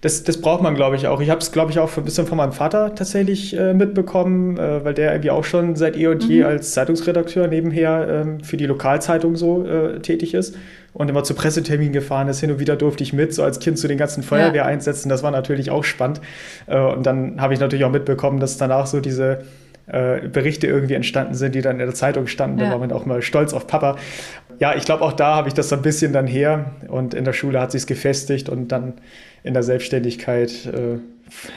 Das, 0.00 0.22
das 0.22 0.40
braucht 0.40 0.62
man, 0.62 0.74
glaube 0.74 0.96
ich, 0.96 1.06
auch. 1.08 1.20
Ich 1.20 1.28
habe 1.28 1.40
es, 1.40 1.52
glaube 1.52 1.70
ich, 1.70 1.78
auch 1.78 1.94
ein 1.94 2.04
bisschen 2.04 2.26
von 2.26 2.38
meinem 2.38 2.52
Vater 2.52 2.94
tatsächlich 2.94 3.58
äh, 3.58 3.74
mitbekommen, 3.74 4.56
äh, 4.56 4.82
weil 4.82 4.94
der 4.94 5.12
irgendwie 5.12 5.30
auch 5.30 5.44
schon 5.44 5.76
seit 5.76 5.94
eh 5.94 6.06
und 6.06 6.24
je 6.24 6.40
mhm. 6.40 6.46
als 6.46 6.72
Zeitungsredakteur 6.72 7.48
nebenher 7.48 8.08
ähm, 8.08 8.40
für 8.42 8.56
die 8.56 8.64
Lokalzeitung 8.64 9.36
so 9.36 9.66
äh, 9.66 10.00
tätig 10.00 10.32
ist 10.32 10.56
und 10.94 11.10
immer 11.10 11.22
zu 11.22 11.34
Presseterminen 11.34 11.92
gefahren 11.92 12.28
ist. 12.28 12.40
Hin 12.40 12.50
und 12.50 12.58
wieder 12.58 12.76
durfte 12.76 13.02
ich 13.02 13.12
mit, 13.12 13.34
so 13.34 13.42
als 13.42 13.60
Kind 13.60 13.78
zu 13.78 13.88
den 13.88 13.98
ganzen 13.98 14.22
Feuerwehreinsätzen. 14.22 15.10
Das 15.10 15.22
war 15.22 15.32
natürlich 15.32 15.70
auch 15.70 15.84
spannend. 15.84 16.22
Äh, 16.66 16.80
und 16.80 17.04
dann 17.04 17.38
habe 17.38 17.52
ich 17.52 17.60
natürlich 17.60 17.84
auch 17.84 17.92
mitbekommen, 17.92 18.40
dass 18.40 18.56
danach 18.56 18.86
so 18.86 19.00
diese 19.00 19.44
äh, 19.86 20.28
Berichte 20.28 20.66
irgendwie 20.66 20.94
entstanden 20.94 21.34
sind, 21.34 21.54
die 21.54 21.60
dann 21.60 21.78
in 21.78 21.86
der 21.86 21.94
Zeitung 21.94 22.26
standen. 22.26 22.58
Ja. 22.58 22.66
Da 22.66 22.70
war 22.72 22.78
man 22.78 22.92
auch 22.92 23.04
mal 23.04 23.20
stolz 23.20 23.52
auf 23.52 23.66
Papa. 23.66 23.96
Ja, 24.60 24.74
ich 24.76 24.84
glaube, 24.84 25.02
auch 25.04 25.12
da 25.12 25.34
habe 25.34 25.48
ich 25.48 25.54
das 25.54 25.68
so 25.68 25.76
ein 25.76 25.82
bisschen 25.82 26.12
dann 26.12 26.26
her 26.26 26.72
und 26.88 27.14
in 27.14 27.24
der 27.24 27.32
Schule 27.32 27.60
hat 27.60 27.72
sich 27.72 27.82
es 27.82 27.86
gefestigt 27.86 28.48
und 28.48 28.68
dann 28.68 28.94
in 29.42 29.54
der 29.54 29.62
Selbstständigkeit 29.62 30.66
äh, 30.66 30.98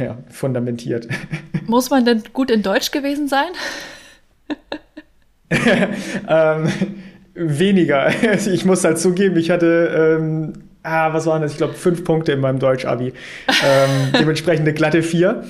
ja, 0.04 0.18
fundamentiert. 0.30 1.08
Muss 1.68 1.90
man 1.90 2.06
denn 2.06 2.24
gut 2.34 2.52
in 2.52 2.62
Deutsch 2.62 2.92
gewesen 2.92 3.28
sein? 3.28 3.50
ähm, 6.28 6.70
weniger. 7.34 8.12
Ich 8.54 8.66
muss 8.66 8.84
halt 8.84 9.00
zugeben, 9.00 9.38
ich 9.38 9.50
hatte 9.50 10.18
ähm, 10.20 10.63
ah, 10.84 11.14
was 11.14 11.26
waren 11.26 11.42
das? 11.42 11.54
Ich 11.54 11.58
glaube, 11.58 11.74
fünf 11.74 12.04
Punkte 12.04 12.32
in 12.34 12.40
meinem 12.40 12.60
Deutsch-Abi. 12.60 13.14
ähm, 13.48 13.90
dementsprechend 14.20 14.68
eine 14.68 14.74
glatte 14.74 15.02
vier. 15.02 15.44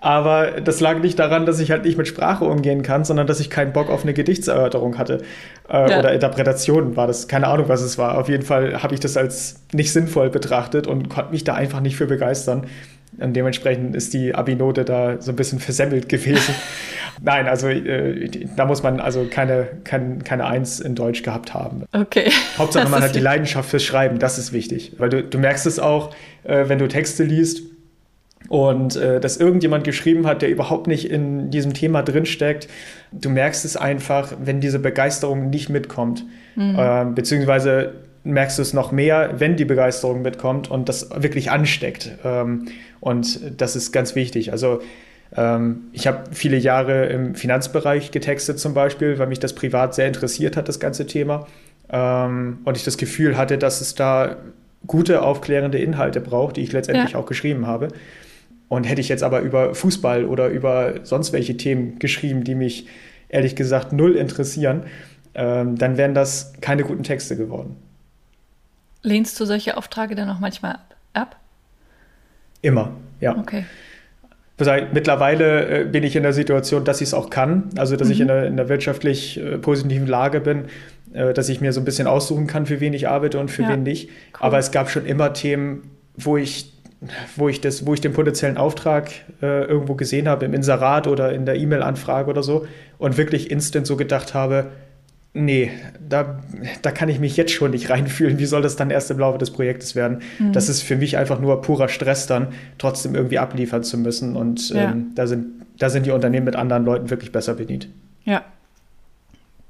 Aber 0.00 0.60
das 0.60 0.80
lag 0.80 1.00
nicht 1.00 1.18
daran, 1.18 1.46
dass 1.46 1.58
ich 1.58 1.70
halt 1.70 1.84
nicht 1.84 1.98
mit 1.98 2.06
Sprache 2.06 2.44
umgehen 2.44 2.82
kann, 2.82 3.04
sondern 3.04 3.26
dass 3.26 3.40
ich 3.40 3.50
keinen 3.50 3.72
Bock 3.72 3.90
auf 3.90 4.02
eine 4.02 4.14
Gedichtserörterung 4.14 4.98
hatte. 4.98 5.22
Äh, 5.68 5.90
ja. 5.90 5.98
Oder 5.98 6.12
Interpretation 6.12 6.96
war 6.96 7.06
das. 7.06 7.28
Keine 7.28 7.48
Ahnung, 7.48 7.68
was 7.68 7.80
es 7.80 7.98
war. 7.98 8.18
Auf 8.18 8.28
jeden 8.28 8.44
Fall 8.44 8.82
habe 8.82 8.94
ich 8.94 9.00
das 9.00 9.16
als 9.16 9.64
nicht 9.72 9.92
sinnvoll 9.92 10.30
betrachtet 10.30 10.86
und 10.86 11.08
konnte 11.08 11.32
mich 11.32 11.44
da 11.44 11.54
einfach 11.54 11.80
nicht 11.80 11.96
für 11.96 12.06
begeistern. 12.06 12.66
Und 13.18 13.34
dementsprechend 13.34 13.96
ist 13.96 14.12
die 14.12 14.34
Abi-Note 14.34 14.84
da 14.84 15.20
so 15.20 15.32
ein 15.32 15.36
bisschen 15.36 15.58
versemmelt 15.58 16.08
gewesen. 16.08 16.54
Nein, 17.22 17.48
also 17.48 17.68
äh, 17.68 18.28
da 18.56 18.66
muss 18.66 18.82
man 18.82 19.00
also 19.00 19.26
keine, 19.30 19.68
kein, 19.84 20.22
keine 20.22 20.46
Eins 20.46 20.80
in 20.80 20.94
Deutsch 20.94 21.22
gehabt 21.22 21.54
haben. 21.54 21.84
Okay. 21.92 22.30
Hauptsache 22.58 22.88
man 22.90 23.02
hat 23.02 23.14
die 23.14 23.20
Leidenschaft 23.20 23.70
fürs 23.70 23.84
Schreiben, 23.84 24.18
das 24.18 24.38
ist 24.38 24.52
wichtig. 24.52 24.92
Weil 24.98 25.08
du, 25.08 25.22
du 25.22 25.38
merkst 25.38 25.66
es 25.66 25.78
auch, 25.78 26.14
äh, 26.44 26.68
wenn 26.68 26.78
du 26.78 26.88
Texte 26.88 27.24
liest 27.24 27.62
und 28.48 28.96
äh, 28.96 29.18
dass 29.18 29.38
irgendjemand 29.38 29.84
geschrieben 29.84 30.26
hat, 30.26 30.42
der 30.42 30.50
überhaupt 30.50 30.86
nicht 30.86 31.10
in 31.10 31.50
diesem 31.50 31.72
Thema 31.72 32.02
drinsteckt. 32.02 32.68
Du 33.12 33.30
merkst 33.30 33.64
es 33.64 33.76
einfach, 33.76 34.34
wenn 34.44 34.60
diese 34.60 34.78
Begeisterung 34.78 35.48
nicht 35.50 35.68
mitkommt. 35.68 36.24
Mhm. 36.54 37.14
Beziehungsweise 37.14 37.92
merkst 38.26 38.58
du 38.58 38.62
es 38.62 38.72
noch 38.72 38.92
mehr, 38.92 39.34
wenn 39.38 39.56
die 39.56 39.64
Begeisterung 39.64 40.22
mitkommt 40.22 40.70
und 40.70 40.88
das 40.88 41.10
wirklich 41.14 41.50
ansteckt. 41.50 42.12
Ähm, 42.24 42.66
und 43.00 43.60
das 43.60 43.76
ist 43.76 43.92
ganz 43.92 44.14
wichtig. 44.14 44.52
Also 44.52 44.80
ähm, 45.36 45.84
ich 45.92 46.06
habe 46.06 46.24
viele 46.32 46.56
Jahre 46.56 47.06
im 47.06 47.34
Finanzbereich 47.34 48.10
getextet 48.10 48.58
zum 48.58 48.74
Beispiel, 48.74 49.18
weil 49.18 49.28
mich 49.28 49.40
das 49.40 49.54
privat 49.54 49.94
sehr 49.94 50.06
interessiert 50.06 50.56
hat, 50.56 50.68
das 50.68 50.80
ganze 50.80 51.06
Thema. 51.06 51.46
Ähm, 51.88 52.58
und 52.64 52.76
ich 52.76 52.84
das 52.84 52.96
Gefühl 52.96 53.36
hatte, 53.36 53.58
dass 53.58 53.80
es 53.80 53.94
da 53.94 54.36
gute, 54.86 55.22
aufklärende 55.22 55.78
Inhalte 55.78 56.20
braucht, 56.20 56.56
die 56.56 56.62
ich 56.62 56.72
letztendlich 56.72 57.12
ja. 57.12 57.18
auch 57.18 57.26
geschrieben 57.26 57.66
habe. 57.66 57.88
Und 58.68 58.84
hätte 58.84 59.00
ich 59.00 59.08
jetzt 59.08 59.22
aber 59.22 59.40
über 59.40 59.74
Fußball 59.74 60.24
oder 60.24 60.48
über 60.48 60.94
sonst 61.04 61.32
welche 61.32 61.56
Themen 61.56 62.00
geschrieben, 62.00 62.42
die 62.42 62.56
mich 62.56 62.88
ehrlich 63.28 63.54
gesagt 63.54 63.92
null 63.92 64.16
interessieren, 64.16 64.82
dann 65.34 65.96
wären 65.96 66.14
das 66.14 66.54
keine 66.60 66.82
guten 66.82 67.04
Texte 67.04 67.36
geworden. 67.36 67.76
Lehnst 69.02 69.38
du 69.38 69.44
solche 69.44 69.76
Aufträge 69.76 70.14
dann 70.14 70.28
auch 70.30 70.40
manchmal 70.40 70.78
ab? 71.12 71.36
Immer, 72.62 72.92
ja. 73.20 73.36
Okay. 73.36 73.64
Mittlerweile 74.58 75.82
äh, 75.82 75.84
bin 75.84 76.02
ich 76.02 76.16
in 76.16 76.22
der 76.22 76.32
Situation, 76.32 76.84
dass 76.84 77.02
ich 77.02 77.08
es 77.08 77.14
auch 77.14 77.28
kann, 77.28 77.70
also 77.76 77.94
dass 77.96 78.08
mhm. 78.08 78.14
ich 78.14 78.20
in 78.20 78.28
der, 78.28 78.46
in 78.46 78.56
der 78.56 78.68
wirtschaftlich 78.68 79.38
äh, 79.38 79.58
positiven 79.58 80.06
Lage 80.06 80.40
bin, 80.40 80.64
äh, 81.12 81.34
dass 81.34 81.48
ich 81.50 81.60
mir 81.60 81.72
so 81.72 81.80
ein 81.80 81.84
bisschen 81.84 82.06
aussuchen 82.06 82.46
kann, 82.46 82.64
für 82.64 82.80
wen 82.80 82.94
ich 82.94 83.06
arbeite 83.06 83.38
und 83.38 83.50
für 83.50 83.62
ja. 83.62 83.68
wen 83.68 83.82
nicht. 83.82 84.08
Cool. 84.08 84.38
Aber 84.40 84.58
es 84.58 84.70
gab 84.70 84.88
schon 84.88 85.04
immer 85.04 85.34
Themen, 85.34 85.90
wo 86.16 86.36
ich 86.36 86.72
wo 87.36 87.48
ich, 87.48 87.60
das, 87.60 87.86
wo 87.86 87.94
ich 87.94 88.00
den 88.00 88.12
potenziellen 88.12 88.56
Auftrag 88.56 89.10
äh, 89.42 89.64
irgendwo 89.64 89.94
gesehen 89.94 90.28
habe, 90.28 90.46
im 90.46 90.54
Inserat 90.54 91.06
oder 91.06 91.32
in 91.32 91.44
der 91.44 91.56
E-Mail-Anfrage 91.56 92.30
oder 92.30 92.42
so, 92.42 92.66
und 92.98 93.18
wirklich 93.18 93.50
instant 93.50 93.86
so 93.86 93.96
gedacht 93.96 94.34
habe, 94.34 94.70
nee, 95.36 95.70
da, 96.00 96.40
da 96.82 96.90
kann 96.90 97.08
ich 97.08 97.20
mich 97.20 97.36
jetzt 97.36 97.52
schon 97.52 97.70
nicht 97.70 97.90
reinfühlen. 97.90 98.38
Wie 98.38 98.46
soll 98.46 98.62
das 98.62 98.76
dann 98.76 98.90
erst 98.90 99.10
im 99.10 99.18
Laufe 99.18 99.38
des 99.38 99.50
Projektes 99.50 99.94
werden? 99.94 100.22
Mhm. 100.38 100.52
Das 100.52 100.68
ist 100.68 100.82
für 100.82 100.96
mich 100.96 101.16
einfach 101.16 101.38
nur 101.38 101.60
purer 101.62 101.88
Stress, 101.88 102.26
dann 102.26 102.48
trotzdem 102.78 103.14
irgendwie 103.14 103.38
abliefern 103.38 103.84
zu 103.84 103.98
müssen. 103.98 104.36
Und 104.36 104.70
ja. 104.70 104.90
ähm, 104.90 105.12
da, 105.14 105.26
sind, 105.26 105.46
da 105.78 105.90
sind 105.90 106.06
die 106.06 106.10
Unternehmen 106.10 106.46
mit 106.46 106.56
anderen 106.56 106.84
Leuten 106.84 107.10
wirklich 107.10 107.32
besser 107.32 107.54
bedient. 107.54 107.88
Ja. 108.24 108.44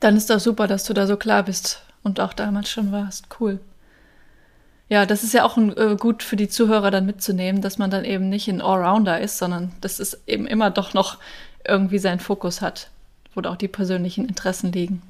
Dann 0.00 0.16
ist 0.16 0.30
das 0.30 0.44
super, 0.44 0.66
dass 0.66 0.84
du 0.84 0.94
da 0.94 1.06
so 1.06 1.16
klar 1.16 1.42
bist 1.42 1.82
und 2.02 2.20
auch 2.20 2.32
damals 2.32 2.70
schon 2.70 2.92
warst. 2.92 3.26
Cool. 3.40 3.58
Ja, 4.88 5.04
das 5.04 5.24
ist 5.24 5.34
ja 5.34 5.44
auch 5.44 5.56
ein, 5.56 5.76
äh, 5.76 5.96
gut 5.98 6.22
für 6.22 6.36
die 6.36 6.48
Zuhörer 6.48 6.92
dann 6.92 7.06
mitzunehmen, 7.06 7.60
dass 7.60 7.78
man 7.78 7.90
dann 7.90 8.04
eben 8.04 8.28
nicht 8.28 8.46
ein 8.46 8.60
Allrounder 8.60 9.20
ist, 9.20 9.38
sondern 9.38 9.72
dass 9.80 9.98
es 9.98 10.20
eben 10.26 10.46
immer 10.46 10.70
doch 10.70 10.94
noch 10.94 11.18
irgendwie 11.66 11.98
seinen 11.98 12.20
Fokus 12.20 12.60
hat, 12.60 12.90
wo 13.34 13.40
da 13.40 13.50
auch 13.50 13.56
die 13.56 13.66
persönlichen 13.66 14.28
Interessen 14.28 14.70
liegen. 14.70 15.02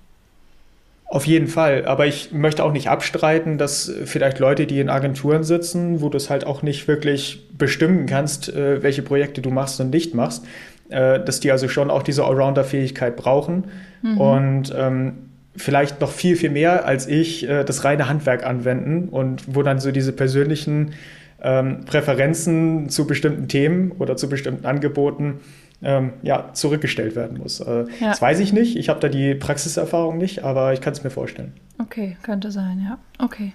Auf 1.08 1.24
jeden 1.24 1.46
Fall, 1.46 1.84
aber 1.86 2.06
ich 2.06 2.32
möchte 2.32 2.64
auch 2.64 2.72
nicht 2.72 2.88
abstreiten, 2.88 3.58
dass 3.58 3.92
vielleicht 4.06 4.40
Leute, 4.40 4.66
die 4.66 4.80
in 4.80 4.88
Agenturen 4.88 5.44
sitzen, 5.44 6.00
wo 6.00 6.08
du 6.08 6.16
es 6.16 6.30
halt 6.30 6.44
auch 6.44 6.62
nicht 6.62 6.88
wirklich 6.88 7.46
bestimmen 7.56 8.06
kannst, 8.06 8.48
äh, 8.48 8.82
welche 8.82 9.02
Projekte 9.02 9.40
du 9.40 9.50
machst 9.50 9.80
und 9.80 9.90
nicht 9.90 10.14
machst, 10.14 10.44
äh, 10.88 11.20
dass 11.20 11.38
die 11.38 11.52
also 11.52 11.68
schon 11.68 11.90
auch 11.90 12.02
diese 12.02 12.24
Allrounder-Fähigkeit 12.24 13.14
brauchen. 13.14 13.66
Mhm. 14.02 14.20
Und 14.20 14.74
ähm, 14.76 15.12
vielleicht 15.54 16.00
noch 16.00 16.10
viel, 16.10 16.34
viel 16.34 16.50
mehr 16.50 16.86
als 16.86 17.06
ich 17.06 17.48
äh, 17.48 17.62
das 17.62 17.84
reine 17.84 18.08
Handwerk 18.08 18.44
anwenden 18.44 19.08
und 19.08 19.54
wo 19.54 19.62
dann 19.62 19.78
so 19.78 19.92
diese 19.92 20.12
persönlichen 20.12 20.94
ähm, 21.40 21.84
Präferenzen 21.84 22.88
zu 22.88 23.06
bestimmten 23.06 23.46
Themen 23.46 23.92
oder 23.92 24.16
zu 24.16 24.28
bestimmten 24.28 24.66
Angeboten 24.66 25.40
ähm, 25.86 26.14
ja, 26.22 26.52
zurückgestellt 26.52 27.14
werden 27.14 27.38
muss. 27.38 27.60
Äh, 27.60 27.86
ja. 28.00 28.08
Das 28.08 28.20
weiß 28.20 28.40
ich 28.40 28.52
nicht. 28.52 28.76
Ich 28.76 28.88
habe 28.88 28.98
da 28.98 29.08
die 29.08 29.36
Praxiserfahrung 29.36 30.18
nicht, 30.18 30.42
aber 30.42 30.72
ich 30.72 30.80
kann 30.80 30.92
es 30.92 31.04
mir 31.04 31.10
vorstellen. 31.10 31.54
Okay, 31.80 32.16
könnte 32.22 32.50
sein, 32.50 32.84
ja. 32.84 32.98
Okay. 33.24 33.52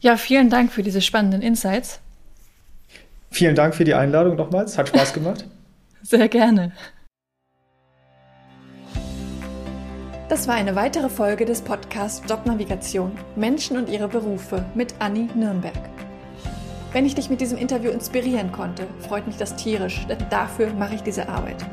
Ja, 0.00 0.16
vielen 0.16 0.48
Dank 0.48 0.72
für 0.72 0.82
diese 0.82 1.02
spannenden 1.02 1.42
Insights. 1.42 2.00
Vielen 3.30 3.54
Dank 3.54 3.74
für 3.74 3.84
die 3.84 3.94
Einladung 3.94 4.36
nochmals. 4.36 4.78
Hat 4.78 4.88
Spaß 4.88 5.12
gemacht. 5.12 5.44
Sehr 6.02 6.28
gerne. 6.28 6.72
Das 10.30 10.48
war 10.48 10.54
eine 10.54 10.74
weitere 10.74 11.08
Folge 11.08 11.44
des 11.44 11.60
Podcasts 11.60 12.22
Jobnavigation 12.28 13.12
Menschen 13.36 13.76
und 13.76 13.90
ihre 13.90 14.08
Berufe 14.08 14.64
mit 14.74 14.94
Anni 15.00 15.28
Nürnberg. 15.34 15.95
Wenn 16.92 17.04
ich 17.04 17.14
dich 17.14 17.28
mit 17.28 17.40
diesem 17.40 17.58
Interview 17.58 17.90
inspirieren 17.90 18.52
konnte, 18.52 18.86
freut 19.06 19.26
mich 19.26 19.36
das 19.36 19.56
tierisch, 19.56 20.06
denn 20.08 20.18
dafür 20.30 20.72
mache 20.72 20.94
ich 20.94 21.02
diese 21.02 21.28
Arbeit. 21.28 21.64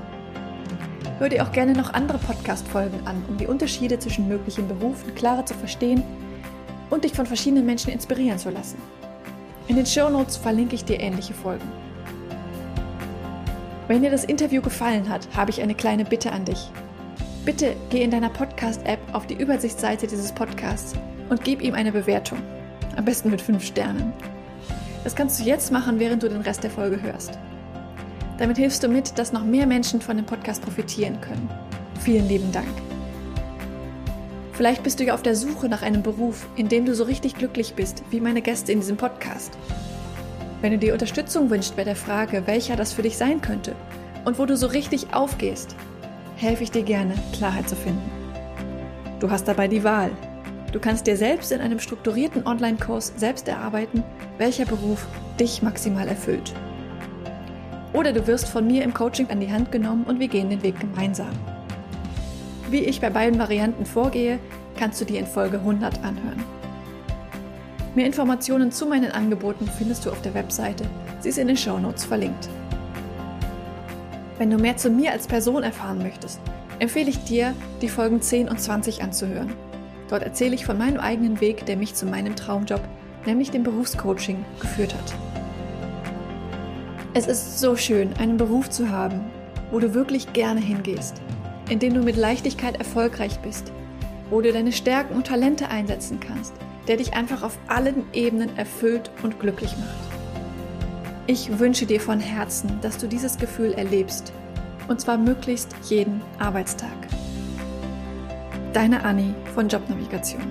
Hör 1.19 1.30
dir 1.30 1.43
auch 1.43 1.52
gerne 1.52 1.73
noch 1.73 1.93
andere 1.93 2.17
Podcast-Folgen 2.17 3.06
an, 3.06 3.23
um 3.30 3.38
die 3.38 3.47
Unterschiede 3.47 3.99
zwischen 3.99 4.28
möglichen 4.28 4.67
Berufen 4.67 5.15
klarer 5.15 5.45
zu 5.45 5.54
verstehen 5.54 6.04
und 6.89 7.04
dich 7.04 7.13
von 7.13 7.26
verschiedenen 7.26 7.65
Menschen 7.65 7.93
inspirieren 7.93 8.39
zu 8.39 8.49
lassen. 8.49 8.78
In 9.67 9.76
den 9.76 9.86
Show 9.86 10.10
Notes 10.10 10.36
verlinke 10.36 10.76
ich 10.76 10.84
dir 10.84 10.99
ähnliche 10.99 11.34
Folgen. 11.34 11.71
Wenn 13.88 14.02
dir 14.02 14.12
das 14.12 14.26
Interview 14.26 14.62
gefallen 14.62 15.08
hat, 15.08 15.28
habe 15.36 15.52
ich 15.52 15.62
eine 15.62 15.76
kleine 15.76 16.04
Bitte 16.04 16.32
an 16.32 16.45
dich. 16.45 16.69
Bitte 17.45 17.76
geh 17.89 18.02
in 18.02 18.12
deiner 18.12 18.30
Podcast-App 18.30 18.99
auf 19.13 19.28
die 19.28 19.36
Übersichtsseite 19.36 20.08
dieses 20.08 20.32
Podcasts 20.32 20.93
und 21.30 21.43
gib 21.43 21.62
ihm 21.62 21.76
eine 21.76 21.91
Bewertung. 21.91 22.39
Am 22.95 23.06
besten 23.06 23.30
mit 23.30 23.41
5 23.41 23.63
Sternen. 23.63 24.13
Das 25.04 25.16
kannst 25.16 25.39
du 25.39 25.44
jetzt 25.44 25.72
machen, 25.72 26.00
während 26.00 26.24
du 26.24 26.30
den 26.30 26.42
Rest 26.42 26.63
der 26.63 26.72
Folge 26.72 27.02
hörst. 27.02 27.38
Damit 28.38 28.58
hilfst 28.58 28.84
du 28.84 28.88
mit, 28.88 29.18
dass 29.20 29.34
noch 29.34 29.44
mehr 29.44 29.68
Menschen 29.68 30.02
von 30.02 30.18
dem 30.18 30.26
Podcast 30.26 30.62
profitieren 30.62 31.20
können. 31.22 31.50
Vielen 32.00 32.28
lieben 32.28 32.52
Dank. 32.52 32.68
Vielleicht 34.54 34.84
bist 34.84 35.00
du 35.00 35.04
ja 35.04 35.13
auf 35.13 35.24
der 35.24 35.36
Suche 35.36 35.68
nach 35.68 35.82
einem 35.82 36.04
Beruf, 36.04 36.48
in 36.56 36.70
dem 36.70 36.86
du 36.86 36.94
so 36.94 37.04
richtig 37.04 37.36
glücklich 37.36 37.74
bist, 37.74 38.04
wie 38.12 38.22
meine 38.22 38.42
Gäste 38.42 38.72
in 38.72 38.80
diesem 38.80 38.98
Podcast. 38.98 39.58
Wenn 40.62 40.72
du 40.72 40.78
dir 40.78 40.94
Unterstützung 40.94 41.50
wünschst 41.50 41.76
bei 41.76 41.84
der 41.84 41.96
Frage, 41.96 42.44
welcher 42.46 42.76
das 42.76 42.94
für 42.94 43.02
dich 43.02 43.18
sein 43.18 43.42
könnte 43.42 43.76
und 44.26 44.39
wo 44.39 44.46
du 44.46 44.56
so 44.56 44.68
richtig 44.68 45.13
aufgehst, 45.13 45.76
helfe 46.38 46.63
ich 46.63 46.72
dir 46.72 46.84
gerne, 46.84 47.16
Klarheit 47.34 47.68
zu 47.68 47.76
finden. 47.76 48.10
Du 49.20 49.30
hast 49.30 49.48
dabei 49.48 49.68
die 49.68 49.84
Wahl. 49.84 50.12
Du 50.73 50.79
kannst 50.79 51.05
dir 51.05 51.15
selbst 51.15 51.51
in 51.51 51.62
einem 51.62 51.79
strukturierten 51.79 52.47
Online-Kurs 52.47 53.13
selbst 53.15 53.47
erarbeiten, 53.47 54.03
welcher 54.39 54.65
Beruf 54.65 55.05
dich 55.39 55.62
maximal 55.62 56.07
erfüllt. 56.07 56.51
Oder 57.93 58.12
du 58.12 58.25
wirst 58.25 58.49
von 58.49 58.65
mir 58.65 58.83
im 58.83 58.91
Coaching 58.91 59.29
an 59.29 59.39
die 59.39 59.51
Hand 59.51 59.71
genommen 59.71 60.03
und 60.05 60.19
wir 60.19 60.27
gehen 60.27 60.49
den 60.49 60.63
Weg 60.63 60.79
gemeinsam. 60.79 61.29
Wie 62.71 62.79
ich 62.79 62.99
bei 62.99 63.12
beiden 63.12 63.38
Varianten 63.38 63.86
vorgehe, 63.86 64.39
kannst 64.75 64.99
du 64.99 65.05
dir 65.05 65.19
in 65.19 65.27
Folge 65.27 65.59
100 65.59 66.03
anhören. 66.03 66.43
Mehr 67.93 68.07
Informationen 68.07 68.71
zu 68.71 68.88
meinen 68.88 69.12
Angeboten 69.12 69.69
findest 69.77 70.07
du 70.07 70.09
auf 70.09 70.23
der 70.23 70.33
Webseite. 70.33 70.86
Sie 71.19 71.29
ist 71.29 71.38
in 71.38 71.49
den 71.49 71.57
Show 71.57 71.77
Notes 71.77 72.03
verlinkt. 72.03 72.49
Wenn 74.39 74.49
du 74.49 74.57
mehr 74.57 74.75
zu 74.77 74.89
mir 74.89 75.12
als 75.12 75.27
Person 75.27 75.62
erfahren 75.62 75.99
möchtest, 75.99 76.39
empfehle 76.79 77.12
ich 77.12 77.23
dir, 77.25 77.53
die 77.83 77.89
Folgen 77.89 78.23
10 78.23 78.49
und 78.49 78.59
20 78.59 79.03
anzuhören. 79.03 79.53
Dort 80.10 80.24
erzähle 80.24 80.56
ich 80.56 80.66
von 80.66 80.78
meinem 80.78 81.00
eigenen 81.00 81.42
Weg, 81.42 81.66
der 81.66 81.78
mich 81.78 81.96
zu 81.96 82.06
meinem 82.06 82.36
Traumjob, 82.36 82.82
nämlich 83.26 83.52
dem 83.52 83.63
Berufscoaching, 83.63 84.44
geführt 84.60 84.94
hat. 84.94 85.14
Es 87.14 87.28
ist 87.28 87.60
so 87.60 87.76
schön, 87.76 88.14
einen 88.18 88.38
Beruf 88.38 88.70
zu 88.70 88.89
haben, 88.89 89.22
wo 89.72 89.80
du 89.80 89.93
wirklich 89.93 90.34
gerne 90.34 90.60
hingehst, 90.60 91.22
in 91.70 91.80
dem 91.80 91.93
du 91.93 92.01
mit 92.01 92.16
Leichtigkeit 92.16 92.78
erfolgreich 92.78 93.39
bist, 93.39 93.72
wo 94.30 94.41
du 94.41 94.51
deine 94.51 94.72
Stärken 94.72 95.16
und 95.16 95.28
Talente 95.28 95.70
einsetzen 95.70 96.20
kannst, 96.20 96.54
der 96.88 96.97
dich 96.97 97.14
einfach 97.14 97.43
auf 97.43 97.58
allen 97.68 98.04
Ebenen 98.14 98.58
erfüllt 98.58 99.12
und 99.22 99.39
glücklich 99.39 99.76
macht. 99.78 100.14
Ich 101.26 101.60
wünsche 101.60 101.86
dir 101.86 102.01
von 102.01 102.20
Herzen, 102.20 102.80
dass 102.82 102.97
du 102.97 103.08
dieses 103.08 103.38
Gefühl 103.38 103.74
erlebst. 103.74 104.34
Und 104.89 104.99
zwar 104.99 105.18
möglichst 105.18 105.70
jeden 105.84 106.22
Arbeitstag. 106.38 106.91
Deine 108.74 109.03
Anni 109.03 109.36
von 109.53 109.69
Jobnavigation. 109.69 110.41